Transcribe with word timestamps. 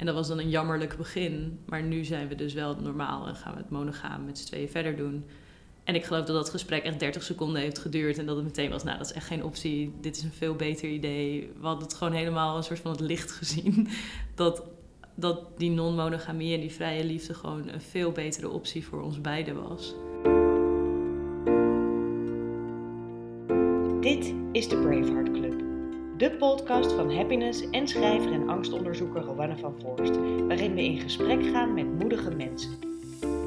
En 0.00 0.06
dat 0.06 0.14
was 0.14 0.28
dan 0.28 0.38
een 0.38 0.50
jammerlijk 0.50 0.96
begin. 0.96 1.58
Maar 1.66 1.82
nu 1.82 2.04
zijn 2.04 2.28
we 2.28 2.34
dus 2.34 2.52
wel 2.52 2.76
normaal 2.76 3.26
en 3.26 3.34
gaan 3.34 3.52
we 3.52 3.58
het 3.58 3.70
monogaam 3.70 4.24
met 4.24 4.38
z'n 4.38 4.46
tweeën 4.46 4.68
verder 4.68 4.96
doen. 4.96 5.24
En 5.84 5.94
ik 5.94 6.04
geloof 6.04 6.24
dat 6.24 6.36
dat 6.36 6.50
gesprek 6.50 6.84
echt 6.84 6.98
30 6.98 7.22
seconden 7.22 7.60
heeft 7.60 7.78
geduurd. 7.78 8.18
En 8.18 8.26
dat 8.26 8.36
het 8.36 8.44
meteen 8.44 8.70
was, 8.70 8.84
nou, 8.84 8.98
dat 8.98 9.06
is 9.06 9.12
echt 9.12 9.26
geen 9.26 9.44
optie. 9.44 9.92
Dit 10.00 10.16
is 10.16 10.22
een 10.22 10.32
veel 10.32 10.54
beter 10.54 10.88
idee. 10.88 11.52
We 11.60 11.66
hadden 11.66 11.84
het 11.84 11.94
gewoon 11.94 12.12
helemaal 12.12 12.56
een 12.56 12.62
soort 12.62 12.78
van 12.78 12.90
het 12.90 13.00
licht 13.00 13.30
gezien. 13.30 13.88
Dat, 14.34 14.62
dat 15.14 15.40
die 15.56 15.70
non-monogamie 15.70 16.54
en 16.54 16.60
die 16.60 16.72
vrije 16.72 17.04
liefde 17.04 17.34
gewoon 17.34 17.68
een 17.68 17.80
veel 17.80 18.12
betere 18.12 18.48
optie 18.48 18.84
voor 18.84 19.02
ons 19.02 19.20
beiden 19.20 19.68
was. 19.68 19.94
Dit 24.00 24.34
is 24.52 24.68
de 24.68 24.76
Braveheart 24.76 25.30
Club. 25.30 25.39
De 26.20 26.30
podcast 26.30 26.92
van 26.92 27.14
happiness 27.14 27.70
en 27.70 27.88
schrijver 27.88 28.32
en 28.32 28.48
angstonderzoeker 28.48 29.22
Rowanne 29.22 29.56
van 29.56 29.74
Voorst. 29.82 30.16
Waarin 30.46 30.74
we 30.74 30.84
in 30.84 31.00
gesprek 31.00 31.42
gaan 31.42 31.74
met 31.74 31.98
moedige 31.98 32.30
mensen. 32.30 32.70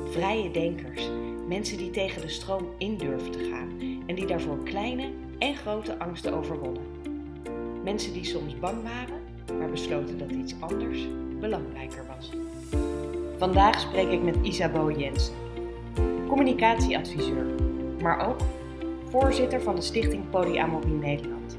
Vrije 0.09 0.52
denkers 0.52 1.09
Mensen 1.47 1.77
die 1.77 1.89
tegen 1.89 2.21
de 2.21 2.30
stroom 2.30 2.67
in 2.77 2.97
durven 2.97 3.31
te 3.31 3.49
gaan 3.52 3.70
en 4.05 4.16
die 4.16 4.25
daarvoor 4.25 4.63
kleine 4.63 5.09
en 5.39 5.55
grote 5.55 5.99
angsten 5.99 6.33
overwonnen. 6.33 6.83
Mensen 7.83 8.13
die 8.13 8.25
soms 8.25 8.59
bang 8.59 8.83
waren, 8.83 9.21
maar 9.59 9.69
besloten 9.69 10.17
dat 10.17 10.31
iets 10.31 10.55
anders 10.59 11.08
belangrijker 11.39 12.05
was. 12.16 12.30
Vandaag 13.38 13.80
spreek 13.80 14.11
ik 14.11 14.23
met 14.23 14.38
Isabo 14.41 14.91
Jensen, 14.91 15.35
communicatieadviseur, 16.27 17.45
maar 18.02 18.27
ook 18.30 18.39
voorzitter 19.09 19.61
van 19.61 19.75
de 19.75 19.81
stichting 19.81 20.30
Polyamorie 20.30 20.94
Nederland. 20.94 21.58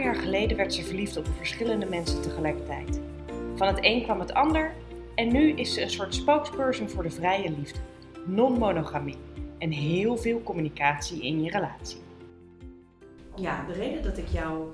Paar 0.00 0.12
jaar 0.14 0.22
geleden 0.22 0.56
werd 0.56 0.74
ze 0.74 0.82
verliefd 0.82 1.16
op 1.16 1.26
verschillende 1.36 1.86
mensen 1.86 2.22
tegelijkertijd. 2.22 3.00
Van 3.54 3.66
het 3.66 3.78
een 3.80 4.02
kwam 4.02 4.20
het 4.20 4.32
ander 4.32 4.72
en 5.14 5.32
nu 5.32 5.52
is 5.52 5.74
ze 5.74 5.82
een 5.82 5.90
soort 5.90 6.14
spokesperson 6.14 6.88
voor 6.88 7.02
de 7.02 7.10
vrije 7.10 7.50
liefde, 7.50 7.78
non-monogamie 8.26 9.16
en 9.58 9.70
heel 9.70 10.16
veel 10.16 10.42
communicatie 10.42 11.22
in 11.22 11.42
je 11.42 11.50
relatie. 11.50 11.98
Ja, 13.36 13.66
de 13.66 13.72
reden 13.72 14.02
dat 14.02 14.18
ik 14.18 14.28
jou 14.28 14.68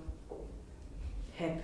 heb 1.30 1.60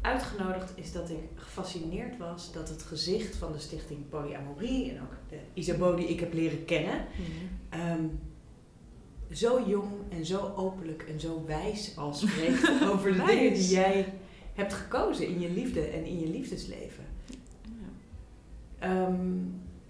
uitgenodigd 0.00 0.72
is 0.74 0.92
dat 0.92 1.10
ik 1.10 1.24
gefascineerd 1.34 2.16
was 2.16 2.52
dat 2.52 2.68
het 2.68 2.82
gezicht 2.82 3.36
van 3.36 3.52
de 3.52 3.58
stichting 3.58 4.08
Polyamorie 4.08 4.90
en 4.90 5.00
ook 5.00 5.12
de 5.28 5.38
Isabeau 5.54 5.96
die 5.96 6.08
ik 6.08 6.20
heb 6.20 6.32
leren 6.32 6.64
kennen, 6.64 7.06
mhm. 7.16 7.80
ehm, 7.80 8.04
zo 9.32 9.62
jong 9.66 9.92
en 10.08 10.26
zo 10.26 10.52
openlijk 10.56 11.02
en 11.02 11.20
zo 11.20 11.44
wijs 11.46 11.96
als 11.96 12.20
spreekt 12.28 12.90
over 12.90 13.12
de 13.12 13.24
dingen 13.24 13.54
die 13.54 13.68
jij 13.68 14.12
hebt 14.54 14.74
gekozen 14.74 15.26
in 15.26 15.40
je 15.40 15.50
liefde 15.50 15.80
en 15.80 16.04
in 16.04 16.20
je 16.20 16.28
liefdesleven. 16.28 17.04
Ehm, 18.78 19.36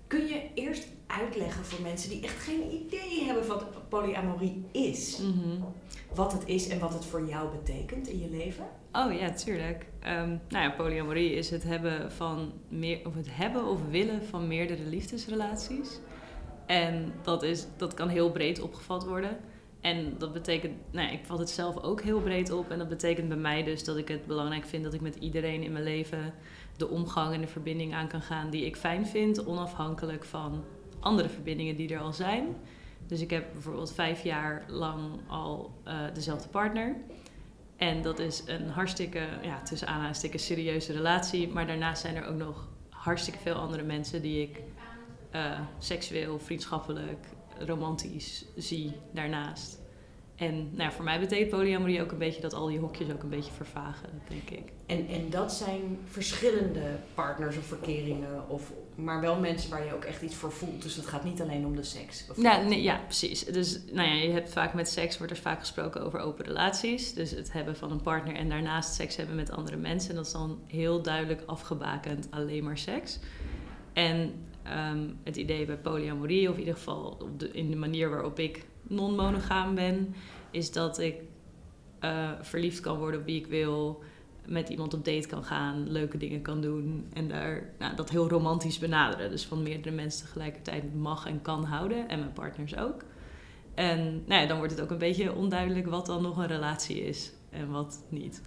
kun 0.06 0.26
je 0.26 0.42
eerst 0.54 0.88
uitleggen 1.06 1.64
voor 1.64 1.82
mensen 1.82 2.10
die 2.10 2.22
echt 2.22 2.42
geen 2.42 2.62
idee 2.72 3.24
hebben 3.24 3.46
wat 3.46 3.88
polyamorie 3.88 4.64
is? 4.72 5.18
Mhm. 5.18 5.62
Wat 6.14 6.32
het 6.32 6.42
is 6.46 6.68
en 6.68 6.78
wat 6.78 6.92
het 6.92 7.04
voor 7.04 7.28
jou 7.28 7.50
betekent 7.56 8.08
in 8.08 8.18
je 8.18 8.30
leven? 8.30 8.66
Oh 8.92 9.12
ja, 9.12 9.30
tuurlijk. 9.30 9.86
Um, 10.06 10.40
nou 10.48 10.64
ja, 10.64 10.70
polyamorie 10.70 11.32
is 11.32 11.50
het 11.50 11.62
hebben 11.62 12.12
van 12.12 12.52
meer, 12.68 13.06
of 13.06 13.14
het 13.14 13.26
hebben 13.30 13.66
of 13.66 13.80
willen 13.90 14.24
van 14.24 14.46
meerdere 14.46 14.82
liefdesrelaties. 14.82 15.98
En 16.68 17.12
dat, 17.22 17.42
is, 17.42 17.66
dat 17.76 17.94
kan 17.94 18.08
heel 18.08 18.30
breed 18.30 18.60
opgevat 18.60 19.04
worden. 19.04 19.36
En 19.80 20.14
dat 20.18 20.32
betekent, 20.32 20.74
nou, 20.90 21.12
ik 21.12 21.24
vat 21.24 21.38
het 21.38 21.50
zelf 21.50 21.82
ook 21.82 22.02
heel 22.02 22.20
breed 22.20 22.50
op. 22.50 22.70
En 22.70 22.78
dat 22.78 22.88
betekent 22.88 23.28
bij 23.28 23.36
mij 23.36 23.62
dus 23.64 23.84
dat 23.84 23.96
ik 23.96 24.08
het 24.08 24.26
belangrijk 24.26 24.66
vind 24.66 24.84
dat 24.84 24.94
ik 24.94 25.00
met 25.00 25.16
iedereen 25.16 25.62
in 25.62 25.72
mijn 25.72 25.84
leven 25.84 26.34
de 26.76 26.88
omgang 26.88 27.34
en 27.34 27.40
de 27.40 27.46
verbinding 27.46 27.94
aan 27.94 28.08
kan 28.08 28.22
gaan 28.22 28.50
die 28.50 28.64
ik 28.64 28.76
fijn 28.76 29.06
vind, 29.06 29.46
onafhankelijk 29.46 30.24
van 30.24 30.64
andere 31.00 31.28
verbindingen 31.28 31.76
die 31.76 31.94
er 31.94 32.00
al 32.00 32.12
zijn. 32.12 32.56
Dus 33.06 33.20
ik 33.20 33.30
heb 33.30 33.52
bijvoorbeeld 33.52 33.92
vijf 33.92 34.22
jaar 34.22 34.64
lang 34.66 35.00
al 35.26 35.70
uh, 35.86 35.94
dezelfde 36.14 36.48
partner. 36.48 36.96
En 37.76 38.02
dat 38.02 38.18
is 38.18 38.42
een 38.46 38.68
hartstikke, 38.68 39.20
ja, 39.42 39.62
tussen 39.62 39.88
aanhalingstekens 39.88 40.46
serieuze 40.46 40.92
relatie. 40.92 41.48
Maar 41.48 41.66
daarnaast 41.66 42.00
zijn 42.00 42.16
er 42.16 42.26
ook 42.26 42.36
nog 42.36 42.68
hartstikke 42.90 43.38
veel 43.38 43.54
andere 43.54 43.82
mensen 43.82 44.22
die 44.22 44.42
ik 44.42 44.62
uh, 45.34 45.60
seksueel, 45.78 46.38
vriendschappelijk, 46.38 47.26
romantisch 47.58 48.44
zie 48.56 48.92
daarnaast. 49.12 49.78
En 50.38 50.70
nou, 50.74 50.92
voor 50.92 51.04
mij 51.04 51.20
betekent 51.20 51.50
polyamorie 51.50 52.02
ook 52.02 52.12
een 52.12 52.18
beetje 52.18 52.40
dat 52.40 52.54
al 52.54 52.66
die 52.66 52.78
hokjes 52.78 53.10
ook 53.10 53.22
een 53.22 53.28
beetje 53.28 53.52
vervagen, 53.52 54.08
denk 54.28 54.50
ik. 54.50 54.72
En, 54.86 55.08
en 55.08 55.30
dat 55.30 55.52
zijn 55.52 55.98
verschillende 56.04 56.82
partners 57.14 57.56
of 57.56 57.64
verkeringen, 57.64 58.48
of, 58.48 58.72
maar 58.94 59.20
wel 59.20 59.38
mensen 59.40 59.70
waar 59.70 59.84
je 59.84 59.94
ook 59.94 60.04
echt 60.04 60.22
iets 60.22 60.34
voor 60.34 60.52
voelt. 60.52 60.82
Dus 60.82 60.96
het 60.96 61.06
gaat 61.06 61.24
niet 61.24 61.40
alleen 61.40 61.66
om 61.66 61.76
de 61.76 61.82
seks. 61.82 62.26
Ja, 62.36 62.60
nee, 62.60 62.82
ja, 62.82 63.00
precies. 63.04 63.44
Dus 63.44 63.80
nou 63.92 64.08
ja, 64.08 64.14
je 64.14 64.30
hebt 64.30 64.50
vaak 64.50 64.74
met 64.74 64.88
seks 64.88 65.18
wordt 65.18 65.32
er 65.32 65.38
vaak 65.38 65.58
gesproken 65.58 66.02
over 66.02 66.20
open 66.20 66.44
relaties. 66.44 67.14
Dus 67.14 67.30
het 67.30 67.52
hebben 67.52 67.76
van 67.76 67.90
een 67.90 68.02
partner 68.02 68.34
en 68.34 68.48
daarnaast 68.48 68.94
seks 68.94 69.16
hebben 69.16 69.36
met 69.36 69.50
andere 69.50 69.76
mensen. 69.76 70.10
En 70.10 70.16
dat 70.16 70.26
is 70.26 70.32
dan 70.32 70.60
heel 70.66 71.02
duidelijk 71.02 71.42
afgebakend 71.46 72.26
alleen 72.30 72.64
maar 72.64 72.78
seks. 72.78 73.18
En 73.92 74.46
ehm, 74.70 75.08
het 75.24 75.36
idee 75.36 75.66
bij 75.66 75.76
polyamorie, 75.76 76.48
of 76.48 76.54
in 76.54 76.60
ieder 76.60 76.74
geval 76.74 77.30
de, 77.36 77.50
in 77.50 77.70
de 77.70 77.76
manier 77.76 78.10
waarop 78.10 78.38
ik 78.38 78.66
non-monogaam 78.82 79.74
ben, 79.74 80.14
is 80.50 80.72
dat 80.72 80.98
ik 80.98 81.14
uh, 82.04 82.30
verliefd 82.40 82.80
kan 82.80 82.98
worden 82.98 83.20
op 83.20 83.26
wie 83.26 83.40
ik 83.40 83.46
wil, 83.46 84.02
met 84.46 84.68
iemand 84.68 84.94
op 84.94 85.04
date 85.04 85.28
kan 85.28 85.44
gaan, 85.44 85.90
leuke 85.90 86.18
dingen 86.18 86.42
kan 86.42 86.60
doen 86.60 87.06
en 87.12 87.28
daar, 87.28 87.70
nou, 87.78 87.96
dat 87.96 88.10
heel 88.10 88.28
romantisch 88.28 88.78
benaderen. 88.78 89.30
Dus 89.30 89.46
van 89.46 89.62
meerdere 89.62 89.94
mensen 89.94 90.26
tegelijkertijd 90.26 90.94
mag 90.94 91.26
en 91.26 91.42
kan 91.42 91.64
houden 91.64 92.08
en 92.08 92.18
mijn 92.18 92.32
partners 92.32 92.76
ook. 92.76 93.04
En 93.74 94.22
nou 94.26 94.40
ja, 94.42 94.46
dan 94.46 94.56
wordt 94.56 94.72
het 94.72 94.80
ook 94.80 94.90
een 94.90 94.98
beetje 94.98 95.34
onduidelijk 95.34 95.86
wat 95.86 96.06
dan 96.06 96.22
nog 96.22 96.36
een 96.36 96.46
relatie 96.46 97.00
is 97.00 97.32
en 97.50 97.70
wat 97.70 98.04
niet. 98.08 98.42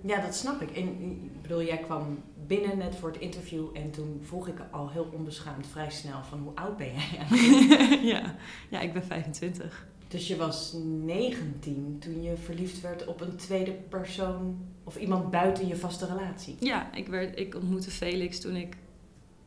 Ja, 0.00 0.20
dat 0.20 0.34
snap 0.34 0.62
ik. 0.62 0.76
En 0.76 1.00
ik 1.00 1.42
bedoel, 1.42 1.62
jij 1.62 1.78
kwam 1.78 2.22
binnen 2.46 2.78
net 2.78 2.96
voor 2.96 3.08
het 3.08 3.20
interview 3.20 3.66
en 3.72 3.90
toen 3.90 4.20
vroeg 4.22 4.48
ik 4.48 4.58
al 4.70 4.90
heel 4.90 5.10
onbeschaamd 5.12 5.66
vrij 5.66 5.90
snel 5.90 6.22
van 6.22 6.38
hoe 6.38 6.54
oud 6.54 6.76
ben 6.76 6.92
jij 6.92 7.18
eigenlijk? 7.18 8.02
ja. 8.14 8.34
ja, 8.68 8.80
ik 8.80 8.92
ben 8.92 9.04
25. 9.04 9.86
Dus 10.08 10.28
je 10.28 10.36
was 10.36 10.74
19 11.04 11.96
toen 12.00 12.22
je 12.22 12.36
verliefd 12.36 12.80
werd 12.80 13.06
op 13.06 13.20
een 13.20 13.36
tweede 13.36 13.72
persoon 13.72 14.58
of 14.84 14.96
iemand 14.96 15.30
buiten 15.30 15.66
je 15.66 15.76
vaste 15.76 16.06
relatie? 16.06 16.56
Ja, 16.60 16.94
ik, 16.94 17.06
werd, 17.06 17.38
ik 17.38 17.54
ontmoette 17.54 17.90
Felix 17.90 18.40
toen 18.40 18.56
ik, 18.56 18.76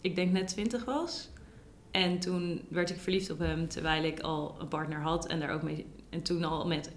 ik 0.01 0.15
denk 0.15 0.31
net 0.31 0.47
20 0.47 0.85
was. 0.85 1.29
En 1.91 2.19
toen 2.19 2.61
werd 2.67 2.89
ik 2.89 2.99
verliefd 2.99 3.29
op 3.29 3.39
hem 3.39 3.67
terwijl 3.67 4.03
ik 4.03 4.19
al 4.19 4.55
een 4.59 4.67
partner 4.67 5.01
had 5.01 5.27
en 5.27 5.39
daar 5.39 5.53
ook 5.53 5.63
mee. 5.63 5.85
En 6.11 6.21
toen 6.21 6.43
al 6.43 6.67
met 6.67 6.91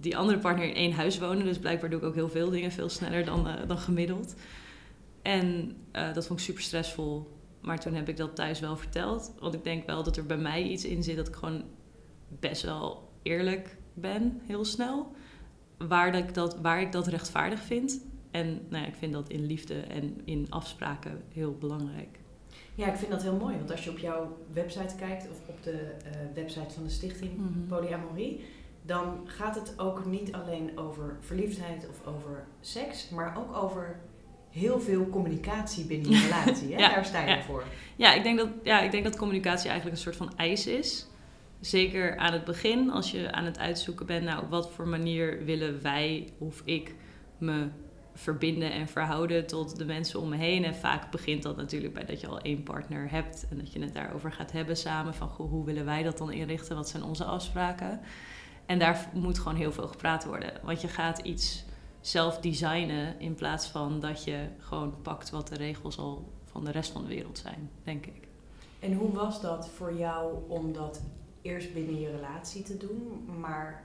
die 0.00 0.16
andere 0.16 0.38
partner 0.38 0.68
in 0.68 0.74
één 0.74 0.92
huis 0.92 1.18
wonen. 1.18 1.44
Dus 1.44 1.58
blijkbaar 1.58 1.90
doe 1.90 1.98
ik 1.98 2.04
ook 2.04 2.14
heel 2.14 2.28
veel 2.28 2.50
dingen 2.50 2.72
veel 2.72 2.88
sneller 2.88 3.24
dan, 3.24 3.46
uh, 3.46 3.54
dan 3.66 3.78
gemiddeld. 3.78 4.34
En 5.22 5.76
uh, 5.92 6.14
dat 6.14 6.26
vond 6.26 6.38
ik 6.38 6.44
super 6.44 6.62
stressvol. 6.62 7.32
Maar 7.60 7.80
toen 7.80 7.94
heb 7.94 8.08
ik 8.08 8.16
dat 8.16 8.36
thuis 8.36 8.60
wel 8.60 8.76
verteld. 8.76 9.34
Want 9.38 9.54
ik 9.54 9.64
denk 9.64 9.86
wel 9.86 10.02
dat 10.02 10.16
er 10.16 10.26
bij 10.26 10.36
mij 10.36 10.62
iets 10.62 10.84
in 10.84 11.02
zit 11.02 11.16
dat 11.16 11.28
ik 11.28 11.34
gewoon 11.34 11.64
best 12.28 12.62
wel 12.62 13.12
eerlijk 13.22 13.76
ben, 13.94 14.40
heel 14.46 14.64
snel. 14.64 15.12
Waar, 15.78 16.12
dat 16.12 16.22
ik, 16.22 16.34
dat, 16.34 16.60
waar 16.60 16.80
ik 16.80 16.92
dat 16.92 17.06
rechtvaardig 17.06 17.60
vind. 17.60 18.00
En 18.30 18.60
nou 18.68 18.82
ja, 18.82 18.88
ik 18.88 18.94
vind 18.94 19.12
dat 19.12 19.28
in 19.28 19.46
liefde 19.46 19.74
en 19.74 20.20
in 20.24 20.46
afspraken 20.50 21.22
heel 21.32 21.56
belangrijk. 21.58 22.18
Ja, 22.74 22.86
ik 22.86 22.96
vind 22.96 23.10
dat 23.10 23.22
heel 23.22 23.36
mooi. 23.36 23.56
Want 23.56 23.70
als 23.70 23.84
je 23.84 23.90
op 23.90 23.98
jouw 23.98 24.36
website 24.52 24.94
kijkt, 24.96 25.30
of 25.30 25.48
op 25.48 25.62
de 25.62 25.72
uh, 25.72 26.34
website 26.34 26.74
van 26.74 26.82
de 26.82 26.90
stichting 26.90 27.36
mm 27.36 27.66
Polyamorie, 27.66 28.44
dan 28.86 29.20
gaat 29.24 29.54
het 29.54 29.78
ook 29.78 30.04
niet 30.04 30.32
alleen 30.32 30.78
over 30.78 31.16
verliefdheid 31.20 31.88
of 31.88 32.06
over 32.06 32.46
seks, 32.60 33.08
maar 33.08 33.36
ook 33.38 33.56
over 33.56 34.00
heel 34.50 34.80
veel 34.80 35.08
communicatie 35.08 35.84
binnen 35.84 36.10
je 36.10 36.20
relatie. 36.28 36.74
Hè? 36.74 36.78
Daar 36.78 37.04
sta 37.04 37.20
je 37.20 37.28
ja. 37.28 37.42
voor. 37.42 37.64
Ja 37.96 38.12
ik, 38.12 38.22
denk 38.22 38.38
dat, 38.38 38.48
ja, 38.62 38.80
ik 38.80 38.90
denk 38.90 39.04
dat 39.04 39.16
communicatie 39.16 39.70
eigenlijk 39.70 39.96
een 39.96 40.02
soort 40.02 40.16
van 40.16 40.36
eis 40.36 40.66
is. 40.66 41.06
Zeker 41.60 42.16
aan 42.16 42.32
het 42.32 42.44
begin, 42.44 42.90
als 42.90 43.10
je 43.10 43.32
aan 43.32 43.44
het 43.44 43.58
uitzoeken 43.58 44.06
bent, 44.06 44.24
nou, 44.24 44.42
op 44.42 44.50
wat 44.50 44.70
voor 44.70 44.88
manier 44.88 45.44
willen 45.44 45.82
wij 45.82 46.32
of 46.38 46.62
ik 46.64 46.94
me 47.38 47.68
verbinden 48.14 48.72
en 48.72 48.88
verhouden 48.88 49.46
tot 49.46 49.78
de 49.78 49.84
mensen 49.84 50.20
om 50.20 50.28
me 50.28 50.36
heen. 50.36 50.64
En 50.64 50.74
vaak 50.74 51.10
begint 51.10 51.42
dat 51.42 51.56
natuurlijk 51.56 51.94
bij 51.94 52.04
dat 52.04 52.20
je 52.20 52.26
al 52.26 52.40
één 52.40 52.62
partner 52.62 53.10
hebt 53.10 53.46
en 53.50 53.58
dat 53.58 53.72
je 53.72 53.80
het 53.80 53.94
daarover 53.94 54.32
gaat 54.32 54.52
hebben 54.52 54.76
samen. 54.76 55.14
Van 55.14 55.28
goh, 55.28 55.50
hoe 55.50 55.64
willen 55.64 55.84
wij 55.84 56.02
dat 56.02 56.18
dan 56.18 56.32
inrichten? 56.32 56.76
Wat 56.76 56.88
zijn 56.88 57.02
onze 57.02 57.24
afspraken? 57.24 58.00
En 58.66 58.78
daar 58.78 59.10
moet 59.14 59.38
gewoon 59.38 59.56
heel 59.56 59.72
veel 59.72 59.88
gepraat 59.88 60.24
worden. 60.24 60.52
Want 60.62 60.80
je 60.80 60.88
gaat 60.88 61.18
iets 61.18 61.64
zelf 62.00 62.38
designen 62.38 63.20
in 63.20 63.34
plaats 63.34 63.66
van 63.66 64.00
dat 64.00 64.24
je 64.24 64.46
gewoon 64.58 64.94
pakt 65.02 65.30
wat 65.30 65.48
de 65.48 65.56
regels 65.56 65.98
al 65.98 66.32
van 66.44 66.64
de 66.64 66.70
rest 66.70 66.90
van 66.92 67.02
de 67.02 67.08
wereld 67.08 67.38
zijn, 67.38 67.70
denk 67.84 68.06
ik. 68.06 68.28
En 68.78 68.92
hoe 68.94 69.12
was 69.12 69.40
dat 69.40 69.68
voor 69.68 69.94
jou 69.96 70.34
om 70.48 70.72
dat 70.72 71.02
eerst 71.42 71.74
binnen 71.74 72.00
je 72.00 72.10
relatie 72.10 72.62
te 72.62 72.76
doen, 72.76 73.24
maar 73.40 73.84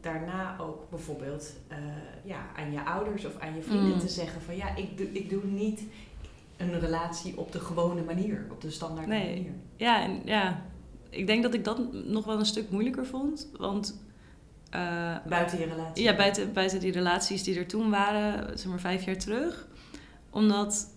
daarna 0.00 0.58
ook 0.58 0.90
bijvoorbeeld 0.90 1.52
eh, 1.68 1.78
ja, 2.24 2.46
aan 2.56 2.72
je 2.72 2.84
ouders 2.84 3.24
of 3.24 3.38
aan 3.38 3.54
je 3.54 3.62
vrienden 3.62 3.92
Mm. 3.92 3.98
te 3.98 4.08
zeggen 4.08 4.42
van 4.42 4.56
ja, 4.56 4.76
ik 4.76 4.96
doe, 4.98 5.12
ik 5.12 5.30
doe 5.30 5.44
niet 5.44 5.82
een 6.56 6.80
relatie 6.80 7.38
op 7.38 7.52
de 7.52 7.60
gewone 7.60 8.02
manier, 8.02 8.46
op 8.50 8.60
de 8.60 8.70
standaard 8.70 9.06
Nee. 9.06 9.34
manier. 9.34 9.52
Ja, 9.76 10.02
en 10.02 10.20
ja, 10.24 10.62
ik 11.10 11.26
denk 11.26 11.42
dat 11.42 11.54
ik 11.54 11.64
dat 11.64 11.92
nog 11.92 12.24
wel 12.24 12.38
een 12.38 12.46
stuk 12.46 12.70
moeilijker 12.70 13.06
vond. 13.06 13.48
Want 13.56 14.06
eh, 14.70 15.16
Buiten 15.28 15.58
je 15.58 15.66
relatie. 15.66 16.04
ja, 16.04 16.16
buiten, 16.16 16.52
buiten 16.52 16.80
die 16.80 16.92
relaties 16.92 17.42
die 17.42 17.58
er 17.58 17.66
toen 17.66 17.90
waren, 17.90 18.58
zeg 18.58 18.66
maar 18.68 18.80
vijf 18.80 19.04
jaar 19.04 19.16
terug. 19.16 19.66
Omdat 20.30 20.94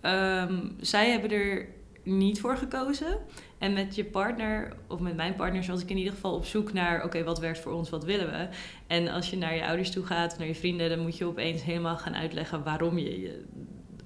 ehm, 0.00 0.68
zij 0.80 1.10
hebben 1.10 1.30
er 1.30 1.68
niet 2.02 2.40
voor 2.40 2.56
gekozen. 2.56 3.18
En 3.58 3.72
met 3.72 3.94
je 3.94 4.04
partner, 4.04 4.76
of 4.86 5.00
met 5.00 5.16
mijn 5.16 5.34
partner, 5.34 5.66
was 5.66 5.82
ik 5.82 5.90
in 5.90 5.96
ieder 5.96 6.12
geval 6.12 6.34
op 6.34 6.44
zoek 6.44 6.72
naar... 6.72 7.04
oké, 7.04 7.24
wat 7.24 7.38
werkt 7.38 7.58
voor 7.58 7.72
ons, 7.72 7.90
wat 7.90 8.04
willen 8.04 8.30
we? 8.30 8.48
En 8.86 9.08
als 9.08 9.30
je 9.30 9.36
naar 9.36 9.54
je 9.54 9.66
ouders 9.66 9.90
toe 9.90 10.04
gaat, 10.04 10.38
naar 10.38 10.46
je 10.46 10.54
vrienden... 10.54 10.88
dan 10.88 10.98
moet 10.98 11.18
je 11.18 11.24
opeens 11.24 11.62
helemaal 11.62 11.96
gaan 11.96 12.14
uitleggen 12.14 12.62
waarom 12.62 12.98
je 12.98 13.20
je 13.20 13.44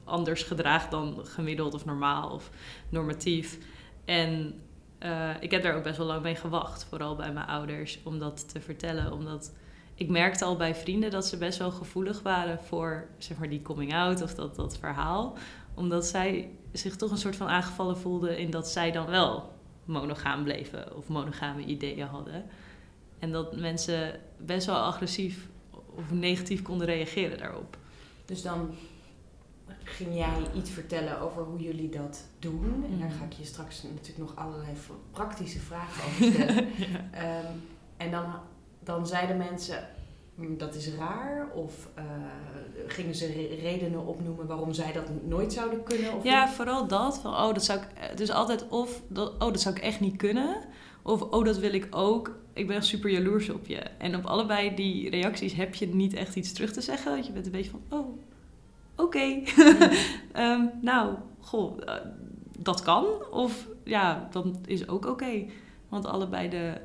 anders 0.05 0.43
gedraagt 0.43 0.91
dan 0.91 1.21
gemiddeld 1.23 1.75
of 1.75 1.85
normaal 1.85 2.31
of 2.31 2.51
normatief. 2.89 3.59
En 4.05 4.61
eh, 4.99 5.31
ik 5.41 5.51
heb 5.51 5.63
daar 5.63 5.75
ook 5.75 5.83
best 5.83 5.97
wel 5.97 6.07
lang 6.07 6.23
mee 6.23 6.35
gewacht, 6.35 6.85
vooral 6.85 7.17
bij 7.17 7.33
mijn 7.33 7.47
ouders, 7.47 7.99
om 8.03 8.19
dat 8.19 8.49
te 8.53 8.61
vertellen. 8.61 9.13
Omdat 9.13 9.53
ik 9.95 10.09
merkte 10.09 10.45
al 10.45 10.57
bij 10.57 10.75
vrienden 10.75 11.11
dat 11.11 11.27
ze 11.27 11.37
best 11.37 11.59
wel 11.59 11.71
gevoelig 11.71 12.23
waren 12.23 12.59
voor 12.59 13.07
zeg 13.19 13.39
maar, 13.39 13.49
die 13.49 13.63
coming 13.63 13.95
out 13.95 14.23
of 14.23 14.35
dat, 14.35 14.57
dat 14.57 14.79
verhaal. 14.79 15.37
Omdat 15.75 16.07
zij 16.07 16.51
zich 16.73 16.97
toch 16.97 17.11
een 17.11 17.19
soort 17.19 17.37
van 17.37 17.49
aangevallen 17.49 17.99
voelden 17.99 18.39
in 18.39 18.51
dat 18.51 18.69
zij 18.69 18.91
dan 18.91 19.07
wel 19.07 19.53
monogaam 19.85 20.45
bleven 20.45 20.97
of 20.97 21.09
monogame 21.09 21.65
ideeën 21.65 22.07
hadden. 22.07 22.45
En 23.19 23.33
dat 23.33 23.57
mensen 23.57 24.21
best 24.37 24.67
wel 24.67 24.77
agressief 24.77 25.49
of 25.95 26.11
negatief 26.11 26.63
konden 26.63 26.87
reageren 26.87 27.39
daarop. 27.39 27.77
Dus 28.25 28.43
dan 28.43 28.75
ging 29.85 30.15
jij 30.15 30.37
iets 30.55 30.71
vertellen 30.71 31.21
over 31.21 31.43
hoe 31.43 31.59
jullie 31.61 31.89
dat 31.89 32.25
doen. 32.39 32.85
En 32.93 32.99
daar 32.99 33.09
Mhm. 33.09 33.19
ga 33.19 33.25
ik 33.25 33.33
je 33.33 33.45
straks 33.45 33.83
natuurlijk 33.83 34.19
nog 34.19 34.37
allerlei 34.37 34.71
praktische 35.11 35.59
vragen 35.59 36.05
over 36.05 36.33
stellen. 36.33 36.67
Ehm, 37.13 37.53
en 37.97 38.11
dan, 38.11 38.25
dan 38.81 39.07
zeiden 39.07 39.37
mensen, 39.37 39.89
"Mm, 40.35 40.59
dat 40.59 40.75
is 40.75 40.95
raar. 40.95 41.49
Of 41.55 41.89
eh, 41.95 42.05
gingen 42.87 43.15
ze 43.15 43.27
re- 43.27 43.61
redenen 43.61 44.07
opnoemen 44.07 44.47
waarom 44.47 44.73
zij 44.73 44.93
dat 44.93 45.05
nooit 45.25 45.53
zouden 45.53 45.83
kunnen? 45.83 46.15
Of 46.15 46.25
Ja, 46.25 46.49
vooral 46.49 46.87
dat. 46.87 47.19
Van, 47.19 47.33
oh, 47.33 47.55
dat 47.55 47.65
zou 47.65 47.81
ik. 47.81 48.17
Dus 48.17 48.31
altijd 48.31 48.69
of 48.69 49.03
dat, 49.09 49.33
oh, 49.33 49.39
dat 49.39 49.61
zou 49.61 49.75
ik 49.77 49.83
echt 49.83 50.01
niet 50.01 50.17
kunnen. 50.17 50.57
Of 51.03 51.23
oh, 51.23 51.45
dat 51.45 51.59
wil 51.59 51.73
ik 51.75 51.87
ook. 51.91 52.37
Ik 52.53 52.67
ben 52.67 52.83
super 52.83 53.11
jaloers 53.11 53.51
op 53.51 53.67
je. 53.67 53.77
En 53.79 54.17
op 54.17 54.25
allebei 54.25 54.75
die 54.75 55.11
reacties 55.11 55.53
heb 55.53 55.75
je 55.75 55.87
niet 55.95 56.15
echt 56.15 56.37
iets 56.37 56.53
terug 56.53 56.73
te 56.73 56.81
zeggen. 56.81 57.13
Want 57.13 57.27
je 57.27 57.33
bent 57.33 57.47
een 57.47 57.53
beetje 57.53 57.71
van, 57.71 57.83
oh, 57.89 58.19
oké. 59.05 59.19
Ehm, 60.33 60.65
nou, 60.81 61.15
goh, 61.41 61.79
eh, 61.87 61.95
dat 62.59 62.83
kan. 62.83 63.05
Of 63.31 63.67
ja, 63.85 64.29
dan 64.31 64.57
is 64.67 64.89
ook 64.89 65.07
oké. 65.07 65.45
Want 65.89 66.07
allebei 66.07 66.49
de, 66.49 66.81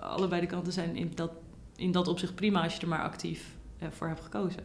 allebei 0.00 0.40
de 0.40 0.46
kanten 0.46 0.72
zijn 0.72 0.96
in 0.96 1.12
dat, 1.14 1.30
in 1.76 1.92
dat 1.92 2.08
opzicht 2.08 2.34
prima 2.34 2.62
als 2.62 2.74
je 2.74 2.80
er 2.80 2.88
maar 2.88 3.02
actief 3.02 3.56
eh, 3.78 3.88
voor 3.90 4.06
hebt 4.06 4.20
gekozen. 4.20 4.62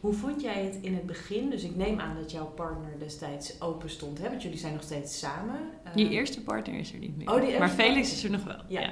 Hoe 0.00 0.12
vond 0.12 0.40
jij 0.42 0.64
het 0.64 0.78
in 0.80 0.94
het 0.94 1.06
begin? 1.06 1.50
Dus 1.50 1.62
ik 1.62 1.76
neem 1.76 2.00
aan 2.00 2.14
dat 2.16 2.30
jouw 2.30 2.46
partner 2.46 2.98
destijds 2.98 3.60
open 3.60 3.90
stond. 3.90 4.18
Hè? 4.18 4.28
Want 4.28 4.42
jullie 4.42 4.58
zijn 4.58 4.72
nog 4.72 4.82
steeds 4.82 5.18
samen. 5.18 5.60
Eh, 5.84 5.94
Die 5.94 6.08
eerste 6.08 6.42
partner 6.42 6.74
is 6.78 6.92
er 6.92 6.98
niet 6.98 7.16
meer. 7.16 7.30
Oh, 7.34 7.40
die 7.40 7.58
maar 7.58 7.68
Felix 7.68 8.12
is 8.12 8.24
er 8.24 8.30
nog 8.30 8.44
wel. 8.44 8.60
Ja. 8.68 8.80
ja. 8.80 8.90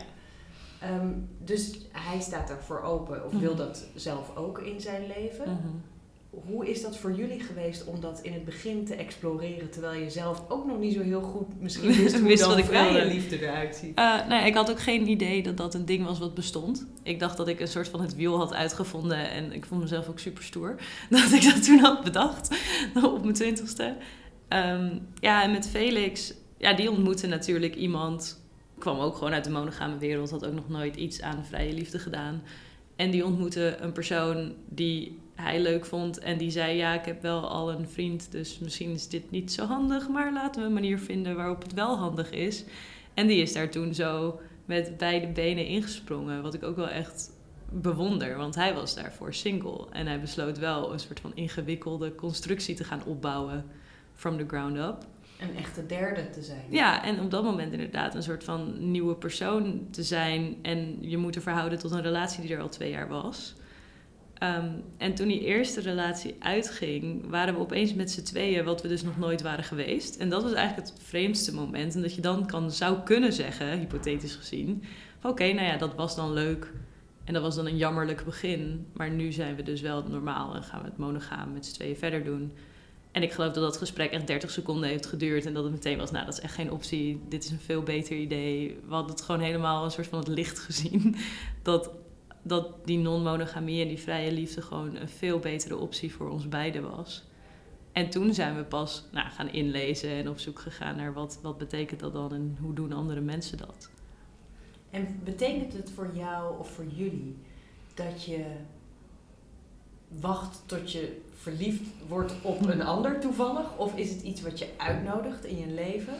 Ehm, 0.81 1.09
dus 1.39 1.79
hij 1.93 2.21
staat 2.21 2.49
daarvoor 2.49 2.81
open 2.81 3.25
of 3.25 3.33
Mhm. 3.33 3.41
wil 3.43 3.55
dat 3.57 3.87
zelf 3.95 4.37
ook 4.37 4.59
in 4.59 4.81
zijn 4.81 5.07
leven. 5.07 5.51
Mhm. 5.53 5.69
Hoe 6.31 6.71
is 6.71 6.83
dat 6.83 6.97
voor 6.97 7.13
jullie 7.13 7.41
geweest 7.41 7.85
om 7.85 8.01
dat 8.01 8.21
in 8.23 8.33
het 8.33 8.45
begin 8.45 8.85
te 8.85 8.95
exploreren, 8.95 9.71
terwijl 9.71 10.01
je 10.01 10.11
zelf 10.11 10.45
ook 10.49 10.67
nog 10.67 10.79
niet 10.79 10.95
zo 10.95 11.03
heel 11.03 11.23
goed 11.23 11.61
misschien 11.61 11.93
wist 12.03 12.19
hoe 12.19 12.37
dan 12.37 12.49
wat 12.49 12.59
ik 12.59 12.65
vrije 12.65 13.07
liefde 13.07 13.43
eruit 13.43 13.77
ziet? 13.77 13.99
Eh, 13.99 14.29
nee, 14.29 14.47
ik 14.47 14.55
had 14.55 14.71
ook 14.71 14.81
geen 14.81 15.09
idee 15.09 15.43
dat 15.43 15.57
dat 15.57 15.75
een 15.75 15.85
ding 15.85 16.05
was 16.05 16.19
wat 16.19 16.35
bestond. 16.35 16.87
Ik 17.03 17.19
dacht 17.19 17.37
dat 17.37 17.49
ik 17.49 17.61
een 17.61 17.69
soort 17.69 17.89
van 17.89 18.01
het 18.01 18.15
wiel 18.15 18.37
had 18.37 18.55
uitgevonden 18.55 19.31
en 19.31 19.53
ik 19.53 19.67
vond 19.67 19.81
mezelf 19.81 20.09
ook 20.09 20.19
super 20.19 20.43
stoer. 20.43 20.75
Dat 21.11 21.33
ik 21.33 21.43
dat 21.43 21.65
toen 21.65 21.79
had 21.79 22.05
bedacht 22.05 22.57
op 23.03 23.23
mijn 23.23 23.35
twintigste. 23.35 23.97
Ehm, 24.49 24.99
ja, 25.21 25.43
en 25.43 25.51
met 25.51 25.69
Felix, 25.69 26.35
ja, 26.59 26.75
die 26.75 26.91
ontmoette 26.91 27.27
natuurlijk 27.27 27.75
iemand. 27.75 28.47
Kwam 28.79 28.99
ook 28.99 29.17
gewoon 29.17 29.33
uit 29.33 29.45
de 29.45 29.51
monogame 29.51 29.99
wereld, 29.99 30.31
had 30.31 30.47
ook 30.47 30.55
nog 30.55 30.69
nooit 30.69 30.97
iets 30.97 31.23
aan 31.23 31.45
vrije 31.45 31.73
liefde 31.73 31.99
gedaan. 31.99 32.43
En 32.97 33.11
die 33.11 33.25
ontmoette 33.25 33.77
een 33.81 33.93
persoon 33.93 34.53
die 34.69 35.19
hij 35.43 35.61
leuk 35.61 35.87
vond 35.87 36.19
en 36.19 36.39
die 36.39 36.51
zei: 36.51 36.77
Ja, 36.77 36.95
ik 36.95 37.05
heb 37.05 37.23
wel 37.23 37.49
al 37.49 37.73
een 37.73 37.89
vriend, 37.89 38.33
dus 38.33 38.59
misschien 38.59 38.91
is 38.91 39.09
dit 39.09 39.31
niet 39.31 39.53
zo 39.53 39.65
handig, 39.65 40.09
maar 40.09 40.33
laten 40.33 40.61
we 40.61 40.67
een 40.67 40.73
manier 40.73 40.99
vinden 40.99 41.37
waarop 41.37 41.63
het 41.63 41.73
wel 41.75 41.97
handig 41.97 42.31
is. 42.31 42.65
En 43.15 43.27
die 43.27 43.43
is 43.43 43.53
daar 43.53 43.71
toen 43.71 43.95
zo 43.95 44.41
met 44.65 44.97
beide 44.97 45.27
benen 45.27 45.67
ingesprongen, 45.67 46.43
wat 46.43 46.55
ik 46.55 46.63
ook 46.63 46.77
wel 46.77 46.89
echt 46.89 47.31
bewonder, 47.71 48.37
want 48.37 48.55
hij 48.55 48.75
was 48.75 48.95
daarvoor 48.95 49.35
single 49.35 49.87
en 49.91 50.07
hij 50.07 50.21
besloot 50.21 50.59
wel 50.59 50.93
een 50.93 50.99
soort 50.99 51.21
van 51.21 51.33
ingewikkelde 51.35 52.15
constructie 52.15 52.75
te 52.75 52.85
gaan 52.85 53.05
opbouwen 53.05 53.65
from 54.15 54.39
the 54.39 54.45
ground 54.47 54.77
up. 54.77 55.07
Een 55.41 55.57
echte 55.57 55.87
derde 55.87 56.31
te 56.31 56.43
zijn. 56.43 56.65
Ja, 56.71 57.05
en 57.05 57.21
op 57.21 57.31
dat 57.31 57.45
moment 57.45 57.73
inderdaad 57.73 58.15
een 58.15 58.23
soort 58.23 58.45
van 58.45 58.91
nieuwe 58.91 59.15
persoon 59.15 59.87
te 59.91 60.03
zijn. 60.03 60.57
En 60.63 60.97
je 61.01 61.17
moet 61.17 61.37
er 61.37 61.43
verhouden 61.43 61.79
tot 61.79 61.91
een 61.91 62.03
relatie 62.03 62.43
die 62.43 62.55
er 62.55 62.61
al 62.61 62.69
twee 62.69 62.91
jaar 62.91 63.09
was. 63.09 63.55
Ehm, 64.39 64.71
en 64.97 65.15
toen 65.15 65.29
die 65.29 65.45
eerste 65.45 65.81
relatie 65.81 66.37
uitging, 66.39 67.31
waren 67.31 67.55
we 67.55 67.61
opeens 67.61 67.95
met 67.95 68.11
z'n 68.11 68.23
tweeën, 68.23 68.65
wat 68.65 68.83
we 68.83 68.89
dus 68.89 69.03
nog 69.03 69.19
nooit 69.19 69.43
waren 69.43 69.65
geweest. 69.65 70.17
En 70.17 70.29
dat 70.29 70.43
was 70.43 70.53
eigenlijk 70.53 70.89
het 70.89 70.99
vreemdste 71.03 71.55
moment. 71.55 71.95
En 71.95 72.03
dat 72.03 72.15
je 72.15 72.21
dan 72.21 72.47
kan, 72.47 72.71
zou 72.71 72.99
kunnen 73.05 73.33
zeggen, 73.33 73.79
hypothetisch 73.79 74.35
gezien, 74.35 74.83
oké, 75.23 75.53
nou 75.53 75.67
ja, 75.67 75.77
dat 75.77 75.95
was 75.95 76.17
dan 76.17 76.33
leuk. 76.33 76.73
En 77.25 77.35
dat 77.35 77.43
was 77.43 77.55
dan 77.55 77.67
een 77.67 77.77
jammerlijk 77.77 78.25
begin. 78.25 78.87
Maar 78.93 79.11
nu 79.11 79.33
zijn 79.33 79.57
we 79.57 79.63
dus 79.63 79.81
wel 79.81 80.03
normaal 80.03 80.55
en 80.55 80.63
gaan 80.63 80.81
we 80.81 80.87
het 80.87 80.99
monogaam 80.99 81.53
met 81.53 81.67
z'n 81.67 81.75
tweeën 81.75 81.97
verder 81.97 82.25
doen. 82.25 82.53
En 83.13 83.23
ik 83.23 83.33
geloof 83.33 83.53
dat 83.53 83.63
dat 83.63 83.77
gesprek 83.77 84.11
echt 84.11 84.27
30 84.27 84.51
seconden 84.51 84.89
heeft 84.89 85.07
geduurd. 85.07 85.47
En 85.47 85.55
dat 85.55 85.65
het 85.65 85.73
meteen 85.73 85.99
was, 85.99 86.11
nou, 86.11 86.25
dat 86.25 86.35
is 86.35 86.41
echt 86.41 86.55
geen 86.55 86.71
optie. 86.71 87.21
Dit 87.29 87.45
is 87.45 87.51
een 87.51 87.61
veel 87.61 87.83
beter 87.83 88.17
idee. 88.17 88.79
We 88.87 88.95
hadden 88.95 89.13
het 89.13 89.25
gewoon 89.25 89.41
helemaal 89.41 89.85
een 89.85 89.91
soort 89.91 90.07
van 90.07 90.19
het 90.19 90.29
licht 90.29 90.59
gezien. 90.59 91.17
Dat, 91.63 91.91
dat 92.49 92.87
die 92.87 92.99
non-monogamie 92.99 93.83
en 93.83 93.89
die 93.89 93.99
vrije 93.99 94.33
liefde 94.33 94.63
gewoon 94.63 94.97
een 94.97 95.09
veel 95.09 95.39
betere 95.39 95.77
optie 95.77 96.13
voor 96.13 96.31
ons 96.31 96.49
beiden 96.49 96.91
was. 96.91 97.25
En 97.93 98.11
toen 98.11 98.35
zijn 98.35 98.57
we 98.57 98.65
pas 98.65 99.05
nou, 99.13 99.31
gaan 99.31 99.53
inlezen 99.53 100.11
en 100.11 100.29
op 100.29 100.39
zoek 100.39 100.59
gegaan 100.59 100.97
naar 100.97 101.13
wat, 101.13 101.39
wat 101.43 101.59
betekent 101.59 102.01
dat 102.01 102.13
dan 102.13 102.33
en 102.33 102.57
hoe 102.61 102.75
doen 102.75 102.93
andere 102.93 103.21
mensen 103.21 103.59
dat. 103.59 103.91
En 104.91 105.21
betekent 105.25 105.73
het 105.73 105.91
voor 105.91 106.11
jou 106.15 106.59
of 106.59 106.71
voor 106.71 106.87
jullie 106.95 107.37
dat 107.95 108.25
je 108.25 108.45
wacht 110.09 110.63
tot 110.67 110.93
je 110.93 111.21
verliefd 111.35 111.83
wordt 112.09 112.33
op 112.43 112.67
een 112.67 112.83
ander 112.83 113.21
toevallig? 113.21 113.77
Of 113.77 113.97
is 113.97 114.11
het 114.11 114.23
iets 114.23 114.41
wat 114.41 114.59
je 114.59 114.69
uitnodigt 114.77 115.45
in 115.45 115.59
je 115.59 115.75
leven? 115.75 116.15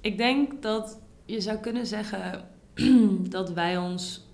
Ik 0.00 0.16
denk 0.16 0.62
dat 0.62 0.98
je 1.24 1.40
zou 1.40 1.58
kunnen 1.58 1.86
zeggen 1.86 2.48
dat 3.36 3.50
wij 3.50 3.78
ons 3.78 4.27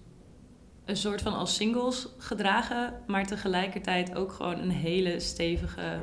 een 0.85 0.97
soort 0.97 1.23
van 1.23 1.35
als 1.35 1.55
singles 1.55 2.09
gedragen, 2.19 2.95
maar 3.07 3.27
tegelijkertijd 3.27 4.17
ook 4.17 4.33
gewoon 4.33 4.59
een 4.59 4.71
hele 4.71 5.21
stevige 5.21 6.01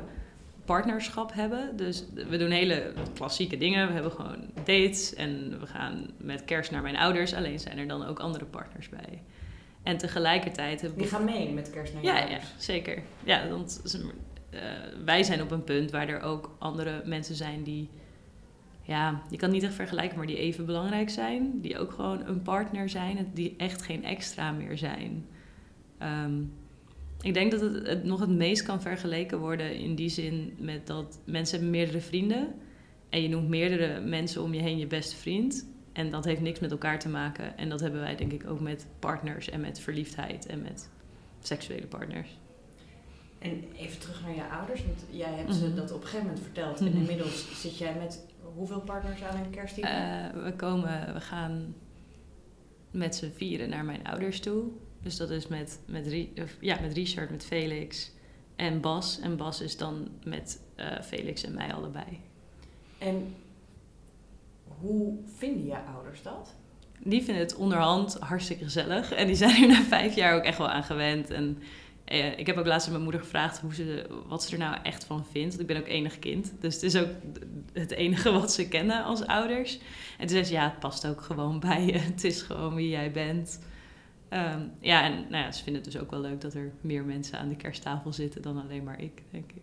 partnerschap 0.64 1.32
hebben. 1.32 1.76
Dus 1.76 2.04
we 2.28 2.36
doen 2.36 2.50
hele 2.50 2.92
klassieke 3.14 3.58
dingen. 3.58 3.86
We 3.86 3.92
hebben 3.92 4.12
gewoon 4.12 4.50
dates 4.54 5.14
en 5.14 5.60
we 5.60 5.66
gaan 5.66 6.10
met 6.16 6.44
kerst 6.44 6.70
naar 6.70 6.82
mijn 6.82 6.96
ouders. 6.96 7.34
Alleen 7.34 7.60
zijn 7.60 7.78
er 7.78 7.88
dan 7.88 8.06
ook 8.06 8.18
andere 8.18 8.44
partners 8.44 8.88
bij. 8.88 9.22
En 9.82 9.96
tegelijkertijd 9.98 10.80
hebben 10.80 10.98
we 10.98 11.04
Die 11.04 11.12
gaan 11.12 11.24
mee 11.24 11.52
met 11.52 11.70
kerst 11.70 11.92
naar 11.92 12.02
je 12.02 12.08
ja, 12.08 12.16
ja, 12.16 12.22
ouders. 12.22 12.44
zeker. 12.58 13.02
Ja, 13.24 13.48
want 13.48 13.82
eh, 14.50 14.60
wij 15.04 15.22
zijn 15.22 15.42
op 15.42 15.50
een 15.50 15.64
punt 15.64 15.90
waar 15.90 16.08
er 16.08 16.20
ook 16.20 16.50
andere 16.58 17.02
mensen 17.04 17.34
zijn 17.34 17.62
die... 17.62 17.88
Ja, 18.82 19.22
je 19.30 19.36
kan 19.36 19.50
niet 19.50 19.62
echt 19.62 19.74
vergelijken, 19.74 20.16
maar 20.18 20.26
die 20.26 20.36
even 20.38 20.66
belangrijk 20.66 21.10
zijn. 21.10 21.60
Die 21.60 21.78
ook 21.78 21.92
gewoon 21.92 22.26
een 22.26 22.42
partner 22.42 22.88
zijn. 22.88 23.30
Die 23.34 23.54
echt 23.56 23.82
geen 23.82 24.04
extra 24.04 24.52
meer 24.52 24.78
zijn. 24.78 25.26
Ehm, 25.98 26.40
ik 27.20 27.34
denk 27.34 27.50
dat 27.50 27.60
het, 27.60 27.86
het 27.86 28.04
nog 28.04 28.20
het 28.20 28.30
meest 28.30 28.62
kan 28.62 28.80
vergeleken 28.82 29.38
worden 29.38 29.74
in 29.76 29.94
die 29.94 30.08
zin 30.08 30.54
met 30.58 30.86
dat 30.86 31.18
mensen 31.24 31.54
hebben 31.58 31.76
meerdere 31.76 32.00
vrienden. 32.00 32.54
En 33.08 33.22
je 33.22 33.28
noemt 33.28 33.48
meerdere 33.48 34.00
mensen 34.00 34.42
om 34.42 34.54
je 34.54 34.60
heen 34.60 34.78
je 34.78 34.86
beste 34.86 35.16
vriend. 35.16 35.66
En 35.92 36.10
dat 36.10 36.24
heeft 36.24 36.40
niks 36.40 36.60
met 36.60 36.70
elkaar 36.70 36.98
te 36.98 37.08
maken. 37.08 37.56
En 37.58 37.68
dat 37.68 37.80
hebben 37.80 38.00
wij 38.00 38.16
denk 38.16 38.32
ik 38.32 38.46
ook 38.46 38.60
met 38.60 38.86
partners 38.98 39.50
en 39.50 39.60
met 39.60 39.80
verliefdheid 39.80 40.46
en 40.46 40.62
met 40.62 40.90
seksuele 41.40 41.86
partners. 41.86 42.38
En 43.38 43.64
even 43.76 43.98
terug 44.00 44.22
naar 44.22 44.34
je 44.34 44.48
ouders, 44.48 44.84
want 44.86 45.04
jij 45.10 45.32
hebt 45.34 45.54
ze 45.54 45.66
Mhm. 45.66 45.76
dat 45.76 45.92
op 45.92 46.00
een 46.00 46.06
gegeven 46.06 46.26
moment 46.26 46.42
verteld. 46.44 46.80
Mhm. 46.80 46.90
En 46.90 46.96
inmiddels 46.96 47.60
zit 47.60 47.78
jij 47.78 47.94
met 47.98 48.24
hoeveel 48.56 48.80
partners 48.80 49.22
aan 49.22 49.36
een 49.36 49.50
kerstdiner? 49.50 49.90
Eh, 49.90 50.44
we 50.44 50.52
komen, 50.56 51.14
we 51.14 51.20
gaan 51.20 51.74
met 52.90 53.14
z'n 53.14 53.30
vieren 53.34 53.68
naar 53.68 53.84
mijn 53.84 54.06
ouders 54.06 54.40
toe. 54.40 54.64
Dus 55.02 55.16
dat 55.16 55.30
is 55.30 55.46
met, 55.46 55.80
met, 55.86 56.26
ja, 56.60 56.80
met 56.80 56.92
Richard, 56.92 57.30
met 57.30 57.44
Felix 57.44 58.12
en 58.56 58.80
Bas. 58.80 59.20
En 59.20 59.36
Bas 59.36 59.60
is 59.60 59.76
dan 59.76 60.08
met 60.24 60.60
eh, 60.74 61.00
Felix 61.00 61.44
en 61.44 61.54
mij 61.54 61.74
allebei. 61.74 62.20
En 62.98 63.34
hoe 64.80 65.18
vinden 65.36 65.64
je 65.64 65.76
ouders 65.94 66.22
dat? 66.22 66.54
Die 66.98 67.22
vinden 67.22 67.42
het 67.42 67.54
onderhand 67.54 68.18
hartstikke 68.18 68.64
gezellig. 68.64 69.12
En 69.12 69.26
die 69.26 69.36
zijn 69.36 69.62
er 69.62 69.68
na 69.68 69.82
vijf 69.82 70.14
jaar 70.14 70.34
ook 70.36 70.42
echt 70.42 70.58
wel 70.58 70.68
aan 70.68 70.84
gewend. 70.84 71.30
En 71.30 71.58
eh, 72.12 72.38
ik 72.38 72.46
heb 72.46 72.56
ook 72.56 72.66
laatst 72.66 72.86
aan 72.86 72.92
mijn 72.92 73.04
moeder 73.04 73.20
gevraagd 73.20 73.58
hoe 73.60 73.74
ze, 73.74 74.06
wat 74.28 74.42
ze 74.44 74.52
er 74.52 74.58
nou 74.58 74.76
echt 74.82 75.04
van 75.04 75.24
vindt. 75.30 75.48
Want 75.56 75.60
ik 75.60 75.66
ben 75.74 75.76
ook 75.82 75.88
enig 75.88 76.18
kind. 76.18 76.52
Dus 76.60 76.74
het 76.74 76.82
is 76.82 76.96
ook 76.96 77.08
het 77.72 77.90
enige 77.90 78.30
wat 78.32 78.52
ze 78.52 78.68
kennen 78.68 79.04
als 79.04 79.26
ouders. 79.26 79.78
En 80.18 80.26
toen 80.26 80.28
zei 80.28 80.44
ze, 80.44 80.52
ja, 80.52 80.64
het 80.64 80.78
past 80.78 81.06
ook 81.06 81.20
gewoon 81.20 81.60
bij 81.68 81.84
je. 81.86 81.98
Het 81.98 82.24
is 82.24 82.42
gewoon 82.42 82.74
wie 82.74 82.88
jij 82.88 83.10
bent. 83.12 83.60
Ehm, 84.28 84.60
ja, 84.80 85.02
en 85.04 85.12
nou 85.12 85.44
ja, 85.44 85.52
ze 85.52 85.62
vinden 85.62 85.82
het 85.82 85.92
dus 85.92 86.00
ook 86.02 86.10
wel 86.10 86.20
leuk 86.20 86.40
dat 86.40 86.54
er 86.54 86.72
meer 86.80 87.04
mensen 87.04 87.38
aan 87.38 87.48
de 87.48 87.56
kersttafel 87.56 88.12
zitten 88.12 88.42
dan 88.42 88.62
alleen 88.62 88.84
maar 88.84 89.00
ik, 89.02 89.22
denk 89.30 89.52
ik. 89.52 89.62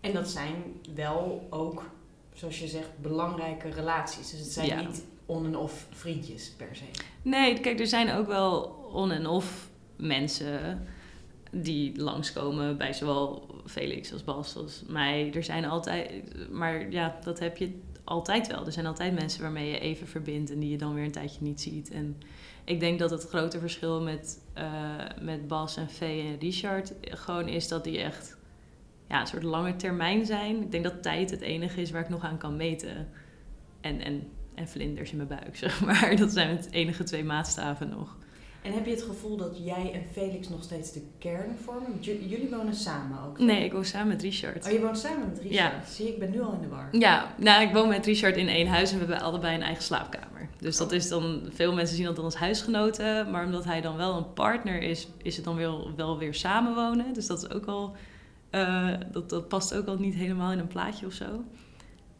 En 0.00 0.12
dat 0.12 0.28
zijn 0.28 0.54
wel 0.94 1.46
ook, 1.50 1.90
zoals 2.34 2.58
je 2.58 2.68
zegt, 2.68 2.88
belangrijke 3.00 3.68
relaties. 3.70 4.30
Dus 4.30 4.40
het 4.40 4.52
zijn 4.52 4.66
Ja. 4.66 4.80
niet 4.80 5.04
on- 5.26 5.44
en 5.46 5.56
off 5.56 5.86
vriendjes 5.90 6.50
per 6.56 6.68
se. 6.72 6.82
Nee, 7.22 7.60
kijk, 7.60 7.80
er 7.80 7.86
zijn 7.86 8.12
ook 8.12 8.26
wel 8.26 8.62
on- 8.92 9.10
en 9.10 9.26
off 9.26 9.68
mensen 9.96 10.86
die 11.50 12.00
langskomen 12.00 12.76
bij 12.76 12.92
zowel 12.92 13.46
Felix 13.66 14.12
als 14.12 14.24
Bas 14.24 14.56
als 14.56 14.82
mij. 14.86 15.32
Er 15.34 15.44
zijn 15.44 15.64
altijd, 15.64 16.10
maar 16.50 16.90
ja, 16.90 17.18
dat 17.24 17.38
heb 17.38 17.56
je 17.56 17.80
altijd 18.04 18.46
wel. 18.46 18.66
Er 18.66 18.72
zijn 18.72 18.86
altijd 18.86 19.14
mensen 19.14 19.42
waarmee 19.42 19.70
je 19.70 19.78
even 19.78 20.06
verbindt 20.06 20.50
en 20.50 20.58
die 20.58 20.70
je 20.70 20.78
dan 20.78 20.94
weer 20.94 21.04
een 21.04 21.12
tijdje 21.12 21.42
niet 21.42 21.60
ziet. 21.60 21.90
En 21.90 22.20
ik 22.64 22.80
denk 22.80 22.98
dat 22.98 23.10
het 23.10 23.28
grote 23.28 23.58
verschil 23.58 24.02
met, 24.02 24.44
eh, 24.52 24.64
met 25.20 25.48
Bas 25.48 25.76
en 25.76 25.90
Vee 25.90 26.22
en 26.22 26.38
Richard 26.38 26.92
gewoon 27.02 27.48
is 27.48 27.68
dat 27.68 27.84
die 27.84 27.98
echt 27.98 28.36
ja, 29.08 29.20
een 29.20 29.26
soort 29.26 29.42
lange 29.42 29.76
termijn 29.76 30.26
zijn. 30.26 30.62
Ik 30.62 30.70
denk 30.70 30.84
dat 30.84 31.02
tijd 31.02 31.30
het 31.30 31.40
enige 31.40 31.80
is 31.80 31.90
waar 31.90 32.02
ik 32.02 32.08
nog 32.08 32.22
aan 32.22 32.38
kan 32.38 32.56
meten. 32.56 33.08
En, 33.80 34.00
en, 34.00 34.28
en 34.54 34.68
vlinders 34.68 35.10
in 35.10 35.16
mijn 35.16 35.28
buik, 35.28 35.56
zeg 35.66 35.84
maar. 35.84 36.16
Dat 36.16 36.32
zijn 36.32 36.56
het 36.56 36.70
enige 36.70 37.04
twee 37.04 37.24
maatstaven 37.24 37.88
nog. 37.88 38.16
En 38.68 38.74
heb 38.74 38.84
je 38.86 38.90
het 38.90 39.02
gevoel 39.02 39.36
dat 39.36 39.58
jij 39.64 39.92
en 39.92 40.02
Felix 40.12 40.48
nog 40.48 40.62
steeds 40.62 40.92
de 40.92 41.02
kern 41.18 41.56
vormen? 41.64 41.98
J- 42.00 42.26
jullie 42.28 42.48
wonen 42.50 42.74
samen 42.74 43.18
ook? 43.26 43.38
Nee, 43.38 43.64
ik 43.64 43.72
woon 43.72 43.84
samen 43.84 44.08
met 44.08 44.22
Richard. 44.22 44.66
Oh, 44.66 44.72
je 44.72 44.80
woont 44.80 44.98
samen 44.98 45.28
met 45.28 45.38
Richard? 45.38 45.72
Ja. 45.72 45.82
Zie 45.90 46.08
ik 46.08 46.18
ben 46.18 46.30
nu 46.30 46.40
al 46.42 46.52
in 46.52 46.60
de 46.60 46.68
war. 46.68 46.88
Ja, 46.92 47.34
nou, 47.36 47.62
ik 47.62 47.72
woon 47.72 47.88
met 47.88 48.06
Richard 48.06 48.36
in 48.36 48.48
één 48.48 48.66
huis 48.66 48.92
en 48.92 48.98
we 48.98 49.04
hebben 49.04 49.24
allebei 49.24 49.54
een 49.54 49.62
eigen 49.62 49.82
slaapkamer. 49.82 50.48
Dus 50.60 50.76
dat 50.76 50.92
is 50.92 51.08
dan, 51.08 51.40
veel 51.48 51.74
mensen 51.74 51.96
zien 51.96 52.04
dat 52.04 52.16
dan 52.16 52.24
als 52.24 52.34
huisgenoten, 52.36 53.30
maar 53.30 53.44
omdat 53.44 53.64
hij 53.64 53.80
dan 53.80 53.96
wel 53.96 54.16
een 54.16 54.32
partner 54.32 54.82
is, 54.82 55.08
is 55.22 55.36
het 55.36 55.44
dan 55.44 55.56
wel, 55.56 55.90
wel 55.96 56.18
weer 56.18 56.34
samenwonen. 56.34 57.12
Dus 57.14 57.26
dat 57.26 57.42
is 57.42 57.50
ook 57.50 57.66
al, 57.66 57.96
eh, 58.50 58.88
dat, 59.12 59.30
dat 59.30 59.48
past 59.48 59.74
ook 59.74 59.86
al 59.86 59.96
niet 59.98 60.14
helemaal 60.14 60.52
in 60.52 60.58
een 60.58 60.66
plaatje 60.66 61.06
of 61.06 61.12
zo. 61.12 61.44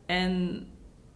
En 0.07 0.67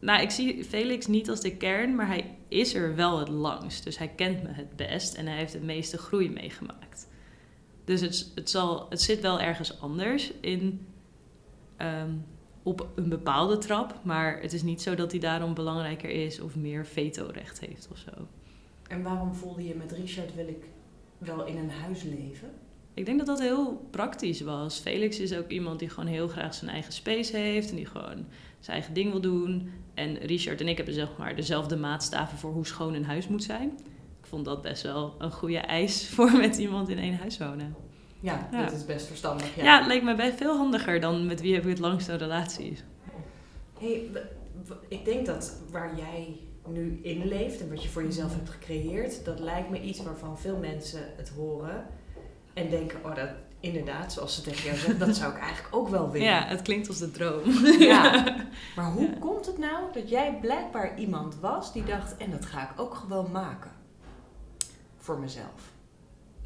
nou, 0.02 0.23
ik 0.23 0.30
zie 0.30 0.64
Felix 0.64 1.06
niet 1.06 1.30
als 1.30 1.40
de 1.40 1.56
kern, 1.56 1.94
maar 1.94 2.06
hij 2.06 2.37
is 2.49 2.75
er 2.75 2.94
wel 2.94 3.18
het 3.18 3.28
langst. 3.28 3.85
Dus 3.85 3.99
hij 3.99 4.09
kent 4.09 4.42
me 4.42 4.49
het 4.49 4.76
best 4.76 5.14
en 5.14 5.26
hij 5.26 5.37
heeft 5.37 5.52
de 5.52 5.61
meeste 5.61 5.99
groei 5.99 6.30
meegemaakt. 6.30 7.09
Dus 7.85 8.00
het, 8.00 8.32
het, 8.35 8.50
zal, 8.50 8.87
het 8.88 9.00
zit 9.00 9.21
wel 9.21 9.40
ergens 9.40 9.80
anders 9.80 10.32
in, 10.40 10.87
ehm, 11.76 12.11
op 12.62 12.88
een 12.94 13.09
bepaalde 13.09 13.59
trap. 13.59 14.00
Maar 14.04 14.40
het 14.40 14.52
is 14.52 14.62
niet 14.62 14.82
zo 14.82 14.94
dat 14.94 15.11
hij 15.11 15.21
daarom 15.21 15.54
belangrijker 15.54 16.11
is 16.11 16.40
of 16.40 16.56
meer 16.56 16.87
vetorecht 16.87 17.61
heeft 17.61 17.88
of 17.92 17.99
zo. 17.99 18.26
En 18.88 19.02
waarom 19.02 19.35
voelde 19.35 19.64
je 19.64 19.75
met 19.75 19.92
Richard 19.92 20.35
wil 20.35 20.49
ik 20.49 20.64
wel 21.18 21.44
in 21.47 21.56
een 21.56 21.71
huis 21.71 22.02
leven? 22.02 22.50
Ik 22.94 23.04
denk 23.04 23.18
dat 23.18 23.26
dat 23.26 23.40
heel 23.40 23.87
praktisch 23.90 24.40
was. 24.40 24.78
Felix 24.78 25.18
is 25.18 25.35
ook 25.35 25.50
iemand 25.50 25.78
die 25.78 25.88
gewoon 25.88 26.09
heel 26.09 26.28
graag 26.28 26.54
zijn 26.54 26.71
eigen 26.71 26.92
space 26.92 27.37
heeft 27.37 27.71
en 27.71 27.76
die 27.76 27.87
gewoon 27.87 28.26
zijn 28.62 28.76
eigen 28.76 28.95
ding 28.95 29.11
wil 29.11 29.21
doen. 29.21 29.71
En 29.95 30.16
Richard 30.16 30.61
en 30.61 30.69
ik 30.69 30.76
hebben 30.76 30.95
zeg 30.95 31.09
maar 31.19 31.37
dezelfde 31.37 31.76
maatstaven 31.76 32.38
voor 32.38 32.52
hoe 32.52 32.66
schoon 32.66 32.95
een 32.95 33.04
huis 33.04 33.28
moet 33.28 33.42
zijn. 33.42 33.69
Ik 34.21 34.26
vond 34.28 34.45
dat 34.45 34.62
best 34.62 34.83
wel 34.83 35.14
een 35.19 35.33
goede 35.33 35.59
eis 35.59 36.09
voor 36.14 36.33
met 36.37 36.57
iemand 36.57 36.88
in 36.88 36.99
één 36.99 37.16
huis 37.16 37.38
wonen. 37.38 37.75
Ja, 38.21 38.49
Ja. 38.52 38.64
dat 38.64 38.73
is 38.73 38.85
best 38.85 39.07
verstandig. 39.07 39.57
Ja. 39.57 39.62
Ja, 39.64 39.78
het 39.78 39.87
leek 39.87 40.02
me 40.02 40.33
veel 40.37 40.57
handiger 40.57 41.00
dan 41.00 41.26
met 41.26 41.40
wie 41.40 41.54
heb 41.54 41.62
ik 41.62 41.69
het 41.69 41.78
langst 41.78 42.09
een 42.09 42.19
relatie. 42.19 42.76
Hey, 43.78 44.11
ik 44.88 45.04
denk 45.04 45.26
dat 45.26 45.61
waar 45.71 45.97
jij 45.97 46.37
nu 46.69 46.99
in 47.02 47.28
leeft 47.28 47.61
en 47.61 47.69
wat 47.69 47.83
je 47.83 47.88
voor 47.88 48.02
jezelf 48.02 48.35
hebt 48.35 48.50
gecreëerd, 48.50 49.25
dat 49.25 49.40
lijkt 49.40 49.71
me 49.71 49.81
iets 49.81 50.02
waarvan 50.02 50.38
veel 50.38 50.57
mensen 50.57 51.00
het 51.16 51.28
horen 51.28 51.87
en 52.54 52.71
denken, 52.71 52.99
oh 53.04 53.14
dat 53.14 53.28
inderdaad, 53.62 54.12
zoals 54.12 54.35
ze 54.35 54.42
tegen 54.42 54.75
jou 54.76 54.97
dat 54.97 55.16
zou 55.16 55.33
ik 55.33 55.38
eigenlijk 55.40 55.75
ook 55.75 55.88
wel 55.88 56.11
willen. 56.11 56.26
Ja, 56.28 56.45
het 56.47 56.62
klinkt 56.62 56.88
als 56.88 56.99
de 56.99 57.11
droom. 57.11 57.42
Ja. 57.78 58.37
Maar 58.76 58.92
hoe 58.92 59.02
Ja. 59.11 59.16
komt 59.21 59.47
het 59.47 59.59
nou 59.59 59.92
dat 59.92 60.09
jij 60.09 60.38
blijkbaar 60.40 60.99
iemand 60.99 61.37
was 61.40 61.73
die 61.73 61.85
dacht, 61.85 62.16
en 62.16 62.31
dat 62.31 62.47
ga 62.47 62.62
ik 62.71 62.81
ook 62.81 62.95
gewoon 62.95 63.31
maken? 63.31 63.71
Voor 64.97 65.19
mezelf. 65.19 65.71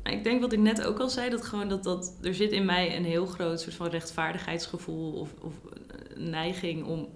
Ik 0.02 0.24
denk 0.24 0.40
wat 0.40 0.52
ik 0.52 0.58
net 0.58 0.82
ook 0.84 0.98
al 0.98 1.08
zei, 1.08 1.30
dat 1.30 1.44
gewoon 1.44 1.68
dat, 1.68 1.82
dat 1.84 2.12
er 2.22 2.34
zit 2.34 2.52
in 2.52 2.64
mij 2.64 2.96
een 2.96 3.04
heel 3.04 3.26
groot 3.26 3.60
soort 3.60 3.74
van 3.74 3.86
rechtvaardigheidsgevoel 3.88 5.12
of, 5.12 5.28
of 5.40 5.52
een 6.14 6.30
neiging 6.30 6.84
om 6.86 7.08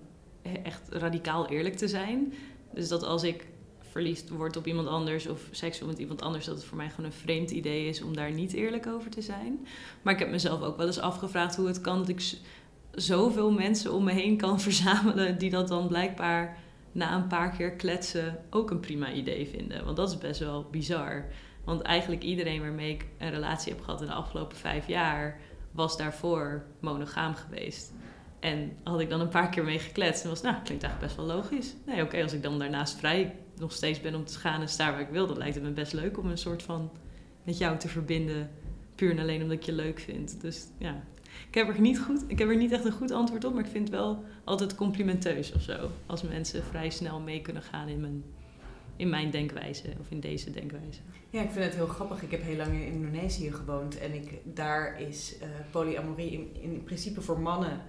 echt 0.63 0.89
radicaal 0.89 1.49
eerlijk 1.49 1.77
te 1.77 1.89
zijn. 1.89 2.33
Dus 2.75 2.89
dat 2.89 3.03
als 3.03 3.23
ik 3.23 3.47
verliefd 3.91 4.29
word 4.29 4.57
op 4.57 4.67
iemand 4.67 4.89
anders 4.89 5.27
of 5.27 5.49
seksueel 5.51 5.89
met 5.89 5.99
iemand 5.99 6.23
anders, 6.23 6.45
dat 6.45 6.57
het 6.57 6.65
voor 6.65 6.77
mij 6.77 6.91
gewoon 6.91 7.07
een 7.07 7.13
vreemd 7.17 7.51
idee 7.51 7.89
is 7.89 8.03
om 8.03 8.17
daar 8.17 8.33
niet 8.33 8.53
eerlijk 8.53 8.87
over 8.87 9.11
te 9.11 9.23
zijn. 9.23 9.67
Maar 10.03 10.13
ik 10.13 10.19
heb 10.19 10.31
mezelf 10.31 10.63
ook 10.63 10.77
wel 10.77 10.87
eens 10.87 11.01
afgevraagd 11.01 11.57
hoe 11.57 11.67
het 11.67 11.81
kan 11.81 11.99
dat 11.99 12.09
ik 12.09 12.33
zoveel 12.91 13.51
mensen 13.51 13.93
om 13.93 14.05
me 14.05 14.13
heen 14.13 14.37
kan 14.37 14.61
verzamelen 14.71 15.39
die 15.39 15.51
dat 15.51 15.69
dan 15.69 15.89
blijkbaar 15.89 16.59
na 16.93 17.15
een 17.15 17.27
paar 17.27 17.51
keer 17.51 17.73
kletsen 17.73 18.39
ook 18.51 18.71
een 18.71 18.81
prima 18.81 19.13
idee 19.13 19.47
vinden. 19.47 19.85
Want 19.85 19.97
dat 19.97 20.11
is 20.11 20.19
best 20.19 20.41
wel 20.41 20.67
bizar. 20.71 21.25
Want 21.65 21.83
eigenlijk 21.83 22.23
iedereen 22.23 22.61
waarmee 22.61 22.93
ik 22.93 23.07
een 23.19 23.31
relatie 23.31 23.73
heb 23.73 23.83
gehad 23.83 24.01
in 24.01 24.07
de 24.07 24.13
afgelopen 24.13 24.57
vijf 24.57 24.87
jaar, 24.87 25.41
was 25.73 25.97
daarvoor 25.97 26.65
monogaam 26.81 27.35
geweest. 27.35 27.93
En 28.41 28.77
had 28.83 29.01
ik 29.01 29.11
dan 29.11 29.21
een 29.21 29.29
paar 29.29 29.49
keer 29.49 29.65
mee 29.65 29.79
gekletst 29.79 30.23
en 30.23 30.29
was, 30.29 30.43
nou, 30.43 30.57
klinkt 30.63 30.83
eigenlijk 30.83 31.15
best 31.15 31.27
wel 31.27 31.37
logisch. 31.37 31.75
Nee, 31.87 32.03
oké, 32.03 32.23
als 32.23 32.33
ik 32.33 32.43
dan 32.43 32.59
daarnaast 32.59 32.99
vrij 32.99 33.37
nog 33.61 33.73
steeds 33.73 34.01
ben 34.01 34.15
om 34.15 34.25
te 34.25 34.39
gaan 34.39 34.61
en 34.61 34.69
sta 34.69 34.91
waar 34.91 35.01
ik 35.01 35.09
wil, 35.11 35.27
dan 35.27 35.39
lijkt 35.39 35.55
het 35.55 35.65
me 35.65 35.71
best 35.71 35.93
leuk 35.93 36.19
om 36.19 36.27
een 36.27 36.39
soort 36.39 36.63
van 36.63 36.91
met 37.45 37.59
jou 37.59 37.79
te 37.79 37.89
verbinden. 37.89 38.51
Puur 38.95 39.11
en 39.11 39.19
alleen 39.19 39.43
omdat 39.43 39.57
ik 39.57 39.63
je 39.63 39.73
leuk 39.73 39.99
vind. 40.01 40.41
Dus 40.41 40.67
ja, 40.79 41.03
ik 41.49 41.55
heb 41.55 41.69
er 41.69 41.81
niet 41.81 42.01
goed, 42.01 42.25
ik 42.27 42.39
heb 42.39 42.49
er 42.49 42.57
niet 42.57 42.73
echt 42.73 42.85
een 42.85 42.93
goed 42.93 43.11
antwoord 43.11 43.45
op, 43.45 43.55
maar 43.55 43.65
ik 43.65 43.71
vind 43.71 43.89
het 43.89 43.97
wel 43.97 44.25
altijd 44.45 44.75
complimenteus 44.75 45.53
of 45.53 45.63
zo. 45.63 45.91
Als 46.07 46.23
mensen 46.23 46.63
vrij 46.65 46.91
snel 46.91 47.21
mee 47.21 47.41
kunnen 47.43 47.63
gaan 47.63 47.89
in 47.89 48.01
mijn, 48.01 48.25
in 48.97 49.09
mijn 49.09 49.31
denkwijze 49.31 49.87
of 50.01 50.11
in 50.11 50.21
deze 50.21 50.51
denkwijze. 50.51 51.01
Ja, 51.31 51.43
ik 51.43 51.51
vind 51.51 51.65
het 51.65 51.75
heel 51.75 51.87
grappig. 51.87 52.23
Ik 52.23 52.31
heb 52.31 52.43
heel 52.43 52.57
lang 52.57 52.73
in 52.73 52.87
Indonesië 52.93 53.53
gewoond 53.53 53.99
en 53.99 54.15
ik, 54.15 54.31
daar 54.45 55.01
is 55.01 55.39
eh, 55.41 55.49
polyamorie 55.71 56.31
in, 56.33 56.49
in 56.73 56.85
principe 56.85 57.21
voor 57.21 57.41
mannen 57.41 57.81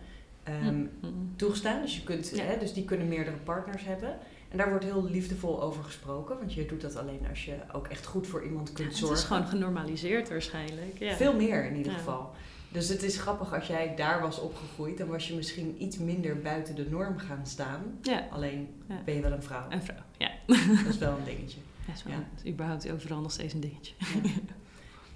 ehm, 0.43 0.75
Mhm. 0.79 0.87
toegestaan. 1.35 1.81
Dus, 1.81 1.95
je 1.95 2.03
kunt, 2.03 2.31
Ja. 2.35 2.43
hè, 2.43 2.57
dus 2.57 2.73
die 2.73 2.85
kunnen 2.85 3.07
meerdere 3.07 3.37
partners 3.37 3.85
hebben. 3.85 4.17
En 4.51 4.57
daar 4.57 4.69
wordt 4.69 4.83
heel 4.83 5.03
liefdevol 5.03 5.61
over 5.61 5.83
gesproken, 5.83 6.37
want 6.37 6.53
je 6.53 6.65
doet 6.65 6.81
dat 6.81 6.95
alleen 6.95 7.25
als 7.29 7.45
je 7.45 7.55
ook 7.71 7.87
echt 7.87 8.05
goed 8.05 8.27
voor 8.27 8.43
iemand 8.43 8.73
kunt 8.73 8.87
Het 8.87 8.97
zorgen. 8.97 9.17
is 9.17 9.23
gewoon 9.23 9.47
genormaliseerd 9.47 10.29
waarschijnlijk. 10.29 10.97
Ja. 10.99 11.15
Veel 11.15 11.35
meer 11.35 11.65
in 11.65 11.75
ieder 11.75 11.91
Ja. 11.91 11.97
geval. 11.97 12.31
Dus 12.69 12.89
het 12.89 13.03
is 13.03 13.17
grappig 13.17 13.53
als 13.53 13.67
jij 13.67 13.95
daar 13.95 14.21
was 14.21 14.39
opgegroeid, 14.39 14.97
dan 14.97 15.07
was 15.07 15.27
je 15.27 15.33
misschien 15.35 15.75
iets 15.83 15.97
minder 15.97 16.39
buiten 16.41 16.75
de 16.75 16.89
norm 16.89 17.17
gaan 17.17 17.45
staan. 17.45 17.81
Ja, 18.01 18.27
Alleen 18.31 18.67
ben 19.05 19.15
je 19.15 19.21
wel 19.21 19.31
een 19.31 19.43
vrouw. 19.43 19.65
een 19.69 19.83
vrouw. 19.83 20.03
Ja, 20.17 20.31
Dat 20.47 20.57
is 20.89 20.97
wel 20.97 21.17
een 21.17 21.23
dingetje. 21.23 21.59
dat 21.87 21.95
is 21.95 22.03
wel 22.03 22.13
is 22.43 22.51
überhaupt 22.51 22.91
overal 22.91 23.21
nog 23.21 23.31
steeds 23.31 23.53
een 23.53 23.59
dingetje. 23.59 23.93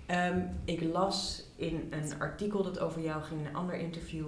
Ehm, 0.06 0.40
ik 0.66 0.82
las 0.82 1.44
in 1.56 1.88
een 1.90 2.20
artikel 2.20 2.64
dat 2.64 2.80
over 2.80 3.02
jou 3.02 3.24
ging, 3.24 3.40
in 3.40 3.46
een 3.46 3.56
ander 3.56 3.76
interview, 3.76 4.26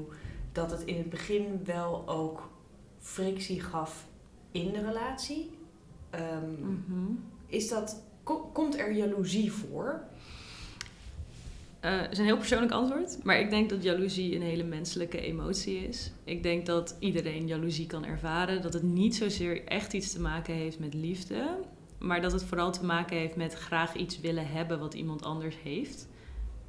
dat 0.52 0.72
het 0.72 0.84
in 0.84 0.98
het 0.98 1.10
begin 1.10 1.62
wel 1.66 2.08
ook 2.10 2.50
frictie 3.00 3.62
gaf 3.62 4.07
in 4.66 4.72
de 4.72 4.82
relatie. 4.88 5.50
Ehm, 6.10 6.52
Mhm. 6.62 7.12
Is 7.48 7.68
dat, 7.70 8.04
ko- 8.24 8.50
komt 8.54 8.78
er 8.80 8.92
jaloezie 8.92 9.52
voor? 9.52 10.02
Eh, 11.80 12.02
het 12.02 12.12
is 12.12 12.18
een 12.18 12.26
heel 12.26 12.38
persoonlijk 12.38 12.72
antwoord, 12.72 13.24
maar 13.24 13.40
ik 13.40 13.50
denk 13.50 13.70
dat 13.70 13.84
jaloezie 13.84 14.36
een 14.36 14.42
hele 14.42 14.64
menselijke 14.64 15.20
emotie 15.22 15.78
is. 15.88 16.12
Ik 16.24 16.44
denk 16.44 16.66
dat 16.66 16.96
iedereen 17.00 17.48
jaloezie 17.48 17.86
kan 17.88 18.06
ervaren, 18.06 18.62
dat 18.62 18.74
het 18.74 18.84
niet 18.84 19.16
zozeer 19.16 19.66
echt 19.66 19.94
iets 19.94 20.12
te 20.12 20.20
maken 20.22 20.54
heeft 20.54 20.80
met 20.80 20.94
liefde, 20.94 21.58
maar 22.00 22.22
dat 22.22 22.32
het 22.32 22.44
vooral 22.44 22.72
te 22.72 22.86
maken 22.86 23.18
heeft 23.18 23.36
met 23.36 23.54
graag 23.54 23.96
iets 23.96 24.20
willen 24.20 24.48
hebben 24.48 24.80
wat 24.80 24.94
iemand 24.94 25.24
anders 25.24 25.56
heeft. 25.64 26.08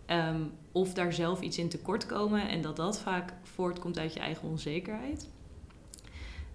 Ehm, 0.07 0.43
of 0.73 0.95
daar 0.95 1.13
zelf 1.13 1.41
iets 1.41 1.59
in 1.59 1.69
tekort 1.69 2.07
komen 2.07 2.49
en 2.49 2.61
dat 2.63 2.77
dat 2.77 3.01
vaak 3.01 3.33
voortkomt 3.43 3.99
uit 3.99 4.13
je 4.15 4.21
eigen 4.21 4.49
onzekerheid. 4.49 5.29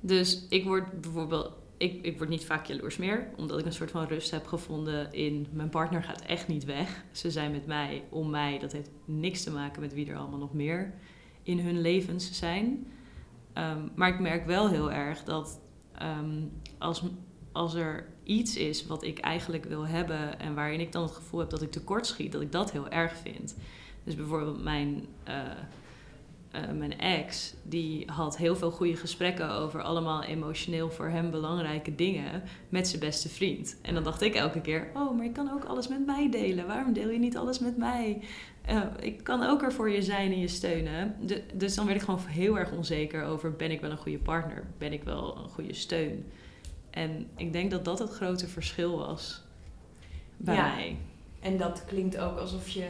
Dus 0.06 0.46
ik 0.50 0.64
word 0.64 1.02
bijvoorbeeld, 1.02 1.52
ik, 1.78 2.06
ik 2.06 2.18
word 2.18 2.30
niet 2.30 2.46
vaak 2.46 2.66
jaloers 2.66 2.98
meer, 2.98 3.30
omdat 3.38 3.60
ik 3.60 3.66
een 3.66 3.74
soort 3.74 3.92
van 3.92 4.08
rust 4.08 4.32
heb 4.32 4.46
gevonden 4.48 5.14
in 5.14 5.48
mijn 5.52 5.70
partner 5.70 6.04
gaat 6.04 6.22
echt 6.22 6.48
niet 6.48 6.66
weg. 6.66 7.04
Ze 7.12 7.32
zijn 7.32 7.52
met 7.52 7.66
mij 7.66 8.04
om 8.10 8.30
mij. 8.30 8.60
Dat 8.60 8.72
heeft 8.72 8.90
niks 9.06 9.44
te 9.44 9.52
maken 9.52 9.82
met 9.82 9.94
wie 9.94 10.10
er 10.10 10.18
allemaal 10.18 10.40
nog 10.40 10.54
meer 10.54 10.94
in 11.44 11.60
hun 11.60 11.82
levens 11.82 12.32
zijn. 12.32 12.88
Ehm, 13.54 13.88
maar 13.96 14.10
ik 14.10 14.20
merk 14.20 14.46
wel 14.46 14.70
heel 14.70 14.92
erg 14.92 15.24
dat 15.24 15.62
ehm, 15.98 16.42
als, 16.78 17.04
als 17.52 17.74
er 17.74 18.08
iets 18.24 18.58
is 18.58 18.86
wat 18.86 19.04
ik 19.04 19.20
eigenlijk 19.20 19.66
wil 19.66 19.88
hebben 19.88 20.40
en 20.40 20.56
waarin 20.56 20.80
ik 20.80 20.92
dan 20.92 21.04
het 21.04 21.12
gevoel 21.12 21.40
heb 21.40 21.50
dat 21.50 21.62
ik 21.62 21.72
tekort 21.72 22.08
schiet, 22.08 22.32
dat 22.32 22.42
ik 22.42 22.52
dat 22.52 22.72
heel 22.72 22.90
erg 22.90 23.18
vind. 23.18 23.56
Dus 24.04 24.16
bijvoorbeeld 24.16 24.64
mijn. 24.64 25.06
eh, 25.24 25.52
eh, 26.54 26.62
mijn 26.78 27.00
ex, 27.00 27.54
die 27.64 28.04
had 28.12 28.38
heel 28.38 28.56
veel 28.56 28.72
goede 28.72 28.96
gesprekken 28.96 29.52
over 29.52 29.82
allemaal 29.82 30.24
emotioneel 30.24 30.90
voor 30.90 31.08
hem 31.10 31.32
belangrijke 31.32 31.96
dingen 31.96 32.44
met 32.70 32.88
zijn 32.88 33.00
beste 33.00 33.30
vriend. 33.30 33.78
En 33.82 33.94
dan 33.94 34.04
dacht 34.04 34.22
ik 34.22 34.36
elke 34.36 34.62
keer, 34.62 34.88
oh, 34.94 35.16
maar 35.16 35.26
je 35.26 35.32
kan 35.32 35.52
ook 35.52 35.64
alles 35.66 35.88
met 35.88 36.06
mij 36.06 36.30
delen. 36.32 36.68
Waarom 36.68 36.94
deel 36.94 37.10
je 37.10 37.20
niet 37.20 37.38
alles 37.38 37.60
met 37.60 37.78
mij? 37.78 38.22
Eh, 38.66 38.82
ik 39.00 39.24
kan 39.24 39.44
ook 39.44 39.62
er 39.64 39.74
voor 39.74 39.90
je 39.90 40.02
zijn 40.02 40.32
en 40.32 40.40
je 40.40 40.48
steunen. 40.48 41.16
De- 41.26 41.44
dus 41.54 41.76
dan 41.76 41.86
werd 41.86 41.98
ik 41.98 42.04
gewoon 42.04 42.20
heel 42.28 42.58
erg 42.60 42.72
onzeker 42.72 43.24
over, 43.24 43.52
ben 43.56 43.72
ik 43.72 43.82
wel 43.82 43.92
een 43.92 43.98
goede 43.98 44.18
partner? 44.18 44.64
Ben 44.78 44.94
ik 44.94 45.04
wel 45.04 45.38
een 45.38 45.50
goede 45.50 45.74
steun? 45.74 46.26
En 46.90 47.28
ik 47.36 47.54
denk 47.54 47.72
dat 47.72 47.86
dat 47.86 48.00
het 48.00 48.10
grote 48.12 48.48
verschil 48.48 48.98
was 48.98 49.42
bij 50.38 50.56
Ja. 50.56 50.76
mij. 50.76 50.98
En 51.40 51.58
dat 51.58 51.84
klinkt 51.86 52.18
ook 52.18 52.38
alsof 52.38 52.70
je, 52.70 52.88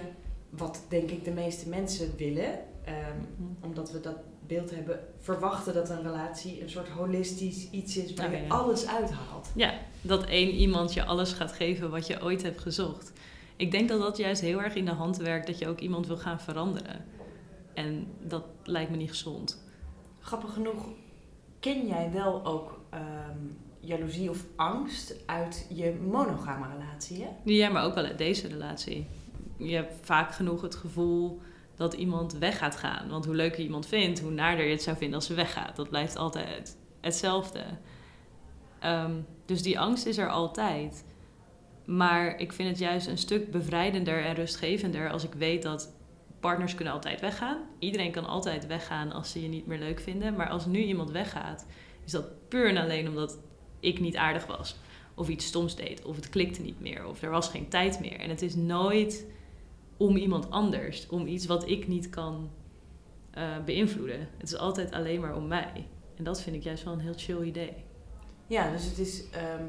wat 0.49 0.85
denk 0.89 1.09
ik 1.09 1.23
de 1.23 1.31
meeste 1.31 1.69
mensen 1.69 2.13
willen, 2.17 2.59
ehm, 2.85 3.17
omdat 3.61 3.91
we 3.91 3.99
dat 3.99 4.15
beeld 4.47 4.71
hebben, 4.75 4.99
verwachten 5.19 5.73
dat 5.73 5.89
een 5.89 6.01
relatie 6.01 6.61
een 6.61 6.69
soort 6.69 6.89
holistisch 6.89 7.69
iets 7.69 7.97
is 7.97 8.13
waar 8.13 8.25
Oh, 8.25 8.31
je 8.31 8.37
ja. 8.41 8.47
alles 8.47 8.87
uithaalt. 8.87 9.51
Ja, 9.55 9.73
dat 10.01 10.25
één 10.25 10.49
iemand 10.49 10.93
je 10.93 11.03
alles 11.05 11.31
gaat 11.33 11.51
geven 11.51 11.89
wat 11.89 12.07
je 12.07 12.23
ooit 12.23 12.41
hebt 12.43 12.59
gezocht. 12.61 13.11
Ik 13.55 13.71
denk 13.71 13.89
dat 13.89 13.99
dat 14.01 14.17
juist 14.17 14.41
heel 14.41 14.61
erg 14.61 14.75
in 14.75 14.85
de 14.85 14.91
hand 14.91 15.17
werkt 15.17 15.47
dat 15.47 15.59
je 15.59 15.67
ook 15.67 15.79
iemand 15.79 16.07
wil 16.07 16.17
gaan 16.17 16.39
veranderen. 16.39 17.05
En 17.73 18.07
dat 18.21 18.43
lijkt 18.63 18.91
me 18.91 18.97
niet 18.97 19.09
gezond. 19.09 19.63
Grappig 20.19 20.53
genoeg, 20.53 20.85
ken 21.59 21.87
jij 21.87 22.09
wel 22.13 22.45
ook 22.45 22.79
ehm, 22.89 23.37
jaloezie 23.79 24.29
of 24.29 24.45
angst 24.55 25.15
uit 25.25 25.67
je 25.69 25.93
monogame 26.09 26.65
relatie? 26.77 27.21
Hè? 27.21 27.27
Ja, 27.43 27.69
maar 27.69 27.85
ook 27.85 27.95
wel 27.95 28.05
uit 28.05 28.17
deze 28.17 28.47
relatie. 28.47 29.05
Je 29.57 29.75
hebt 29.75 29.93
vaak 30.01 30.33
genoeg 30.33 30.61
het 30.61 30.75
gevoel 30.75 31.41
dat 31.75 31.93
iemand 31.93 32.33
weg 32.33 32.57
gaat 32.57 32.75
gaan. 32.75 33.09
Want 33.09 33.25
hoe 33.25 33.35
leuker 33.35 33.59
je 33.59 33.65
iemand 33.65 33.87
vindt, 33.87 34.19
hoe 34.19 34.31
naarder 34.31 34.65
je 34.65 34.71
het 34.71 34.83
zou 34.83 34.97
vinden 34.97 35.15
als 35.15 35.25
ze 35.25 35.33
weggaat. 35.33 35.75
Dat 35.75 35.89
blijft 35.89 36.15
altijd 36.15 36.77
hetzelfde. 37.01 37.63
Ehm, 38.79 39.15
dus 39.45 39.61
die 39.61 39.79
angst 39.79 40.05
is 40.05 40.17
er 40.17 40.29
altijd. 40.29 41.05
Maar 41.85 42.39
ik 42.39 42.53
vind 42.53 42.69
het 42.69 42.79
juist 42.79 43.07
een 43.07 43.17
stuk 43.17 43.51
bevrijdender 43.51 44.25
en 44.25 44.35
rustgevender 44.35 45.09
als 45.09 45.23
ik 45.23 45.33
weet 45.33 45.63
dat 45.63 45.95
partners 46.39 46.75
kunnen 46.75 46.93
altijd 46.93 47.21
weggaan. 47.21 47.57
Iedereen 47.79 48.11
kan 48.11 48.25
altijd 48.25 48.67
weggaan 48.67 49.11
als 49.11 49.31
ze 49.31 49.41
je 49.41 49.47
niet 49.47 49.67
meer 49.67 49.79
leuk 49.79 49.99
vinden. 49.99 50.35
Maar 50.35 50.49
als 50.49 50.65
nu 50.65 50.79
iemand 50.79 51.11
weggaat, 51.11 51.65
is 52.05 52.11
dat 52.11 52.49
puur 52.49 52.69
en 52.69 52.77
alleen 52.77 53.07
omdat 53.07 53.39
ik 53.79 53.99
niet 53.99 54.15
aardig 54.15 54.45
was. 54.45 54.75
Of 55.15 55.29
iets 55.29 55.45
stoms 55.45 55.75
deed. 55.75 56.03
Of 56.05 56.15
het 56.15 56.29
klikte 56.29 56.61
niet 56.61 56.79
meer. 56.79 57.07
Of 57.07 57.21
er 57.21 57.29
was 57.29 57.49
geen 57.49 57.69
tijd 57.69 57.99
meer. 57.99 58.19
En 58.19 58.29
het 58.29 58.41
is 58.41 58.55
nooit 58.55 59.25
om 59.97 60.15
iemand 60.17 60.49
anders. 60.51 61.07
Om 61.09 61.27
iets 61.27 61.45
wat 61.45 61.69
ik 61.69 61.87
niet 61.87 62.09
kan 62.09 62.49
eh, 63.31 63.63
beïnvloeden. 63.65 64.19
Het 64.37 64.47
is 64.51 64.57
altijd 64.57 64.91
alleen 64.91 65.21
maar 65.21 65.35
om 65.35 65.47
mij. 65.47 65.87
En 66.15 66.23
dat 66.23 66.41
vind 66.41 66.55
ik 66.55 66.63
juist 66.63 66.83
wel 66.83 66.93
een 66.93 66.99
heel 66.99 67.13
chill 67.15 67.41
idee. 67.41 67.73
Ja, 68.47 68.71
dus 68.71 68.85
het 68.85 68.97
is. 68.99 69.29
ehm, 69.29 69.63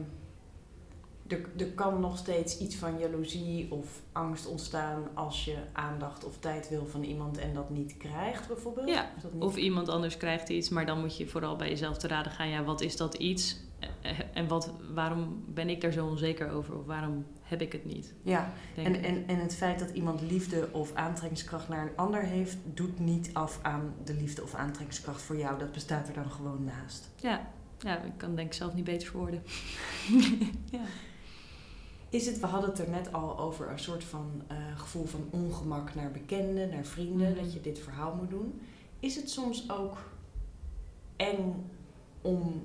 er, 1.29 1.49
er 1.59 1.67
kan 1.73 2.01
nog 2.01 2.19
steeds 2.19 2.59
iets 2.59 2.77
van 2.77 2.99
jaloezie 2.99 3.67
of 3.73 4.03
angst 4.13 4.47
ontstaan 4.47 5.09
als 5.15 5.45
je 5.45 5.57
aandacht 5.73 6.25
of 6.25 6.39
tijd 6.39 6.69
wil 6.69 6.87
van 6.87 7.03
iemand 7.03 7.39
en 7.39 7.55
dat 7.55 7.71
niet 7.71 7.97
krijgt, 7.97 8.47
bijvoorbeeld. 8.49 8.89
Ja, 8.89 9.11
dat 9.23 9.33
niet- 9.33 9.43
Of 9.43 9.57
iemand 9.57 9.89
anders 9.89 10.17
krijgt 10.17 10.49
iets, 10.49 10.69
maar 10.69 10.87
dan 10.87 11.01
moet 11.01 11.17
je 11.17 11.27
vooral 11.27 11.57
bij 11.57 11.69
jezelf 11.69 11.97
te 11.99 12.09
raden 12.09 12.33
gaan. 12.33 12.49
Ja, 12.49 12.65
wat 12.65 12.81
is 12.81 12.97
dat 12.97 13.15
iets? 13.15 13.57
Eh, 14.03 14.19
En 14.35 14.49
wat, 14.49 14.71
waarom 14.95 15.45
ben 15.47 15.69
ik 15.69 15.81
daar 15.81 15.93
zo 15.93 16.07
onzeker 16.07 16.51
over? 16.51 16.79
Of 16.79 16.85
waarom 16.87 17.25
heb 17.43 17.61
ik 17.61 17.73
het 17.73 17.85
niet? 17.85 18.15
ja. 18.23 18.53
En, 18.77 19.03
en, 19.03 19.27
en 19.27 19.39
het 19.39 19.55
feit 19.55 19.79
dat 19.79 19.91
iemand 19.91 20.21
liefde 20.21 20.69
of 20.73 20.95
aantrekkingskracht 20.95 21.69
naar 21.69 21.83
een 21.87 21.97
ander 21.97 22.23
heeft, 22.23 22.57
doet 22.75 22.99
niet 22.99 23.31
af 23.33 23.59
aan 23.63 23.95
de 24.05 24.15
liefde 24.15 24.43
of 24.43 24.55
aantrekkingskracht 24.55 25.23
voor 25.23 25.37
jou. 25.37 25.59
Dat 25.59 25.73
bestaat 25.73 26.09
er 26.09 26.15
dan 26.15 26.31
gewoon 26.31 26.65
naast. 26.65 27.11
Ja, 27.17 27.47
ja, 27.79 28.03
ik 28.03 28.13
kan 28.17 28.35
denk 28.35 28.49
ik 28.49 28.55
zelf 28.55 28.75
niet 28.75 28.85
beter 28.85 29.09
verwoorden. 29.09 29.43
ja. 30.71 30.81
Is 32.09 32.27
het, 32.27 32.41
we 32.41 32.47
hadden 32.47 32.71
het 32.71 32.79
er 32.79 32.91
net 32.91 33.13
al 33.13 33.39
over 33.39 33.71
een 33.71 33.79
soort 33.79 34.05
van 34.05 34.43
eh, 34.47 34.57
gevoel 34.77 35.05
van 35.05 35.29
ongemak 35.31 35.95
naar 35.95 36.11
bekenden, 36.11 36.69
naar 36.71 36.85
vrienden, 36.85 37.31
Mhm. 37.33 37.39
dat 37.43 37.53
je 37.53 37.61
dit 37.61 37.79
verhaal 37.79 38.15
moet 38.15 38.31
doen. 38.31 38.61
Is 39.01 39.17
het 39.17 39.31
soms 39.31 39.71
ook 39.71 39.97
eng 41.17 41.71
om 42.23 42.63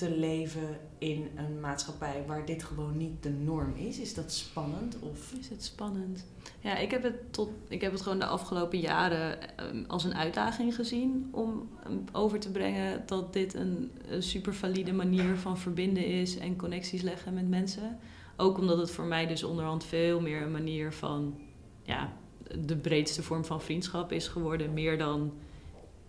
te 0.00 0.10
leven 0.10 0.78
in 0.98 1.28
een 1.36 1.60
maatschappij 1.60 2.24
waar 2.26 2.44
dit 2.44 2.62
gewoon 2.62 2.96
niet 2.96 3.22
de 3.22 3.30
norm 3.30 3.74
is? 3.76 3.98
Is 3.98 4.14
dat 4.14 4.32
spannend? 4.32 4.96
Of... 5.00 5.32
Is 5.40 5.48
het 5.48 5.64
spannend? 5.64 6.24
Ja, 6.60 6.76
ik 6.76 6.90
heb 6.90 7.02
het, 7.02 7.32
tot, 7.32 7.48
ik 7.68 7.80
heb 7.80 7.92
het 7.92 8.00
gewoon 8.00 8.18
de 8.18 8.26
afgelopen 8.26 8.78
jaren 8.78 9.56
ehm, 9.56 9.84
als 9.86 10.04
een 10.04 10.14
uitdaging 10.14 10.74
gezien 10.74 11.28
om 11.30 11.68
ehm, 11.84 11.96
over 12.12 12.38
te 12.38 12.50
brengen 12.50 13.02
dat 13.06 13.32
dit 13.32 13.54
een, 13.54 13.90
super 14.18 14.54
valide 14.54 14.92
manier 14.92 15.36
van 15.36 15.58
verbinden 15.58 16.06
is 16.06 16.38
en 16.38 16.56
connecties 16.56 17.02
leggen 17.02 17.34
met 17.34 17.48
mensen. 17.48 17.98
Ook 18.36 18.58
omdat 18.58 18.78
het 18.78 18.90
voor 18.90 19.04
mij 19.04 19.26
dus 19.26 19.42
onderhand 19.42 19.84
veel 19.84 20.20
meer 20.20 20.42
een 20.42 20.50
manier 20.50 20.92
van, 20.92 21.38
ja, 21.82 22.12
de 22.58 22.76
breedste 22.76 23.22
vorm 23.22 23.44
van 23.44 23.62
vriendschap 23.62 24.12
is 24.12 24.28
geworden. 24.28 24.72
Meer 24.72 24.98
dan, 24.98 25.32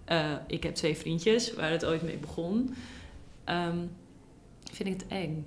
eh, 0.05 0.33
ik 0.47 0.63
heb 0.63 0.75
twee 0.75 0.97
vriendjes, 0.97 1.53
waar 1.53 1.71
het 1.71 1.85
ooit 1.85 2.01
mee 2.01 2.17
begon. 2.17 2.73
Ehm, 3.51 3.85
vind 4.71 4.89
ik 4.89 4.99
het 4.99 5.07
eng. 5.07 5.45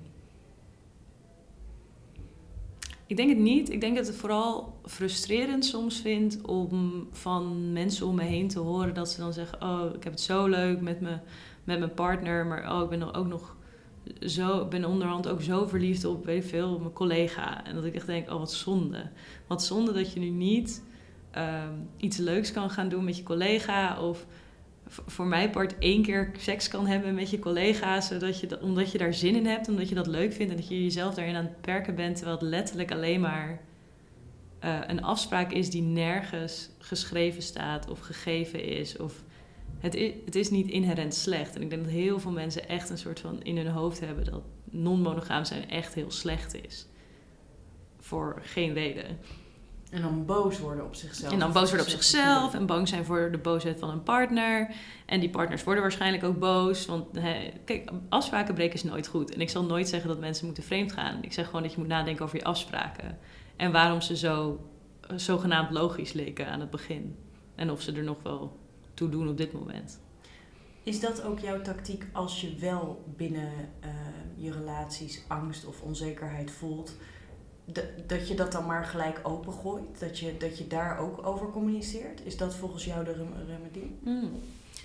Ik 3.05 3.17
denk 3.17 3.29
het 3.29 3.37
niet. 3.37 3.69
Ik 3.69 3.81
denk 3.81 3.95
dat 3.95 4.07
het 4.07 4.15
vooral 4.15 4.79
frustrerend 4.83 5.65
soms 5.65 6.01
vind 6.01 6.41
om 6.41 7.07
van 7.11 7.73
mensen 7.73 8.07
om 8.07 8.15
me 8.15 8.23
heen 8.23 8.47
te 8.47 8.59
horen 8.59 8.93
dat 8.93 9.09
ze 9.09 9.19
dan 9.19 9.33
zeggen: 9.33 9.61
Oh, 9.61 9.95
ik 9.95 10.03
heb 10.03 10.13
het 10.13 10.21
zo 10.21 10.47
leuk 10.47 10.81
met, 10.81 11.01
me, 11.01 11.17
met 11.63 11.79
mijn 11.79 11.93
partner, 11.93 12.45
maar 12.45 12.75
oh, 12.75 12.83
ik 12.83 12.89
ben 12.89 13.13
ook 13.13 13.27
nog 13.27 13.55
zo, 14.19 14.65
ben 14.65 14.85
onderhand 14.85 15.27
ook 15.27 15.41
zo 15.41 15.67
verliefd 15.67 16.05
op, 16.05 16.25
weet 16.25 16.43
ik 16.43 16.49
veel, 16.49 16.79
mijn 16.79 16.93
collega. 16.93 17.65
En 17.65 17.75
dat 17.75 17.85
ik 17.85 17.95
echt 17.95 18.07
denk: 18.07 18.31
Oh, 18.31 18.37
wat 18.37 18.53
zonde. 18.53 19.09
Wat 19.47 19.63
zonde 19.63 19.93
dat 19.93 20.13
je 20.13 20.19
nu 20.19 20.29
niet 20.29 20.83
ehm, 21.31 21.73
iets 21.97 22.17
leuks 22.17 22.51
kan 22.51 22.69
gaan 22.69 22.89
doen 22.89 23.03
met 23.03 23.17
je 23.17 23.23
collega 23.23 24.01
of 24.01 24.25
voor 24.87 25.25
mijn 25.25 25.49
part 25.49 25.77
één 25.79 26.01
keer 26.01 26.31
seks 26.37 26.67
kan 26.67 26.87
hebben 26.87 27.13
met 27.13 27.29
je 27.29 27.39
collega's, 27.39 28.07
zodat 28.07 28.39
je 28.39 28.47
dat, 28.47 28.61
omdat 28.61 28.91
je 28.91 28.97
daar 28.97 29.13
zin 29.13 29.35
in 29.35 29.45
hebt, 29.45 29.67
omdat 29.67 29.89
je 29.89 29.95
dat 29.95 30.07
leuk 30.07 30.33
vindt 30.33 30.51
en 30.51 30.57
dat 30.57 30.67
je 30.67 30.83
jezelf 30.83 31.13
daarin 31.13 31.35
aan 31.35 31.45
het 31.45 31.61
perken 31.61 31.95
bent, 31.95 32.15
terwijl 32.15 32.37
het 32.37 32.47
letterlijk 32.47 32.91
alleen 32.91 33.21
maar 33.21 33.61
eh, 34.59 34.79
een 34.87 35.03
afspraak 35.03 35.51
is 35.51 35.69
die 35.69 35.81
nergens 35.81 36.69
geschreven 36.79 37.41
staat 37.41 37.89
of 37.89 37.99
gegeven 37.99 38.63
is. 38.63 38.97
Of 38.97 39.23
het, 39.79 39.95
is, 39.95 40.11
het 40.25 40.35
is 40.35 40.49
niet 40.49 40.67
inherent 40.67 41.13
slecht. 41.13 41.55
En 41.55 41.61
ik 41.61 41.69
denk 41.69 41.83
dat 41.83 41.91
heel 41.91 42.19
veel 42.19 42.31
mensen 42.31 42.67
echt 42.67 42.89
een 42.89 42.97
soort 42.97 43.19
van 43.19 43.43
in 43.43 43.57
hun 43.57 43.67
hoofd 43.67 43.99
hebben 43.99 44.25
dat 44.25 44.43
non-monogaam 44.63 45.45
zijn 45.45 45.69
echt 45.69 45.93
heel 45.93 46.11
slecht 46.11 46.65
is. 46.65 46.87
Voor 47.99 48.41
geen 48.43 48.73
reden. 48.73 49.17
En 49.95 50.01
dan 50.01 50.25
boos 50.25 50.59
worden 50.59 50.85
op 50.85 50.95
zichzelf. 50.95 51.31
En 51.33 51.39
dan 51.39 51.51
boos 51.51 51.69
worden 51.69 51.85
op 51.85 51.91
zichzelf 51.91 52.53
en 52.53 52.65
bang 52.65 52.87
zijn 52.87 53.05
voor 53.05 53.31
de 53.31 53.37
boosheid 53.37 53.79
van 53.79 53.89
een 53.89 54.03
partner. 54.03 54.75
En 55.05 55.19
die 55.19 55.29
partners 55.29 55.63
worden 55.63 55.83
waarschijnlijk 55.83 56.23
ook 56.23 56.39
boos. 56.39 56.85
Want 56.85 57.05
hè, 57.19 57.51
kijk, 57.65 57.91
afspraken 58.09 58.53
breken 58.53 58.73
is 58.73 58.83
nooit 58.83 59.07
goed. 59.07 59.33
En 59.33 59.41
ik 59.41 59.49
zal 59.49 59.63
nooit 59.63 59.89
zeggen 59.89 60.09
dat 60.09 60.19
mensen 60.19 60.45
moeten 60.45 60.63
vreemd 60.63 60.91
gaan. 60.91 61.23
Ik 61.23 61.33
zeg 61.33 61.45
gewoon 61.45 61.61
dat 61.61 61.71
je 61.71 61.77
moet 61.77 61.87
nadenken 61.87 62.25
over 62.25 62.37
je 62.37 62.43
afspraken. 62.43 63.17
En 63.55 63.71
waarom 63.71 64.01
ze 64.01 64.17
zo 64.17 64.59
eh, 65.01 65.17
zogenaamd 65.17 65.71
logisch 65.71 66.13
leken 66.13 66.47
aan 66.47 66.59
het 66.59 66.69
begin. 66.69 67.15
En 67.55 67.71
of 67.71 67.81
ze 67.81 67.91
er 67.91 68.03
nog 68.03 68.17
wel 68.23 68.59
toe 68.93 69.09
doen 69.09 69.29
op 69.29 69.37
dit 69.37 69.53
moment. 69.53 69.99
Is 70.83 70.99
dat 70.99 71.23
ook 71.23 71.39
jouw 71.39 71.61
tactiek 71.61 72.05
als 72.11 72.41
je 72.41 72.55
wel 72.55 73.03
binnen 73.17 73.51
eh, 73.79 73.89
je 74.35 74.51
relaties 74.51 75.23
angst 75.27 75.65
of 75.65 75.81
onzekerheid 75.81 76.51
voelt? 76.51 76.95
Dat 78.07 78.27
je 78.27 78.35
dat 78.35 78.51
dan 78.51 78.65
maar 78.65 78.85
gelijk 78.85 79.19
opengooit? 79.23 79.99
Dat 79.99 80.19
je, 80.19 80.37
dat 80.37 80.57
je 80.57 80.67
daar 80.67 80.99
ook 80.99 81.25
over 81.27 81.51
communiceert? 81.51 82.21
Is 82.23 82.37
dat 82.37 82.55
volgens 82.55 82.85
jou 82.85 83.05
de 83.05 83.13
rem- 83.13 83.47
remedie? 83.47 83.97
Hmm. 84.03 84.31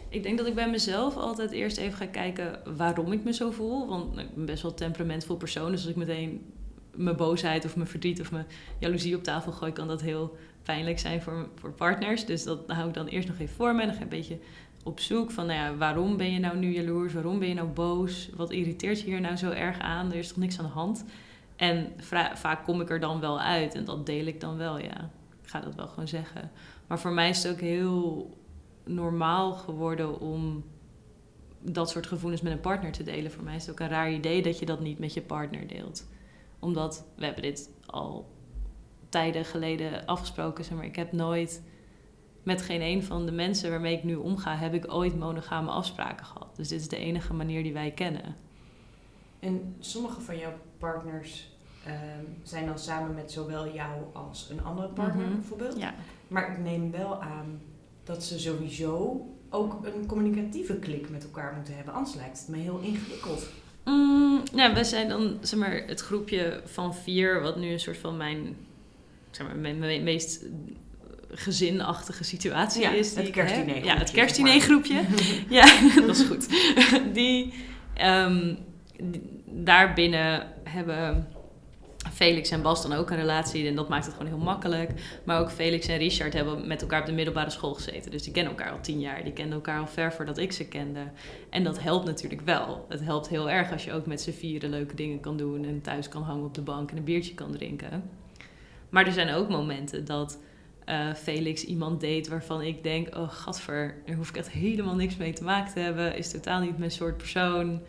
Ik 0.09 0.23
denk 0.23 0.39
dat 0.39 0.47
ik 0.47 0.55
bij 0.55 0.71
mezelf 0.71 1.17
altijd 1.17 1.51
eerst 1.51 1.77
even 1.77 1.97
ga 1.97 2.07
kijken 2.07 2.61
waarom 2.77 3.13
ik 3.13 3.25
me 3.25 3.33
zo 3.33 3.51
voel. 3.51 3.89
Want 3.89 4.19
ik 4.19 4.35
ben 4.35 4.47
best 4.47 4.63
wel 4.63 4.75
temperamentvol 4.75 5.37
persoon. 5.37 5.71
Dus 5.71 5.81
als 5.81 5.91
ik 5.91 5.97
meteen 5.97 6.53
mijn 6.95 7.17
boosheid 7.17 7.65
of 7.65 7.77
mijn 7.77 7.89
verdriet 7.89 8.21
of 8.21 8.31
mijn 8.31 8.47
jaloezie 8.79 9.17
op 9.17 9.23
tafel 9.23 9.53
gooi, 9.53 9.73
kan 9.73 9.89
dat 9.89 10.01
heel 10.01 10.37
pijnlijk 10.63 10.99
zijn 10.99 11.23
voor, 11.23 11.49
voor 11.55 11.73
partners. 11.73 12.25
Dus 12.27 12.45
dat 12.45 12.61
hou 12.67 12.89
ik 12.89 12.95
dan 12.95 13.07
eerst 13.07 13.29
nog 13.29 13.39
even 13.39 13.55
voor 13.55 13.75
me. 13.75 13.81
En 13.81 13.87
dan 13.87 13.97
ga 13.97 14.05
ik 14.05 14.13
een 14.13 14.19
beetje 14.19 14.39
op 14.83 15.01
zoek 15.01 15.31
van, 15.31 15.47
nou 15.47 15.59
ja, 15.59 15.77
waarom 15.77 16.17
ben 16.17 16.33
je 16.33 16.39
nou 16.39 16.57
nu 16.57 16.75
jaloers? 16.75 17.13
Waarom 17.13 17.39
ben 17.39 17.49
je 17.49 17.55
nou 17.55 17.69
boos? 17.69 18.31
Wat 18.37 18.51
irriteert 18.51 19.01
je 19.01 19.07
hier 19.07 19.21
nou 19.21 19.37
zo 19.37 19.51
erg 19.51 19.79
aan? 19.79 20.13
Er 20.13 20.19
is 20.19 20.29
toch 20.29 20.37
niks 20.37 20.59
aan 20.59 20.65
de 20.65 20.71
hand? 20.71 21.05
En 21.61 21.93
vaak 22.35 22.65
kom 22.65 22.81
ik 22.81 22.91
er 22.91 23.01
dan 23.01 23.21
wel 23.21 23.41
uit 23.41 23.75
en 23.75 23.85
dat 23.85 24.07
deel 24.07 24.27
ik 24.27 24.41
dan 24.41 24.57
wel, 24.57 24.79
ja. 24.79 25.11
Ik 25.43 25.49
ga 25.49 25.61
dat 25.61 25.75
wel 25.75 25.89
gewoon 25.89 26.09
zeggen. 26.09 26.51
Maar 26.87 26.99
voor 26.99 27.13
mij 27.13 27.29
is 27.29 27.43
het 27.43 27.53
ook 27.53 27.61
heel 27.61 28.31
normaal 28.85 29.53
geworden 29.53 30.21
om 30.21 30.65
dat 31.61 31.91
soort 31.91 32.07
gevoelens 32.07 32.41
met 32.41 32.53
een 32.53 32.61
partner 32.61 32.93
te 32.93 33.03
delen. 33.03 33.31
Voor 33.31 33.45
mij 33.45 33.55
is 33.55 33.63
het 33.63 33.71
ook 33.71 33.81
een 33.81 33.89
raar 33.89 34.13
idee 34.13 34.43
dat 34.43 34.59
je 34.59 34.67
dat 34.67 34.81
niet 34.81 34.99
met 34.99 35.15
je 35.15 35.23
partner 35.23 35.67
deelt. 35.67 36.09
Omdat 36.59 37.07
we 37.17 37.25
hebben 37.25 37.43
dit 37.43 37.71
al 37.87 38.31
tijden 39.09 39.45
geleden 39.45 40.07
afgesproken. 40.07 40.65
Zeg 40.65 40.77
maar, 40.77 40.87
ik 40.87 40.97
heb 40.97 41.13
nooit 41.13 41.63
met 42.43 42.63
geen 42.63 42.83
een 42.83 43.03
van 43.03 43.27
de 43.27 43.33
mensen 43.33 43.71
waarmee 43.71 43.97
ik 43.97 44.05
nu 44.05 44.15
omga, 44.15 44.57
heb 44.57 44.75
ik 44.75 44.93
ooit 44.93 45.19
monogame 45.19 45.71
afspraken 45.71 46.27
gehad. 46.27 46.57
Dus 46.57 46.69
dit 46.69 46.81
is 46.81 46.89
de 46.89 46.97
enige 46.97 47.33
manier 47.33 47.63
die 47.63 47.73
wij 47.73 47.91
kennen. 47.91 48.37
En 49.41 49.77
sommige 49.79 50.21
van 50.21 50.39
jouw 50.39 50.53
partners 50.79 51.49
ehm, 51.85 52.25
zijn 52.43 52.67
dan 52.67 52.79
samen 52.79 53.15
met 53.15 53.33
zowel 53.33 53.73
jou 53.73 54.01
als 54.13 54.49
een 54.51 54.65
andere 54.65 54.89
partner 54.89 55.27
mhm. 55.27 55.35
bijvoorbeeld. 55.35 55.79
Ja. 55.79 55.95
Maar 56.29 56.53
ik 56.53 56.59
neem 56.59 56.91
wel 56.91 57.23
aan 57.23 57.61
dat 58.05 58.25
ze 58.25 58.39
sowieso 58.39 59.25
ook 59.51 59.87
een 59.87 60.07
communicatieve 60.07 60.75
klik 60.75 61.11
met 61.11 61.25
elkaar 61.25 61.55
moeten 61.55 61.75
hebben. 61.75 61.95
Anders 61.95 62.15
lijkt 62.15 62.39
het 62.39 62.49
me 62.49 62.57
heel 62.57 62.79
ingewikkeld. 62.79 63.49
Mm, 63.85 64.43
ja, 64.55 64.75
we 64.75 64.85
zijn 64.85 65.09
dan 65.09 65.39
zeg 65.41 65.59
maar, 65.59 65.83
het 65.87 66.01
groepje 66.01 66.63
van 66.65 66.95
vier, 66.95 67.41
wat 67.41 67.57
nu 67.57 67.73
een 67.73 67.81
soort 67.81 67.97
van 67.97 68.17
mijn, 68.17 68.57
zeg 69.31 69.47
maar, 69.47 69.57
mijn, 69.57 70.03
meest 70.03 70.45
gezinachtige 71.31 72.25
situatie 72.25 72.85
is. 72.85 73.15
Die 73.15 73.23
het 73.23 73.33
kerstdiner 73.33 73.85
Ja, 73.85 73.97
het 73.97 74.11
kerstdinergroepje. 74.11 75.03
ja, 75.49 75.81
dat 76.07 76.17
is 76.17 76.23
goed. 76.23 76.49
die, 77.15 77.55
um, 78.05 78.59
die, 78.59 78.59
daarbinnen 79.45 80.47
hebben 80.65 81.29
Felix 82.13 82.51
en 82.51 82.63
Bas 82.63 82.83
dan 82.83 82.93
ook 82.93 83.11
een 83.11 83.17
relatie 83.17 83.69
en 83.69 83.75
dat 83.75 83.89
maakt 83.89 84.05
het 84.05 84.15
gewoon 84.15 84.29
heel 84.29 84.45
makkelijk. 84.45 84.91
Maar 85.25 85.41
ook 85.41 85.51
Felix 85.51 85.87
en 85.87 85.99
Richard 85.99 86.33
hebben 86.33 86.67
met 86.67 86.83
elkaar 86.83 87.01
op 87.01 87.07
de 87.07 87.13
middelbare 87.13 87.51
school 87.51 87.75
gezeten. 87.75 88.11
Dus 88.11 88.23
die 88.23 88.33
kennen 88.33 88.53
elkaar 88.53 88.73
al 88.73 88.81
tien 88.81 89.01
jaar. 89.01 89.25
Die 89.25 89.33
kenden 89.33 89.55
elkaar 89.55 89.81
al 89.81 89.87
ver 89.87 90.13
voordat 90.13 90.39
ik 90.39 90.53
ze 90.53 90.69
kende. 90.69 91.01
En 91.51 91.65
dat 91.65 91.83
helpt 91.83 92.07
natuurlijk 92.07 92.41
wel. 92.41 92.87
Het 92.89 93.01
helpt 93.01 93.29
heel 93.29 93.51
erg 93.51 93.73
als 93.73 93.85
je 93.85 93.93
ook 93.93 94.07
met 94.07 94.21
z'n 94.21 94.31
vieren 94.31 94.71
leuke 94.71 94.95
dingen 94.95 95.21
kan 95.21 95.37
doen 95.37 95.65
en 95.65 95.81
thuis 95.81 96.09
kan 96.09 96.23
hangen 96.23 96.45
op 96.45 96.55
de 96.55 96.63
bank 96.63 96.91
en 96.91 96.97
een 96.97 97.05
biertje 97.05 97.35
kan 97.35 97.53
drinken. 97.53 98.11
Maar 98.89 99.07
er 99.07 99.13
zijn 99.13 99.35
ook 99.35 99.49
momenten 99.49 100.05
dat 100.05 100.39
uh, 100.87 101.15
Felix 101.15 101.65
iemand 101.65 102.01
date 102.01 102.31
waarvan 102.31 102.63
ik 102.63 102.83
denk: 102.83 103.17
oh, 103.17 103.31
gadver, 103.31 103.95
daar 104.07 104.17
hoef 104.17 104.29
ik 104.29 104.37
echt 104.37 104.51
helemaal 104.51 104.95
niks 104.95 105.17
mee 105.17 105.33
te 105.33 105.45
maken 105.45 105.73
te 105.73 105.81
hebben. 105.81 106.17
Is 106.17 106.31
totaal 106.31 106.61
niet 106.61 106.79
mijn 106.79 106.91
soort 106.91 107.17
persoon. 107.17 107.81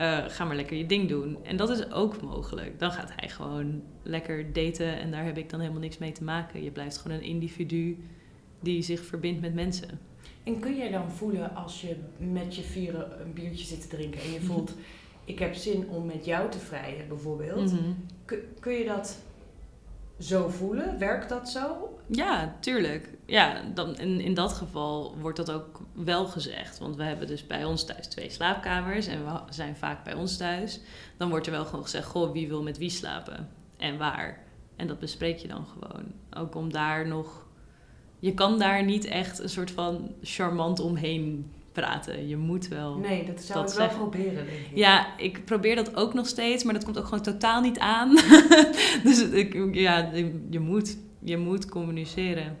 Uh, 0.00 0.24
ga 0.26 0.44
maar 0.44 0.56
lekker 0.56 0.76
je 0.76 0.86
ding 0.86 1.08
doen. 1.08 1.44
En 1.44 1.56
dat 1.56 1.70
is 1.70 1.92
ook 1.92 2.22
mogelijk. 2.22 2.78
Dan 2.78 2.92
gaat 2.92 3.12
hij 3.16 3.28
gewoon 3.28 3.82
lekker 4.02 4.52
daten 4.52 4.98
en 4.98 5.10
daar 5.10 5.24
heb 5.24 5.38
ik 5.38 5.50
dan 5.50 5.60
helemaal 5.60 5.80
niks 5.80 5.98
mee 5.98 6.12
te 6.12 6.24
maken. 6.24 6.62
Je 6.62 6.70
blijft 6.70 6.96
gewoon 6.96 7.16
een 7.16 7.24
individu 7.24 7.98
die 8.60 8.82
zich 8.82 9.04
verbindt 9.04 9.40
met 9.40 9.54
mensen. 9.54 10.00
En 10.44 10.60
kun 10.60 10.76
jij 10.76 10.90
dan 10.90 11.10
voelen 11.10 11.54
als 11.54 11.80
je 11.80 11.96
met 12.16 12.56
je 12.56 12.62
vieren 12.62 13.20
een 13.20 13.32
biertje 13.32 13.64
zit 13.64 13.80
te 13.80 13.96
drinken 13.96 14.20
en 14.20 14.32
je 14.32 14.40
voelt, 14.40 14.74
ik 15.24 15.38
heb 15.38 15.54
zin 15.54 15.88
om 15.88 16.06
met 16.06 16.24
jou 16.24 16.50
te 16.50 16.58
vrijen 16.58 17.08
bijvoorbeeld. 17.08 17.72
Mhm. 17.72 17.92
Kun 18.60 18.72
je 18.72 18.84
dat 18.84 19.22
zo 20.20 20.48
voelen? 20.48 20.98
Werkt 20.98 21.28
dat 21.28 21.48
zo? 21.48 21.98
Ja, 22.06 22.56
tuurlijk. 22.60 23.08
Ja, 23.26 23.62
dan, 23.74 23.98
in, 23.98 24.20
in 24.20 24.34
dat 24.34 24.52
geval 24.52 25.16
wordt 25.20 25.36
dat 25.36 25.50
ook 25.50 25.80
wel 25.92 26.26
gezegd. 26.26 26.78
Want 26.78 26.96
we 26.96 27.02
hebben 27.02 27.26
dus 27.26 27.46
bij 27.46 27.64
ons 27.64 27.84
thuis 27.84 28.06
twee 28.06 28.30
slaapkamers 28.30 29.06
en 29.06 29.24
we 29.24 29.40
zijn 29.48 29.76
vaak 29.76 30.04
bij 30.04 30.14
ons 30.14 30.36
thuis. 30.36 30.80
Dan 31.16 31.28
wordt 31.28 31.46
er 31.46 31.52
wel 31.52 31.64
gewoon 31.64 31.84
gezegd: 31.84 32.06
Goh, 32.06 32.32
wie 32.32 32.48
wil 32.48 32.62
met 32.62 32.78
wie 32.78 32.90
slapen 32.90 33.48
en 33.76 33.98
waar? 33.98 34.44
En 34.76 34.86
dat 34.86 34.98
bespreek 34.98 35.38
je 35.38 35.48
dan 35.48 35.66
gewoon. 35.66 36.04
Ook 36.30 36.54
om 36.54 36.72
daar 36.72 37.06
nog. 37.06 37.46
Je 38.18 38.34
kan 38.34 38.58
daar 38.58 38.84
niet 38.84 39.04
echt 39.04 39.38
een 39.38 39.48
soort 39.48 39.70
van 39.70 40.14
charmant 40.22 40.80
omheen 40.80 41.52
praten. 41.72 42.28
Je 42.28 42.36
moet 42.36 42.68
wel. 42.68 42.96
Nee, 42.96 43.24
dat 43.24 43.40
zou 43.40 43.68
ik 43.68 43.74
wel 43.74 43.88
proberen, 43.88 44.34
denk 44.46 44.48
ik. 44.48 44.70
Ja, 44.76 45.18
ik 45.18 45.44
probeer 45.44 45.74
dat 45.74 45.96
ook 45.96 46.14
nog 46.14 46.26
steeds, 46.26 46.64
maar 46.64 46.74
dat 46.74 46.84
komt 46.84 46.98
ook 46.98 47.04
gewoon 47.04 47.22
totaal 47.22 47.60
niet 47.60 47.78
aan. 47.78 48.14
dus 49.04 49.22
ik, 49.22 49.74
ja, 49.74 50.10
je 50.50 50.60
moet, 50.60 50.96
je 51.18 51.36
moet 51.36 51.68
communiceren. 51.68 52.56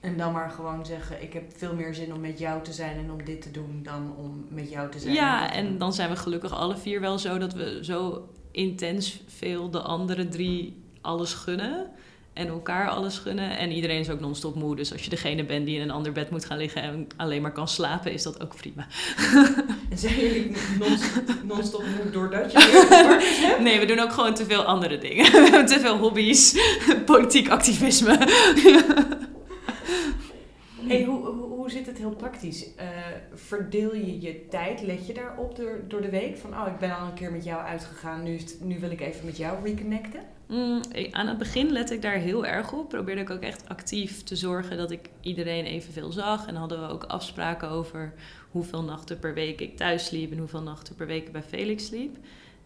En 0.00 0.16
dan 0.16 0.32
maar 0.32 0.50
gewoon 0.50 0.86
zeggen: 0.86 1.22
Ik 1.22 1.32
heb 1.32 1.44
veel 1.56 1.74
meer 1.74 1.94
zin 1.94 2.14
om 2.14 2.20
met 2.20 2.38
jou 2.38 2.62
te 2.62 2.72
zijn 2.72 2.96
en 2.96 3.10
om 3.10 3.24
dit 3.24 3.42
te 3.42 3.50
doen 3.50 3.80
dan 3.82 4.14
om 4.16 4.46
met 4.48 4.70
jou 4.70 4.90
te 4.90 4.98
zijn. 4.98 5.14
Ja, 5.14 5.52
en 5.52 5.78
dan 5.78 5.92
zijn 5.92 6.10
we 6.10 6.16
gelukkig 6.16 6.52
alle 6.52 6.76
vier 6.76 7.00
wel 7.00 7.18
zo 7.18 7.38
dat 7.38 7.52
we 7.52 7.78
zo 7.82 8.28
intens 8.50 9.22
veel 9.26 9.70
de 9.70 9.80
andere 9.80 10.28
drie 10.28 10.82
alles 11.00 11.34
gunnen 11.34 11.90
en 12.32 12.48
elkaar 12.48 12.88
alles 12.88 13.18
gunnen. 13.18 13.58
En 13.58 13.72
iedereen 13.72 14.00
is 14.00 14.10
ook 14.10 14.20
non-stop 14.20 14.54
moe. 14.54 14.76
Dus 14.76 14.92
als 14.92 15.04
je 15.04 15.10
degene 15.10 15.44
bent 15.44 15.66
die 15.66 15.76
in 15.76 15.82
een 15.82 15.90
ander 15.90 16.12
bed 16.12 16.30
moet 16.30 16.44
gaan 16.44 16.58
liggen 16.58 16.82
en 16.82 17.06
alleen 17.16 17.42
maar 17.42 17.52
kan 17.52 17.68
slapen, 17.68 18.12
is 18.12 18.22
dat 18.22 18.42
ook 18.42 18.56
prima. 18.56 18.86
En 19.90 19.98
zijn 19.98 20.14
jullie 20.14 20.56
non-stop 21.48 21.82
moe 21.82 22.10
doordat 22.10 22.52
je 22.52 22.58
hebt? 22.58 23.60
Nee, 23.62 23.80
we 23.80 23.86
doen 23.86 23.98
ook 23.98 24.12
gewoon 24.12 24.34
te 24.34 24.44
veel 24.44 24.62
andere 24.62 24.98
dingen. 24.98 25.32
We 25.32 25.38
hebben 25.38 25.66
te 25.66 25.80
veel 25.80 25.96
hobby's, 25.96 26.56
politiek 27.04 27.48
activisme. 27.48 28.18
Hey, 30.86 31.04
hoe, 31.04 31.26
hoe, 31.26 31.70
zit 31.70 31.86
het 31.86 31.98
heel 31.98 32.14
praktisch? 32.14 32.66
Uh, 32.66 32.88
verdeel 33.34 33.94
je 33.94 34.20
je 34.20 34.48
tijd? 34.48 34.82
Let 34.82 35.06
je 35.06 35.14
daarop 35.14 35.56
door, 35.56 35.80
door 35.88 36.00
de 36.00 36.10
week? 36.10 36.36
Van, 36.36 36.50
oh, 36.50 36.66
ik 36.66 36.78
ben 36.78 36.98
al 36.98 37.06
een 37.06 37.14
keer 37.14 37.32
met 37.32 37.44
jou 37.44 37.64
uitgegaan, 37.64 38.22
nu, 38.22 38.40
nu 38.60 38.78
wil 38.78 38.90
ik 38.90 39.00
even 39.00 39.24
met 39.24 39.36
jou 39.36 39.64
reconnecten? 39.64 40.20
Mm, 40.48 40.80
aan 41.10 41.26
het 41.26 41.38
begin 41.38 41.70
let 41.70 41.90
ik 41.90 42.02
daar 42.02 42.16
heel 42.16 42.46
erg 42.46 42.72
op. 42.72 42.88
Probeerde 42.88 43.20
ik 43.20 43.30
ook 43.30 43.40
echt 43.40 43.68
actief 43.68 44.22
te 44.22 44.36
zorgen 44.36 44.76
dat 44.76 44.90
ik 44.90 45.08
iedereen 45.20 45.64
evenveel 45.64 46.12
zag. 46.12 46.46
En 46.46 46.54
hadden 46.54 46.80
we 46.80 46.92
ook 46.92 47.04
afspraken 47.04 47.68
over 47.68 48.14
hoeveel 48.50 48.82
nachten 48.82 49.18
per 49.18 49.34
week 49.34 49.60
ik 49.60 49.76
thuis 49.76 50.04
sliep 50.04 50.32
en 50.32 50.38
hoeveel 50.38 50.62
nachten 50.62 50.94
per 50.94 51.06
week 51.06 51.32
bij 51.32 51.42
Felix 51.42 51.86
sliep. 51.86 52.16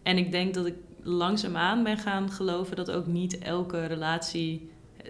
En 0.03 0.17
ik 0.17 0.31
denk 0.31 0.53
dat 0.53 0.65
ik 0.65 0.75
langzaamaan 1.01 1.83
ben 1.83 1.97
gaan 1.97 2.31
geloven 2.31 2.75
dat 2.75 2.91
ook 2.91 3.07
niet 3.07 3.37
elke 3.37 3.85
relatie 3.85 4.69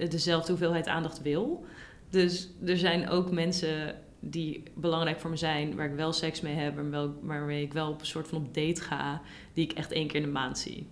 dezelfde 0.09 0.51
hoeveelheid 0.51 0.87
aandacht 0.87 1.21
wil. 1.21 1.65
Dus 2.09 2.49
er 2.65 2.77
zijn 2.77 3.09
ook 3.09 3.31
mensen 3.31 3.95
die 4.19 4.63
belangrijk 4.75 5.19
voor 5.19 5.29
me 5.29 5.35
zijn, 5.35 5.75
waar 5.75 5.89
ik 5.89 5.95
wel 5.95 6.13
seks 6.13 6.41
mee 6.41 6.55
heb, 6.55 6.77
en 6.77 7.17
waarmee 7.21 7.63
ik 7.63 7.73
wel 7.73 7.89
op 7.89 7.99
een 7.99 8.05
soort 8.05 8.27
van 8.27 8.37
op 8.37 8.53
date 8.53 8.81
ga, 8.81 9.21
die 9.53 9.63
ik 9.63 9.71
echt 9.71 9.91
één 9.91 10.07
keer 10.07 10.15
in 10.15 10.25
de 10.25 10.31
maand 10.31 10.57
zie. 10.57 10.87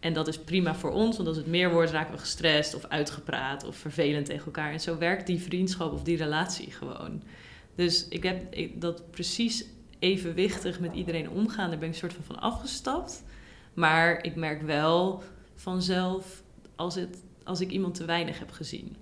En 0.00 0.12
dat 0.12 0.28
is 0.28 0.38
prima 0.38 0.74
voor 0.74 0.90
ons, 0.90 1.16
want 1.16 1.28
als 1.28 1.36
het 1.36 1.46
meer 1.46 1.70
wordt, 1.72 1.90
raken 1.90 2.12
we 2.12 2.18
gestrest 2.18 2.74
of 2.74 2.84
uitgepraat 2.84 3.64
of 3.64 3.76
vervelend 3.76 4.26
tegen 4.26 4.44
elkaar. 4.44 4.72
En 4.72 4.80
zo 4.80 4.98
werkt 4.98 5.26
die 5.26 5.40
vriendschap 5.40 5.92
of 5.92 6.02
die 6.02 6.16
relatie 6.16 6.70
gewoon. 6.70 7.22
Dus 7.74 8.08
ik 8.08 8.22
heb 8.22 8.56
dat 8.74 9.10
precies 9.10 9.64
evenwichtig 9.98 10.80
met 10.80 10.94
iedereen 10.94 11.30
omgaan. 11.30 11.70
Daar 11.70 11.78
ben 11.78 11.88
ik 11.88 11.94
een 11.94 12.00
soort 12.00 12.12
van 12.12 12.24
van 12.24 12.40
afgestapt. 12.40 13.24
Maar 13.74 14.24
ik 14.24 14.34
merk 14.34 14.62
wel 14.62 15.22
vanzelf 15.54 16.42
als, 16.76 16.94
het, 16.94 17.22
als 17.44 17.60
ik 17.60 17.70
iemand 17.70 17.94
te 17.94 18.04
weinig 18.04 18.38
heb 18.38 18.50
gezien. 18.50 18.96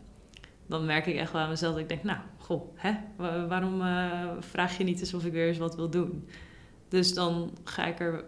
Dan 0.73 0.85
merk 0.85 1.07
ik 1.07 1.17
echt 1.17 1.33
wel 1.33 1.41
aan 1.41 1.49
mezelf 1.49 1.73
dat 1.73 1.83
ik 1.83 1.89
denk, 1.89 2.03
nou, 2.03 2.19
goh, 2.39 2.69
hè, 2.75 2.93
waarom 3.47 3.81
uh, 3.81 4.31
vraag 4.41 4.79
je 4.79 4.85
niet 4.85 5.01
eens 5.01 5.15
of 5.15 5.25
ik 5.25 5.33
weer 5.33 5.49
eens 5.49 5.59
wat 5.59 5.77
wil 5.77 5.91
doen? 5.91 6.29
Dus 6.89 7.15
dan 7.15 7.51
ga 7.65 7.87
ik 7.87 8.01
er 8.01 8.25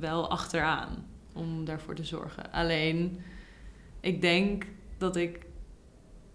wel 0.00 0.30
achteraan 0.30 1.06
om 1.32 1.64
daarvoor 1.64 1.94
te 1.94 2.04
zorgen. 2.04 2.52
Alleen, 2.52 3.20
ik 4.00 4.20
denk 4.20 4.66
dat 4.98 5.16
ik 5.16 5.46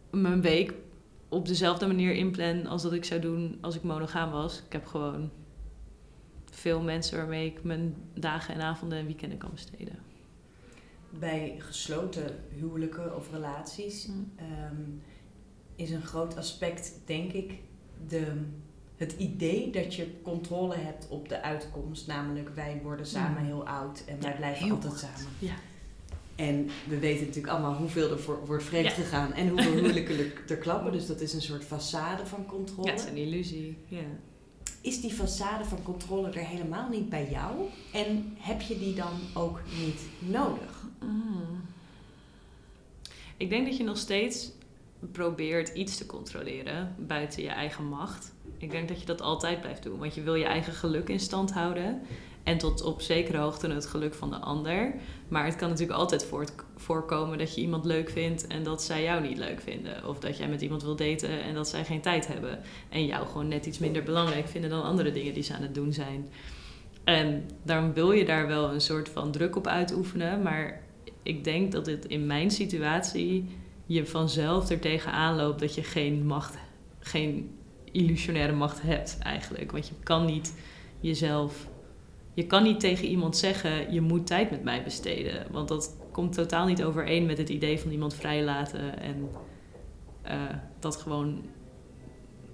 mijn 0.10 0.42
week 0.42 0.74
op 1.30 1.48
dezelfde 1.48 1.88
manier 1.88 2.14
inplan 2.14 2.66
als 2.66 2.82
dat 2.82 2.94
ik 2.94 3.06
zou 3.06 3.22
doen 3.22 3.58
als 3.62 3.76
ik 3.76 3.84
monogaam 3.84 4.32
was. 4.32 4.62
Ik 4.66 4.72
heb 4.72 4.86
gewoon 4.86 5.30
veel 6.52 6.82
mensen 6.82 7.18
waarmee 7.18 7.46
ik 7.46 7.64
mijn 7.64 7.96
dagen 8.14 8.54
en 8.54 8.62
avonden 8.62 8.98
en 8.98 9.06
weekenden 9.06 9.38
kan 9.38 9.52
besteden. 9.52 10.00
Bij 11.10 11.56
gesloten 11.60 12.40
huwelijken 12.50 13.16
of 13.16 13.32
relaties 13.32 14.08
mm. 14.08 14.32
ehm, 14.36 14.82
is 15.76 15.92
een 15.92 16.06
groot 16.06 16.38
aspect, 16.38 16.94
denk 17.06 17.32
ik, 17.32 17.54
de 18.08 18.44
het 18.98 19.16
idee 19.18 19.72
dat 19.72 19.96
je 19.96 20.22
controle 20.22 20.76
hebt 20.76 21.08
op 21.10 21.30
de 21.30 21.42
uitkomst. 21.42 22.08
Namelijk, 22.08 22.50
wij 22.56 22.80
worden 22.84 23.06
samen 23.06 23.42
mm. 23.42 23.48
heel 23.48 23.68
oud 23.68 24.04
en 24.06 24.22
wij 24.22 24.36
blijven 24.36 24.72
altijd 24.72 25.00
samen. 25.00 25.32
Ja. 25.40 25.54
En 26.36 26.70
we 26.88 27.00
weten 27.00 27.26
natuurlijk 27.26 27.54
allemaal 27.54 27.76
hoeveel 27.76 28.12
er 28.12 28.20
voor, 28.20 28.46
wordt 28.46 28.64
vreemd 28.64 28.92
gegaan 28.92 29.34
en 29.34 29.50
hoeveel 29.50 29.72
huwelijken 29.82 30.32
er 30.48 30.58
klappen. 30.58 30.92
Dus 30.92 31.08
dat 31.08 31.22
is 31.22 31.34
een 31.34 31.42
soort 31.42 31.64
façade 31.64 32.26
van 32.26 32.46
controle. 32.46 32.88
Ja, 32.88 32.94
het 32.94 33.04
is 33.04 33.10
een 33.10 33.18
illusie. 33.18 33.78
Ja. 33.88 34.00
Is 34.82 35.02
die 35.02 35.14
façade 35.14 35.68
van 35.68 35.84
controle 35.84 36.30
er 36.30 36.46
helemaal 36.46 36.90
niet 36.90 37.10
bij 37.10 37.30
jou? 37.30 37.70
En 37.94 38.36
heb 38.38 38.62
je 38.62 38.80
die 38.80 38.94
dan 38.94 39.14
ook 39.34 39.62
niet 39.86 40.02
nodig? 40.20 40.84
Mm. 41.02 41.62
Ik 43.38 43.50
denk 43.50 43.66
dat 43.66 43.78
je 43.78 43.84
nog 43.84 43.98
steeds 43.98 44.52
probeert 45.12 45.70
iets 45.70 45.98
te 45.98 46.06
controleren 46.06 46.96
buiten 46.98 47.44
je 47.44 47.50
eigen 47.50 47.86
macht. 47.86 48.34
Ik 48.58 48.72
denk 48.72 48.88
dat 48.88 49.00
je 49.00 49.06
dat 49.06 49.22
altijd 49.22 49.62
blijft 49.62 49.84
doen, 49.84 50.00
want 50.00 50.16
je 50.16 50.22
wil 50.22 50.36
je 50.36 50.46
eigen 50.46 50.74
geluk 50.74 51.10
in 51.10 51.20
stand 51.20 51.54
houden. 51.54 52.02
En 52.44 52.58
tot 52.58 52.82
op 52.82 53.02
zekere 53.02 53.38
hoogte 53.38 53.68
het 53.68 53.86
geluk 53.86 54.14
van 54.14 54.30
de 54.30 54.36
ander. 54.36 54.94
Maar 55.28 55.46
het 55.46 55.56
kan 55.56 55.70
natuurlijk 55.70 56.00
altijd 56.00 56.28
voorkomen 56.76 57.38
dat 57.38 57.56
je 57.56 57.62
iemand 57.62 57.86
leuk 57.86 58.10
vindt 58.10 58.48
en 58.48 58.64
dat 58.64 58.84
zij 58.84 59.04
jou 59.04 59.22
niet 59.22 59.38
leuk 59.38 59.62
vinden. 59.62 60.08
Of 60.08 60.20
dat 60.20 60.38
jij 60.38 60.48
met 60.48 60.62
iemand 60.62 60.84
wil 60.84 60.96
daten 60.96 61.42
en 61.42 61.54
dat 61.54 61.68
zij 61.68 61.86
geen 61.86 62.02
tijd 62.02 62.28
hebben. 62.28 62.60
En 62.90 63.06
jou 63.06 63.28
gewoon 63.28 63.48
net 63.48 63.66
iets 63.66 63.80
minder 63.80 64.04
belangrijk 64.04 64.48
vinden 64.48 64.70
dan 64.70 64.84
andere 64.84 65.12
dingen 65.12 65.34
die 65.34 65.44
ze 65.44 65.54
aan 65.54 65.62
het 65.62 65.76
doen 65.76 65.94
zijn. 65.94 66.30
En 67.04 67.50
daarom 67.64 67.94
wil 67.94 68.12
je 68.12 68.26
daar 68.26 68.48
wel 68.48 68.74
een 68.74 68.82
soort 68.82 69.10
van 69.10 69.32
druk 69.32 69.56
op 69.56 69.68
uitoefenen. 69.68 70.42
Maar 70.42 70.82
ik 71.24 71.44
denk 71.44 71.72
dat 71.72 71.86
het 71.86 72.06
in 72.06 72.26
mijn 72.26 72.52
situatie 72.52 73.46
je 73.86 74.06
vanzelf 74.06 74.70
er 74.70 74.80
tegenaan 74.80 75.36
loopt 75.36 75.60
dat 75.60 75.76
je 75.76 75.84
geen 75.84 76.26
macht, 76.26 76.58
geen 77.00 77.58
illusionaire 77.92 78.54
macht 78.54 78.82
hebt 78.82 79.18
eigenlijk. 79.20 79.72
Want 79.72 79.88
je 79.88 79.94
kan 80.04 80.26
niet 80.26 80.54
jezelf 81.00 81.68
je 82.36 82.46
kan 82.46 82.64
niet 82.64 82.80
tegen 82.80 83.08
iemand 83.08 83.38
zeggen: 83.38 83.94
je 83.94 84.02
moet 84.02 84.28
tijd 84.28 84.52
met 84.52 84.64
mij 84.64 84.84
besteden. 84.84 85.46
Want 85.52 85.68
dat 85.68 85.96
komt 86.12 86.34
totaal 86.34 86.66
niet 86.66 86.84
overeen 86.84 87.26
met 87.26 87.38
het 87.38 87.50
idee 87.50 87.80
van 87.80 87.92
iemand 87.92 88.14
vrijlaten 88.14 89.00
en 89.00 89.30
uh, 90.26 90.32
dat 90.80 90.96
gewoon 90.96 91.44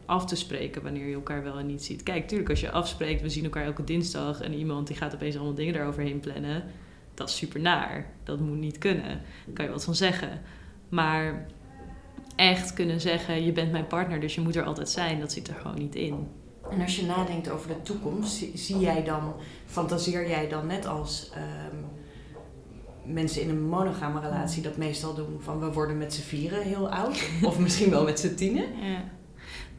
af 0.06 0.26
te 0.26 0.36
spreken 0.36 0.84
wanneer 0.84 1.08
je 1.08 1.14
elkaar 1.14 1.44
wel 1.44 1.58
en 1.58 1.66
niet 1.66 1.84
ziet. 1.84 2.04
Kijk, 2.04 2.28
tuurlijk, 2.28 2.50
als 2.50 2.60
je 2.60 2.72
afspreekt, 2.72 3.22
we 3.22 3.30
zien 3.30 3.44
elkaar 3.44 3.64
elke 3.64 3.84
dinsdag 3.84 4.42
en 4.42 4.54
iemand 4.54 4.88
die 4.88 4.96
gaat 4.96 5.14
opeens 5.14 5.36
allemaal 5.36 5.54
dingen 5.54 5.74
daaroverheen 5.74 6.20
plannen, 6.20 6.64
dat 7.14 7.30
is 7.30 7.36
super 7.36 7.60
naar. 7.60 8.14
Dat 8.24 8.40
moet 8.40 8.58
niet 8.58 8.78
kunnen. 8.78 9.22
Daar 9.46 9.54
kan 9.54 9.66
je 9.66 9.72
wat 9.72 9.84
van 9.84 9.96
zeggen. 9.96 10.42
Maar 10.92 11.46
echt 12.36 12.74
kunnen 12.74 13.02
zeggen: 13.02 13.46
je 13.46 13.52
bent 13.52 13.72
mijn 13.72 13.88
partner, 13.88 14.20
dus 14.20 14.36
je 14.36 14.42
moet 14.42 14.56
er 14.56 14.64
altijd 14.64 14.90
zijn, 14.90 15.20
dat 15.20 15.32
zit 15.32 15.48
er 15.48 15.56
gewoon 15.56 15.78
niet 15.78 15.96
in. 15.96 16.28
En 16.70 16.82
als 16.82 16.96
je 16.96 17.06
nadenkt 17.06 17.50
over 17.50 17.68
de 17.68 17.82
toekomst, 17.82 18.46
zie 18.54 18.80
jij 18.80 19.04
dan, 19.04 19.34
fantaseer 19.66 20.30
jij 20.30 20.48
dan 20.48 20.68
net 20.68 20.86
als 20.86 21.32
ehm, 21.34 21.76
mensen 23.14 23.42
in 23.42 23.50
een 23.50 23.68
monogame 23.68 24.20
relatie 24.20 24.62
dat 24.62 24.78
meestal 24.78 25.14
doen 25.14 25.38
van 25.40 25.60
we 25.60 25.72
worden 25.72 25.98
met 25.98 26.14
z'n 26.14 26.22
vieren 26.22 26.62
heel 26.62 26.90
oud, 26.90 27.30
of 27.44 27.60
misschien 27.60 27.90
wel 27.90 28.04
met 28.04 28.20
z'n 28.20 28.36
tienen? 28.36 28.66
Ja. 28.82 29.04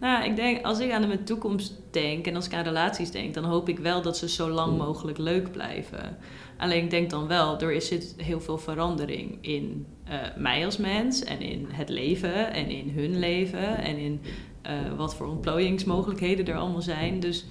Nou, 0.02 0.24
ik 0.24 0.36
denk, 0.36 0.64
als 0.64 0.78
ik 0.78 0.92
aan 0.92 1.08
de 1.08 1.22
toekomst 1.22 1.80
denk 1.90 2.26
en 2.26 2.36
als 2.36 2.46
ik 2.46 2.54
aan 2.54 2.64
relaties 2.64 3.10
denk, 3.10 3.34
dan 3.34 3.44
hoop 3.44 3.68
ik 3.68 3.78
wel 3.78 4.02
dat 4.02 4.16
ze 4.16 4.28
zo 4.28 4.48
lang 4.48 4.78
mogelijk 4.78 5.18
leuk 5.18 5.52
blijven. 5.52 6.16
Alleen 6.56 6.84
ik 6.84 6.90
denk 6.90 7.10
dan 7.10 7.26
wel, 7.26 7.60
er 7.60 7.82
zit 7.82 8.14
heel 8.16 8.40
veel 8.40 8.58
verandering 8.58 9.38
in 9.40 9.86
uh, 10.08 10.14
mij 10.36 10.64
als 10.64 10.76
mens 10.76 11.24
en 11.24 11.40
in 11.40 11.66
het 11.70 11.88
leven 11.88 12.52
en 12.52 12.68
in 12.68 12.90
hun 12.94 13.18
leven 13.18 13.78
en 13.78 13.96
in 13.96 14.20
uh, 14.66 14.72
wat 14.96 15.14
voor 15.14 15.26
ontplooiingsmogelijkheden 15.26 16.46
er 16.46 16.56
allemaal 16.56 16.82
zijn. 16.82 17.20
Dus 17.20 17.44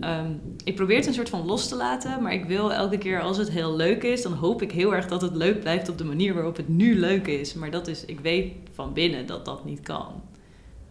um, 0.00 0.40
ik 0.64 0.74
probeer 0.74 0.96
het 0.96 1.06
een 1.06 1.14
soort 1.14 1.28
van 1.28 1.46
los 1.46 1.68
te 1.68 1.76
laten, 1.76 2.22
maar 2.22 2.32
ik 2.32 2.44
wil 2.44 2.72
elke 2.72 2.98
keer 2.98 3.20
als 3.20 3.36
het 3.36 3.50
heel 3.50 3.76
leuk 3.76 4.02
is, 4.02 4.22
dan 4.22 4.32
hoop 4.32 4.62
ik 4.62 4.72
heel 4.72 4.94
erg 4.94 5.08
dat 5.08 5.22
het 5.22 5.36
leuk 5.36 5.60
blijft 5.60 5.88
op 5.88 5.98
de 5.98 6.04
manier 6.04 6.34
waarop 6.34 6.56
het 6.56 6.68
nu 6.68 6.98
leuk 6.98 7.26
is. 7.26 7.54
Maar 7.54 7.70
dat 7.70 7.86
is, 7.86 8.04
ik 8.04 8.20
weet 8.20 8.52
van 8.72 8.92
binnen 8.92 9.26
dat 9.26 9.44
dat 9.44 9.64
niet 9.64 9.80
kan. 9.80 10.22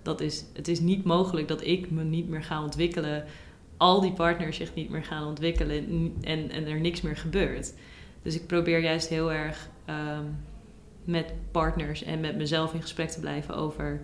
Dat 0.06 0.22
is, 0.22 0.46
het 0.54 0.68
is 0.68 0.80
niet 0.80 1.04
mogelijk 1.04 1.48
dat 1.48 1.66
ik 1.66 1.92
me 1.92 2.04
niet 2.04 2.30
meer 2.30 2.44
ga 2.44 2.64
ontwikkelen, 2.64 3.24
al 3.78 4.02
die 4.02 4.14
partners 4.14 4.58
zich 4.58 4.74
niet 4.74 4.90
meer 4.90 5.04
gaan 5.04 5.28
ontwikkelen 5.28 6.14
en, 6.22 6.52
en 6.52 6.68
er 6.68 6.80
niks 6.80 7.02
meer 7.02 7.18
gebeurt. 7.18 7.74
Dus 8.22 8.36
ik 8.36 8.48
probeer 8.48 8.80
juist 8.80 9.08
heel 9.08 9.32
erg 9.32 9.70
um, 9.90 10.38
met 11.04 11.34
partners 11.52 12.04
en 12.04 12.20
met 12.20 12.36
mezelf 12.36 12.74
in 12.74 12.82
gesprek 12.82 13.10
te 13.10 13.20
blijven 13.20 13.56
over 13.56 14.02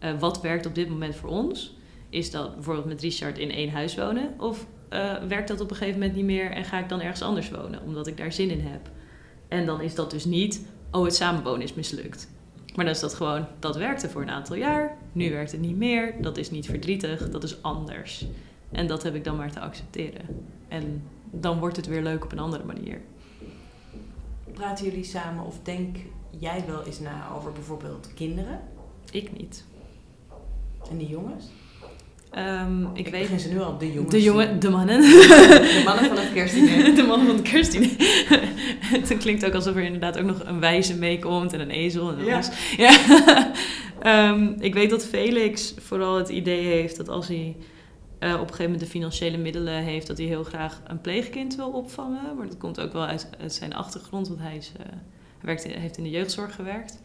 uh, 0.00 0.18
wat 0.18 0.40
werkt 0.40 0.66
op 0.66 0.74
dit 0.74 0.88
moment 0.88 1.16
voor 1.16 1.28
ons? 1.28 1.76
Is 2.08 2.30
dat 2.30 2.54
bijvoorbeeld 2.54 2.86
met 2.86 3.00
Richard 3.00 3.38
in 3.38 3.50
één 3.50 3.70
huis 3.70 3.96
wonen? 3.96 4.34
Of 4.38 4.66
uh, 4.90 5.14
werkt 5.28 5.48
dat 5.48 5.60
op 5.60 5.70
een 5.70 5.76
gegeven 5.76 5.98
moment 5.98 6.16
niet 6.16 6.24
meer 6.24 6.50
en 6.50 6.64
ga 6.64 6.78
ik 6.78 6.88
dan 6.88 7.00
ergens 7.00 7.22
anders 7.22 7.50
wonen, 7.50 7.82
omdat 7.82 8.06
ik 8.06 8.16
daar 8.16 8.32
zin 8.32 8.50
in 8.50 8.66
heb? 8.66 8.90
En 9.48 9.66
dan 9.66 9.80
is 9.80 9.94
dat 9.94 10.10
dus 10.10 10.24
niet, 10.24 10.66
oh, 10.90 11.04
het 11.04 11.14
samenwonen 11.14 11.62
is 11.62 11.74
mislukt. 11.74 12.31
Maar 12.74 12.84
dan 12.84 12.94
is 12.94 13.00
dat 13.00 13.14
gewoon, 13.14 13.46
dat 13.58 13.76
werkte 13.76 14.08
voor 14.08 14.22
een 14.22 14.30
aantal 14.30 14.56
jaar, 14.56 14.96
nu 15.12 15.30
werkt 15.30 15.52
het 15.52 15.60
niet 15.60 15.76
meer, 15.76 16.22
dat 16.22 16.36
is 16.36 16.50
niet 16.50 16.66
verdrietig, 16.66 17.30
dat 17.30 17.44
is 17.44 17.62
anders. 17.62 18.26
En 18.70 18.86
dat 18.86 19.02
heb 19.02 19.14
ik 19.14 19.24
dan 19.24 19.36
maar 19.36 19.52
te 19.52 19.60
accepteren. 19.60 20.44
En 20.68 21.02
dan 21.30 21.58
wordt 21.58 21.76
het 21.76 21.86
weer 21.86 22.02
leuk 22.02 22.24
op 22.24 22.32
een 22.32 22.38
andere 22.38 22.64
manier. 22.64 23.00
Praten 24.52 24.84
jullie 24.84 25.04
samen 25.04 25.44
of 25.44 25.58
denk 25.62 25.96
jij 26.30 26.64
wel 26.66 26.84
eens 26.84 27.00
na 27.00 27.30
over 27.36 27.52
bijvoorbeeld 27.52 28.14
kinderen? 28.14 28.60
Ik 29.10 29.38
niet. 29.38 29.64
En 30.90 30.98
die 30.98 31.08
jongens? 31.08 31.44
Um, 32.38 32.90
ik, 32.94 33.06
ik 33.06 33.12
weet. 33.12 33.40
ze 33.40 33.48
nu 33.48 33.60
al 33.60 33.78
de 33.78 33.92
jongens. 33.92 34.10
De 34.10 34.22
jongen, 34.22 34.60
de 34.60 34.70
mannen. 34.70 35.00
De 35.00 35.82
mannen 35.84 36.04
van 36.04 36.16
het 36.16 36.32
kerstdiner. 36.34 36.94
De 36.94 37.02
mannen 37.02 37.26
van 37.26 37.36
het 37.36 37.48
kerstdiner. 37.48 37.90
het 39.08 39.16
klinkt 39.18 39.44
ook 39.44 39.54
alsof 39.54 39.76
er 39.76 39.82
inderdaad 39.82 40.18
ook 40.18 40.24
nog 40.24 40.44
een 40.44 40.60
wijze 40.60 40.96
meekomt 40.96 41.52
en 41.52 41.60
een 41.60 41.70
ezel 41.70 42.10
en 42.10 42.18
een 42.18 42.24
ja. 42.24 42.42
ja. 42.76 44.30
um, 44.30 44.56
ik 44.60 44.74
weet 44.74 44.90
dat 44.90 45.06
Felix 45.06 45.74
vooral 45.78 46.16
het 46.16 46.28
idee 46.28 46.64
heeft 46.64 46.96
dat 46.96 47.08
als 47.08 47.28
hij 47.28 47.56
uh, 48.20 48.32
op 48.32 48.40
een 48.40 48.40
gegeven 48.40 48.64
moment 48.64 48.80
de 48.80 48.86
financiële 48.86 49.36
middelen 49.36 49.82
heeft, 49.82 50.06
dat 50.06 50.18
hij 50.18 50.26
heel 50.26 50.44
graag 50.44 50.80
een 50.86 51.00
pleegkind 51.00 51.56
wil 51.56 51.70
opvangen. 51.70 52.36
Maar 52.36 52.46
dat 52.46 52.58
komt 52.58 52.80
ook 52.80 52.92
wel 52.92 53.06
uit, 53.06 53.28
uit 53.40 53.52
zijn 53.52 53.74
achtergrond, 53.74 54.28
want 54.28 54.40
hij, 54.40 54.56
is, 54.56 54.72
uh, 54.80 54.86
hij 54.86 54.98
werkt 55.40 55.64
in, 55.64 55.80
heeft 55.80 55.96
in 55.96 56.04
de 56.04 56.10
jeugdzorg 56.10 56.54
gewerkt. 56.54 57.00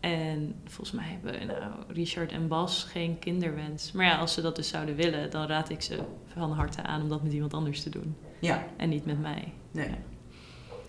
En 0.00 0.54
volgens 0.64 0.92
mij 0.92 1.18
hebben 1.20 1.46
nou, 1.46 1.72
Richard 1.88 2.32
en 2.32 2.48
Bas 2.48 2.84
geen 2.84 3.18
kinderwens. 3.18 3.92
Maar 3.92 4.06
ja, 4.06 4.16
als 4.16 4.34
ze 4.34 4.40
dat 4.40 4.56
dus 4.56 4.68
zouden 4.68 4.96
willen, 4.96 5.30
dan 5.30 5.46
raad 5.46 5.70
ik 5.70 5.82
ze 5.82 5.98
van 6.26 6.52
harte 6.52 6.82
aan 6.82 7.02
om 7.02 7.08
dat 7.08 7.22
met 7.22 7.32
iemand 7.32 7.54
anders 7.54 7.82
te 7.82 7.90
doen. 7.90 8.16
Ja. 8.38 8.66
En 8.76 8.88
niet 8.88 9.04
met 9.06 9.20
mij. 9.20 9.52
Nee. 9.70 9.94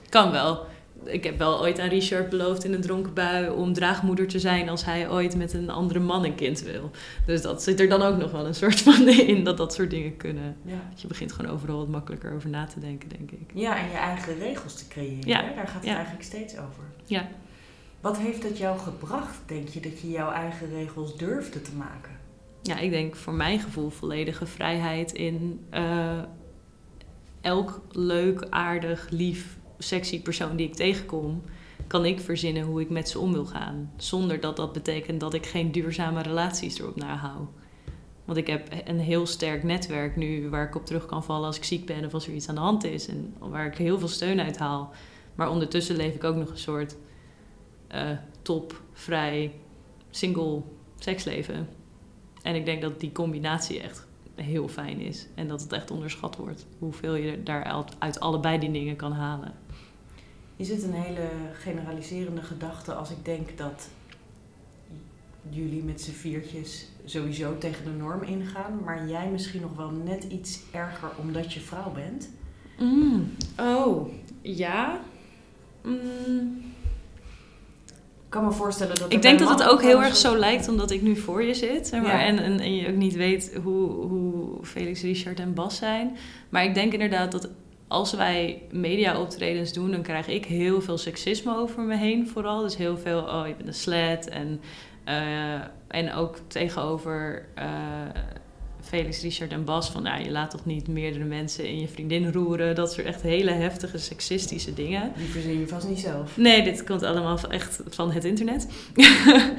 Kan 0.10 0.32
wel. 0.32 0.66
Ik 1.04 1.24
heb 1.24 1.38
wel 1.38 1.60
ooit 1.60 1.80
aan 1.80 1.90
Richard 1.90 2.30
beloofd 2.30 2.64
in 2.64 2.74
een 2.74 2.82
dronken 2.82 3.14
bui 3.14 3.50
om 3.50 3.74
draagmoeder 3.74 4.28
te 4.28 4.40
zijn 4.40 4.70
als 4.70 4.86
hij 4.86 5.10
ooit 5.10 5.36
met 5.36 5.54
een 5.54 5.70
andere 5.70 6.00
man 6.00 6.26
een 6.26 6.36
kind 6.36 6.62
wil. 6.62 6.92
Dus 7.26 7.42
dat 7.42 7.64
zit 7.64 7.80
er 7.80 7.90
dan 7.90 8.02
ook 8.02 8.18
nog 8.18 8.32
wel 8.32 8.46
een 8.46 8.56
soort 8.56 8.82
van 8.92 9.08
in 9.08 9.44
dat 9.44 9.58
dat 9.58 9.74
soort 9.74 9.90
dingen 9.90 10.18
kunnen. 10.18 10.56
Ja. 10.66 10.92
Je 10.96 11.08
begint 11.08 11.32
gewoon 11.32 11.52
overal 11.52 11.78
wat 11.78 11.88
makkelijker 11.88 12.34
over 12.34 12.50
na 12.50 12.66
te 12.66 12.80
denken, 12.80 13.10
denk 13.10 13.32
ik. 13.32 13.52
Ja, 13.54 13.78
en 13.78 13.90
je 13.90 13.98
eigen 13.98 14.40
regels 14.40 14.76
te 14.76 14.88
creëren. 14.88 15.28
Ja. 15.28 15.42
Daar 15.42 15.68
gaat 15.68 15.84
het 15.84 15.94
eigenlijk 15.94 16.24
steeds 16.24 16.54
over. 16.54 16.84
Ja. 17.06 17.28
Wat 18.02 18.18
heeft 18.18 18.44
het 18.44 18.58
jou 18.58 18.80
gebracht, 18.80 19.38
denk 19.46 19.68
je, 19.68 19.80
dat 19.80 20.00
je 20.00 20.10
jouw 20.10 20.32
eigen 20.32 20.70
regels 20.70 21.18
durfde 21.18 21.62
te 21.62 21.76
maken? 21.76 22.20
Ja, 22.62 22.78
ik 22.78 22.92
denk 22.92 23.16
voor 23.16 23.34
mijn 23.34 23.60
gevoel 23.60 23.90
volledige 23.90 24.46
vrijheid 24.46 25.12
in 25.12 25.66
uh, 25.74 26.22
elk 27.42 27.82
leuk, 27.92 28.48
aardig, 28.50 29.10
lief, 29.10 29.58
sexy 29.78 30.22
persoon 30.22 30.56
die 30.56 30.68
ik 30.68 30.76
tegenkom, 30.76 31.42
kan 31.88 32.06
ik 32.06 32.20
verzinnen 32.20 32.64
hoe 32.64 32.82
ik 32.82 32.90
met 32.90 33.10
ze 33.10 33.20
om 33.20 33.32
wil 33.32 33.46
gaan. 33.46 33.92
Zonder 33.98 34.40
dat 34.40 34.56
dat 34.56 34.74
betekent 34.74 35.20
dat 35.20 35.34
ik 35.34 35.46
geen 35.46 35.72
duurzame 35.72 36.22
relaties 36.22 36.80
erop 36.80 36.96
nahoud. 36.96 37.50
Want 38.26 38.38
ik 38.38 38.48
heb 38.48 38.68
een 38.86 39.00
heel 39.00 39.26
sterk 39.26 39.64
netwerk 39.64 40.16
nu 40.16 40.50
waar 40.50 40.68
ik 40.68 40.76
op 40.76 40.86
terug 40.86 41.06
kan 41.06 41.24
vallen 41.24 41.46
als 41.46 41.58
ik 41.58 41.64
ziek 41.64 41.86
ben 41.86 42.06
of 42.06 42.14
als 42.14 42.28
er 42.28 42.34
iets 42.34 42.50
aan 42.50 42.56
de 42.56 42.62
hand 42.62 42.84
is. 42.84 43.08
En 43.08 43.34
waar 43.40 43.66
ik 43.66 43.78
heel 43.78 44.00
veel 44.00 44.08
steun 44.08 44.42
uit 44.42 44.58
haal. 44.58 44.92
Maar 45.36 45.50
ondertussen 45.50 45.96
leef 45.96 46.16
ik 46.16 46.24
ook 46.24 46.36
nog 46.36 46.50
een 46.50 46.58
soort 46.58 46.96
uh, 47.96 48.10
top, 48.42 48.82
vrij, 48.94 49.54
single 50.10 50.62
seksleven. 51.00 51.68
En 52.42 52.56
ik 52.56 52.66
denk 52.66 52.82
dat 52.82 53.00
die 53.00 53.12
combinatie 53.12 53.82
echt 53.82 54.08
heel 54.36 54.68
fijn 54.68 55.00
is. 55.00 55.28
En 55.36 55.48
dat 55.48 55.62
het 55.62 55.74
echt 55.74 55.92
onderschat 55.92 56.36
wordt. 56.36 56.66
Hoeveel 56.80 57.16
je 57.16 57.44
daar 57.44 57.86
uit 58.00 58.20
allebei 58.20 58.60
die 58.60 58.72
dingen 58.72 58.96
kan 58.96 59.12
halen. 59.12 59.54
Is 60.56 60.70
het 60.70 60.84
een 60.84 60.94
hele 60.94 61.30
generaliserende 61.54 62.42
gedachte 62.42 62.94
als 62.94 63.12
ik 63.12 63.26
denk 63.26 63.58
dat 63.58 63.90
jullie 65.50 65.84
met 65.84 66.02
z'n 66.02 66.12
viertjes 66.12 66.88
sowieso 67.06 67.58
tegen 67.58 67.84
de 67.84 67.92
norm 67.92 68.24
ingaan, 68.24 68.84
maar 68.84 69.08
jij 69.08 69.30
misschien 69.30 69.62
nog 69.62 69.76
wel 69.76 69.90
net 69.90 70.24
iets 70.24 70.62
erger 70.72 71.10
omdat 71.18 71.54
je 71.54 71.60
vrouw 71.60 71.92
bent? 71.92 72.30
Mm. 72.80 73.32
Oh, 73.60 74.10
ja. 74.42 75.02
Mm 75.84 76.71
kan 78.32 78.46
me 78.46 78.52
voorstellen 78.52 78.96
dat. 78.96 79.14
Ik 79.14 79.22
denk 79.22 79.40
dat 79.40 79.50
het 79.50 79.64
ook 79.64 79.82
heel 79.82 80.04
erg 80.04 80.16
zo 80.16 80.38
lijkt 80.38 80.68
omdat 80.68 80.92
ik 80.92 81.02
nu 81.02 81.16
voor 81.16 81.44
je 81.44 81.54
zit. 81.54 81.88
Zeg 81.88 82.02
maar, 82.02 82.20
en, 82.20 82.40
en, 82.40 82.60
en, 82.60 82.76
je 82.76 82.88
ook 82.88 82.96
niet 82.96 83.16
weet 83.16 83.60
hoe, 83.64 83.90
hoe 83.90 84.66
Felix, 84.66 85.02
Richard 85.02 85.40
en 85.40 85.54
Bas 85.54 85.78
zijn. 85.78 86.18
Maar 86.50 86.64
ik 86.64 86.74
denk 86.74 86.94
inderdaad 86.94 87.32
dat 87.32 87.50
als 87.88 88.14
wij 88.14 88.62
media-optredens 88.72 89.74
doen, 89.74 89.92
dan 89.92 90.02
krijg 90.02 90.28
ik 90.28 90.46
heel 90.46 90.82
veel 90.82 90.98
seksisme 90.98 91.56
over 91.56 91.84
me 91.84 91.96
heen, 91.96 92.28
vooral. 92.28 92.62
Dus 92.62 92.78
heel 92.78 92.98
veel, 92.98 93.20
oh, 93.20 93.44
je 93.48 93.54
bent 93.56 93.68
een 93.68 93.74
slet. 93.74 94.30
En, 94.30 94.62
uh, 95.08 95.62
en 95.88 96.14
ook 96.14 96.38
tegenover. 96.48 97.46
Uh, 97.58 97.64
Felix, 98.92 99.22
Richard 99.22 99.52
en 99.52 99.64
Bas 99.64 99.90
van 99.90 100.04
nou, 100.04 100.24
je 100.24 100.32
laat 100.32 100.52
toch 100.52 100.66
niet 100.66 100.88
meerdere 100.88 101.24
mensen 101.24 101.68
in 101.68 101.80
je 101.80 101.88
vriendin 101.88 102.32
roeren. 102.32 102.76
Dat 102.76 102.94
soort 102.94 103.08
echt 103.08 103.22
hele 103.22 103.52
heftige 103.52 103.98
seksistische 103.98 104.74
dingen. 104.74 105.12
Die 105.18 105.28
verzin 105.28 105.60
je 105.60 105.68
vast 105.68 105.88
niet 105.88 106.00
zelf. 106.00 106.38
Nee, 106.38 106.64
dit 106.64 106.84
komt 106.84 107.04
allemaal 107.04 107.40
echt 107.50 107.82
van 107.90 108.12
het 108.12 108.26
internet. 108.26 108.68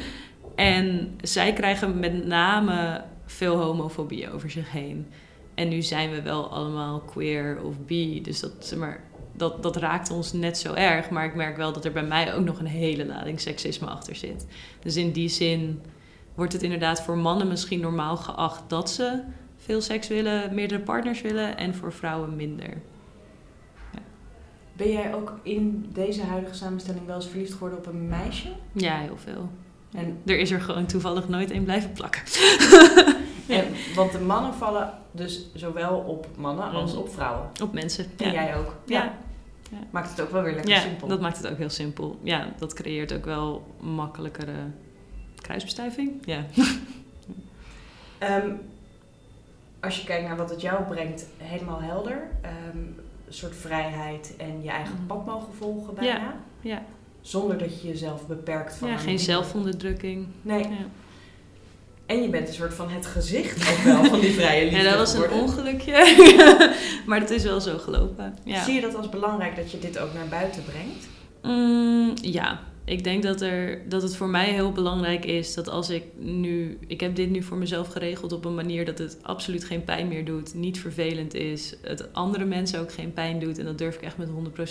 En 0.54 1.18
zij 1.22 1.52
krijgen 1.52 1.98
met 2.00 2.26
name 2.26 3.04
veel 3.26 3.56
homofobie 3.56 4.30
over 4.30 4.50
zich 4.50 4.70
heen. 4.70 5.06
En 5.54 5.68
nu 5.68 5.82
zijn 5.82 6.10
we 6.10 6.22
wel 6.22 6.50
allemaal 6.50 7.00
queer 7.00 7.60
of 7.64 7.74
bi, 7.86 8.22
dus 8.22 8.40
dat, 8.40 8.52
zeg 8.58 8.78
maar, 8.78 9.04
dat, 9.32 9.62
dat 9.62 9.76
raakt 9.76 10.10
ons 10.10 10.32
net 10.32 10.58
zo 10.58 10.74
erg. 10.74 11.10
Maar 11.10 11.24
ik 11.24 11.34
merk 11.34 11.56
wel 11.56 11.72
dat 11.72 11.84
er 11.84 11.92
bij 11.92 12.06
mij 12.06 12.34
ook 12.34 12.44
nog 12.44 12.58
een 12.58 12.66
hele 12.66 13.06
lading 13.06 13.40
seksisme 13.40 13.86
achter 13.86 14.16
zit. 14.16 14.46
Dus 14.82 14.96
in 14.96 15.12
die 15.12 15.28
zin 15.28 15.80
wordt 16.34 16.52
het 16.52 16.62
inderdaad 16.62 17.02
voor 17.02 17.18
mannen 17.18 17.48
misschien 17.48 17.80
normaal 17.80 18.16
geacht 18.16 18.62
dat 18.66 18.90
ze 18.90 19.20
veel 19.56 19.80
seks 19.80 20.08
willen, 20.08 20.54
meerdere 20.54 20.80
partners 20.80 21.20
willen, 21.20 21.56
en 21.56 21.74
voor 21.74 21.92
vrouwen 21.92 22.36
minder. 22.36 22.80
Ben 24.76 24.90
jij 24.92 25.14
ook 25.14 25.34
in 25.42 25.86
deze 25.92 26.22
huidige 26.22 26.54
samenstelling 26.54 27.06
wel 27.06 27.16
eens 27.16 27.26
verliefd 27.28 27.52
geworden 27.52 27.78
op 27.78 27.86
een 27.86 28.08
meisje? 28.08 28.48
Ja, 28.72 28.98
heel 28.98 29.16
veel. 29.16 29.50
En, 29.92 30.18
Er 30.26 30.38
is 30.38 30.50
er 30.50 30.60
gewoon 30.60 30.86
toevallig 30.86 31.28
nooit 31.28 31.50
één 31.50 31.64
blijven 31.64 31.92
plakken. 31.92 32.22
en, 33.48 33.64
want 33.94 34.12
de 34.12 34.20
mannen 34.20 34.54
vallen 34.54 34.90
dus 35.10 35.46
zowel 35.54 35.98
op 35.98 36.26
mannen 36.36 36.70
als 36.70 36.90
Mhm. 36.92 37.00
op 37.00 37.08
vrouwen. 37.12 37.48
Op 37.62 37.72
mensen. 37.72 38.04
En 38.16 38.26
Ja. 38.26 38.32
jij 38.32 38.56
ook. 38.56 38.74
Ja. 38.86 39.14
Maakt 39.90 40.10
het 40.10 40.20
ook 40.20 40.30
wel 40.30 40.42
weer 40.42 40.54
lekker 40.54 40.70
ja, 40.72 40.80
simpel. 40.80 41.08
dat 41.08 41.20
maakt 41.20 41.36
het 41.36 41.48
ook 41.48 41.58
heel 41.58 41.70
simpel. 41.70 42.18
Ja, 42.22 42.48
dat 42.58 42.72
creëert 42.74 43.12
ook 43.14 43.24
wel 43.24 43.66
makkelijkere 43.80 44.52
kruisbestuiving. 45.42 46.10
Ja. 46.24 46.44
Ehm, 48.18 48.50
als 49.80 49.98
je 49.98 50.04
kijkt 50.04 50.28
naar 50.28 50.36
wat 50.36 50.50
het 50.50 50.60
jou 50.60 50.82
brengt, 50.82 51.26
helemaal 51.36 51.80
helder. 51.80 52.28
Ehm, 52.40 52.76
een 53.26 53.34
soort 53.34 53.56
vrijheid 53.56 54.34
en 54.36 54.62
je 54.62 54.70
eigen 54.70 54.94
Mhm. 54.94 55.06
pad 55.06 55.26
mogen 55.26 55.54
volgen 55.54 55.94
bijna. 55.94 56.34
Ja. 56.60 56.82
Zonder 57.20 57.58
dat 57.58 57.80
je 57.82 57.88
jezelf 57.88 58.26
beperkt 58.26 58.74
van 58.76 58.88
ja, 58.88 58.94
een 58.94 59.00
geen 59.00 59.18
zelfonderdrukking. 59.18 60.26
Nee. 60.42 60.62
Ja. 60.62 60.68
En 62.06 62.22
je 62.22 62.28
bent 62.28 62.48
een 62.48 62.54
soort 62.54 62.74
van 62.74 62.88
het 62.90 63.06
gezicht 63.06 63.70
ook 63.70 63.76
wel 63.78 64.04
van 64.04 64.20
die 64.20 64.32
vrije 64.32 64.64
liefde 64.70 64.78
Ja, 64.82 64.90
dat 64.90 64.98
was 64.98 65.12
een 65.14 65.20
geworden. 65.22 65.42
ongelukje. 65.42 65.92
maar 67.06 67.20
het 67.20 67.30
is 67.30 67.42
wel 67.42 67.60
zo 67.60 67.78
gelopen. 67.78 68.38
Ja. 68.44 68.62
Zie 68.64 68.74
je 68.74 68.80
dat 68.80 68.94
als 68.94 69.08
belangrijk 69.08 69.56
dat 69.56 69.70
je 69.70 69.78
dit 69.78 69.98
ook 69.98 70.14
naar 70.14 70.28
buiten 70.28 70.62
brengt? 70.64 71.06
Mm, 71.42 72.12
ja, 72.14 72.60
ik 72.84 73.04
denk 73.04 73.22
dat, 73.22 73.40
er, 73.40 73.88
dat 73.88 74.02
het 74.02 74.16
voor 74.16 74.28
mij 74.28 74.50
heel 74.50 74.72
belangrijk 74.72 75.24
is 75.24 75.54
dat 75.54 75.68
als 75.68 75.90
ik 75.90 76.04
nu... 76.16 76.78
Ik 76.86 77.00
heb 77.00 77.14
dit 77.16 77.30
nu 77.30 77.42
voor 77.42 77.56
mezelf 77.56 77.88
geregeld 77.88 78.32
op 78.32 78.44
een 78.44 78.54
manier 78.54 78.84
dat 78.84 78.98
het 78.98 79.18
absoluut 79.22 79.64
geen 79.64 79.84
pijn 79.84 80.08
meer 80.08 80.24
doet. 80.24 80.54
Niet 80.54 80.80
vervelend 80.80 81.34
is. 81.34 81.76
Het 81.82 82.12
andere 82.12 82.44
mensen 82.44 82.80
ook 82.80 82.92
geen 82.92 83.12
pijn 83.12 83.38
doet. 83.38 83.58
En 83.58 83.64
dat 83.64 83.78
durf 83.78 83.94
ik 83.94 84.02
echt 84.02 84.16
met 84.16 84.28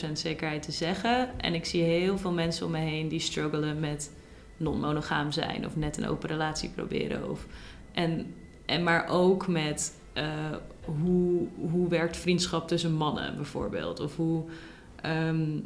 100% 0.08 0.12
zekerheid 0.14 0.62
te 0.64 0.72
zeggen. 0.72 1.40
En 1.40 1.54
ik 1.54 1.66
zie 1.66 1.84
heel 1.84 2.18
veel 2.18 2.32
mensen 2.32 2.66
om 2.66 2.72
me 2.72 2.78
heen 2.78 3.08
die 3.08 3.20
struggelen 3.20 3.80
met 3.80 4.12
non-monogaam 4.58 5.32
zijn. 5.32 5.66
Of 5.66 5.76
net 5.76 5.98
een 5.98 6.08
open 6.08 6.30
relatie 6.30 6.70
proberen. 6.70 7.30
Of, 7.30 7.48
en, 7.92 8.34
en 8.66 8.84
maar 8.84 9.08
ook 9.10 9.48
met... 9.48 9.94
eh, 10.14 10.26
hoe, 10.86 11.48
hoe 11.72 11.90
werkt 11.90 12.18
vriendschap 12.18 12.68
tussen 12.68 12.94
mannen 12.94 13.36
bijvoorbeeld? 13.36 14.00
Of 14.00 14.16
hoe... 14.16 14.44
ehm, 15.02 15.60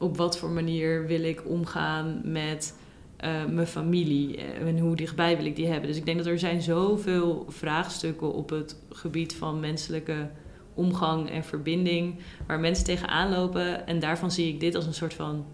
op 0.00 0.16
wat 0.16 0.38
voor 0.38 0.50
manier 0.50 1.06
wil 1.06 1.22
ik 1.22 1.48
omgaan 1.48 2.20
met 2.24 2.74
eh, 3.16 3.44
mijn 3.44 3.66
familie 3.66 4.36
en 4.36 4.78
hoe 4.78 4.96
dichtbij 4.96 5.36
wil 5.36 5.46
ik 5.46 5.56
die 5.56 5.66
hebben. 5.66 5.88
Dus 5.88 5.96
ik 5.96 6.04
denk 6.04 6.18
dat 6.18 6.26
er 6.26 6.38
zijn 6.38 6.62
zoveel 6.62 7.44
vraagstukken 7.48 8.32
op 8.32 8.50
het 8.50 8.76
gebied 8.90 9.34
van 9.34 9.60
menselijke 9.60 10.30
omgang 10.74 11.30
en 11.30 11.44
verbinding 11.44 12.18
waar 12.46 12.60
mensen 12.60 12.84
tegenaan 12.84 13.30
lopen. 13.30 13.86
En 13.86 13.98
daarvan 13.98 14.30
zie 14.30 14.48
ik 14.48 14.60
dit 14.60 14.74
als 14.74 14.86
een 14.86 14.94
soort 14.94 15.14
van 15.14 15.46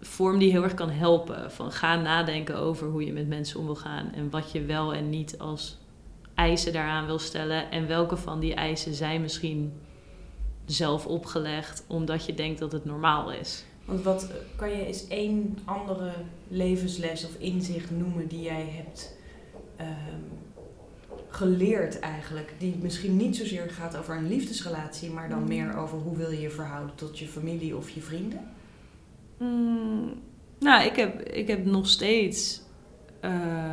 vorm 0.00 0.38
die 0.38 0.50
heel 0.50 0.62
erg 0.62 0.74
kan 0.74 0.90
helpen. 0.90 1.50
Van 1.50 1.72
ga 1.72 1.96
nadenken 1.96 2.56
over 2.56 2.88
hoe 2.88 3.04
je 3.04 3.12
met 3.12 3.28
mensen 3.28 3.60
om 3.60 3.64
wil 3.64 3.76
gaan 3.76 4.12
en 4.12 4.30
wat 4.30 4.52
je 4.52 4.64
wel 4.64 4.94
en 4.94 5.10
niet 5.10 5.38
als 5.38 5.78
eisen 6.34 6.72
daaraan 6.72 7.06
wil 7.06 7.18
stellen. 7.18 7.70
En 7.70 7.86
welke 7.86 8.16
van 8.16 8.40
die 8.40 8.54
eisen 8.54 8.94
zijn 8.94 9.20
misschien 9.20 9.72
zelf 10.66 11.06
opgelegd 11.06 11.84
omdat 11.86 12.26
je 12.26 12.34
denkt 12.34 12.58
dat 12.60 12.72
het 12.72 12.84
normaal 12.84 13.32
is. 13.32 13.64
Want 13.84 14.02
wat 14.02 14.30
kan 14.56 14.70
je 14.70 14.86
eens 14.86 15.08
één 15.08 15.58
andere 15.64 16.12
levensles 16.48 17.24
of 17.24 17.34
inzicht 17.38 17.90
noemen 17.90 18.28
die 18.28 18.42
jij 18.42 18.66
hebt 18.76 19.16
ehm, 19.76 20.20
geleerd 21.28 21.98
eigenlijk? 21.98 22.54
Die 22.58 22.76
misschien 22.82 23.16
niet 23.16 23.36
zozeer 23.36 23.70
gaat 23.70 23.96
over 23.96 24.16
een 24.16 24.28
liefdesrelatie, 24.28 25.10
maar 25.10 25.28
dan 25.28 25.40
Mm. 25.42 25.48
meer 25.48 25.76
over 25.76 25.98
hoe 25.98 26.16
wil 26.16 26.30
je 26.30 26.40
je 26.40 26.50
verhouden 26.50 26.94
tot 26.94 27.18
je 27.18 27.26
familie 27.26 27.76
of 27.76 27.90
je 27.90 28.00
vrienden? 28.00 28.40
Mm, 29.38 30.12
nou, 30.58 30.84
ik 30.84 30.96
heb, 30.96 31.20
ik 31.22 31.48
heb 31.48 31.64
nog 31.64 31.88
steeds 31.88 32.60
eh, 33.20 33.72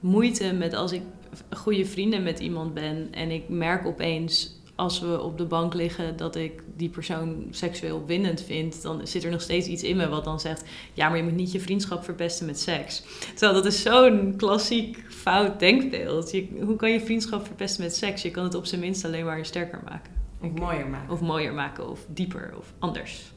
moeite 0.00 0.52
met 0.52 0.74
als 0.74 0.92
ik 0.92 1.02
goede 1.50 1.84
vrienden 1.84 2.22
met 2.22 2.38
iemand 2.38 2.74
ben 2.74 3.08
en 3.12 3.30
ik 3.30 3.48
merk 3.48 3.86
opeens 3.86 4.60
als 4.76 5.00
we 5.00 5.20
op 5.20 5.38
de 5.38 5.44
bank 5.44 5.74
liggen 5.74 6.16
dat 6.16 6.36
ik 6.36 6.62
die 6.76 6.88
persoon 6.88 7.46
seksueel 7.50 8.06
winnend 8.06 8.42
vind, 8.42 8.82
dan 8.82 9.06
zit 9.06 9.24
er 9.24 9.30
nog 9.30 9.40
steeds 9.40 9.66
iets 9.66 9.82
in 9.82 9.96
me 9.96 10.08
wat 10.08 10.24
dan 10.24 10.40
zegt: 10.40 10.64
ja, 10.92 11.08
maar 11.08 11.16
je 11.16 11.22
moet 11.22 11.34
niet 11.34 11.52
je 11.52 11.60
vriendschap 11.60 12.04
verpesten 12.04 12.46
met 12.46 12.60
seks. 12.60 13.02
Terwijl 13.34 13.52
dat 13.52 13.66
is 13.72 13.82
zo'n 13.82 14.34
klassiek 14.36 15.04
fout 15.08 15.60
denkbeeld. 15.60 16.30
Je, 16.30 16.48
hoe 16.64 16.76
kan 16.76 16.90
je 16.90 17.00
vriendschap 17.00 17.46
verpesten 17.46 17.82
met 17.82 17.96
seks? 17.96 18.22
Je 18.22 18.30
kan 18.30 18.44
het 18.44 18.54
op 18.54 18.66
zijn 18.66 18.80
minst 18.80 19.04
alleen 19.04 19.24
maar 19.24 19.44
sterker 19.44 19.80
maken. 19.84 20.12
Of 20.40 20.52
mooier 20.52 20.86
maken. 20.86 21.12
Of 21.12 21.20
mooier 21.20 21.54
maken, 21.54 21.90
of 21.90 22.04
dieper, 22.08 22.54
of 22.58 22.72
anders. 22.78 23.32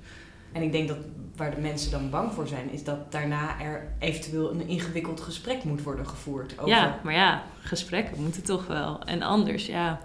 En 0.52 0.62
ik 0.62 0.72
denk 0.72 0.88
dat 0.88 0.98
waar 1.36 1.56
de 1.56 1.62
mensen 1.62 1.92
dan 1.92 2.10
bang 2.10 2.34
voor 2.34 2.48
zijn, 2.48 2.72
is 2.72 2.84
dat 2.84 3.12
daarna 3.12 3.62
er 3.62 3.88
eventueel 4.00 4.52
een 4.52 4.68
ingewikkeld 4.68 5.22
gesprek 5.22 5.64
moet 5.64 5.84
worden 5.84 6.08
gevoerd. 6.08 6.54
Over... 6.60 6.70
Ja, 6.70 7.00
maar 7.04 7.14
ja, 7.14 7.44
gesprekken 7.62 8.22
moeten 8.22 8.44
toch 8.44 8.68
wel. 8.68 9.04
En 9.06 9.22
anders, 9.22 9.66
ja. 9.66 10.00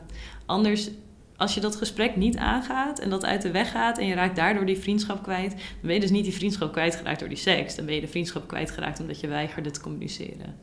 Anders, 0.47 0.90
als 1.37 1.55
je 1.55 1.61
dat 1.61 1.77
gesprek 1.77 2.16
niet 2.16 2.37
aangaat 2.37 2.99
en 2.99 3.11
dat 3.11 3.25
uit 3.25 3.42
de 3.42 3.51
weg 3.51 3.70
gaat 3.70 3.99
en 3.99 4.07
je 4.07 4.14
raakt 4.14 4.37
daardoor 4.37 4.66
die 4.66 4.79
vriendschap 4.79 5.23
kwijt, 5.23 5.51
dan 5.51 5.59
ben 5.83 5.94
je 5.94 6.01
dus 6.01 6.11
niet 6.11 6.25
die 6.25 6.35
vriendschap 6.35 6.73
kwijtgeraakt 6.73 7.18
door 7.20 7.29
die 7.29 7.38
seks. 7.38 7.75
Dan 7.77 7.85
ben 7.87 7.94
je 7.94 8.01
de 8.01 8.09
vriendschap 8.09 8.49
kwijtgeraakt 8.49 9.01
omdat 9.01 9.20
je 9.20 9.29
weigerde 9.29 9.70
te 9.70 9.81
communiceren. 9.81 10.57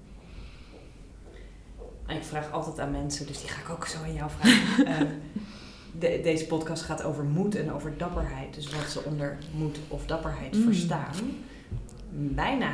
En 2.08 2.16
ik 2.16 2.24
vraag 2.24 2.52
altijd 2.52 2.80
aan 2.80 2.92
mensen, 2.92 3.28
dus 3.28 3.40
die 3.42 3.50
ga 3.50 3.62
ik 3.62 3.70
ook 3.70 3.86
zo 3.88 3.98
aan 4.04 4.14
jou 4.14 4.30
vragen. 4.40 5.08
De- 6.00 6.20
deze 6.24 6.46
podcast 6.46 6.84
gaat 6.84 7.04
over 7.04 7.24
moed 7.24 7.56
en 7.56 7.72
over 7.72 7.94
dapperheid. 7.98 8.54
Dus 8.54 8.70
wat 8.70 8.90
ze 8.90 9.02
onder 9.04 9.38
moed 9.58 9.78
of 9.88 10.06
dapperheid 10.06 10.56
Mm. 10.56 10.64
verstaan. 10.64 11.14
Bijna 12.12 12.72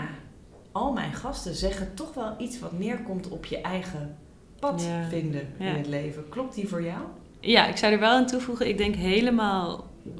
al 0.71 0.93
mijn 0.93 1.13
gasten 1.13 1.53
zeggen 1.53 1.93
toch 1.93 2.13
wel 2.13 2.35
iets 2.37 2.59
wat 2.59 2.79
neerkomt 2.79 3.27
op 3.29 3.45
je 3.45 3.61
eigen 3.61 4.15
pad 4.59 4.83
Ja. 4.83 5.07
vinden 5.09 5.47
Ja. 5.59 5.65
in 5.69 5.75
het 5.75 5.87
leven. 5.87 6.29
Klopt 6.29 6.55
die 6.55 6.67
voor 6.67 6.83
jou? 6.83 7.01
Ja, 7.39 7.67
ik 7.67 7.77
zou 7.77 7.93
er 7.93 7.99
wel 7.99 8.09
aan 8.11 8.25
toevoegen. 8.25 8.67
Ik 8.67 8.77
denk 8.77 8.95
helemaal 8.95 9.85
100% 10.17 10.19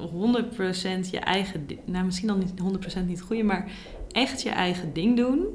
je 1.12 1.20
eigen... 1.20 1.68
Nou, 1.86 2.06
misschien 2.06 2.28
dan 2.28 2.40
niet 2.40 2.54
100% 3.02 3.06
niet 3.06 3.22
goede, 3.22 3.44
maar 3.44 3.72
echt 4.12 4.42
je 4.42 4.50
eigen 4.50 4.94
ding 4.94 5.18
doen. 5.18 5.46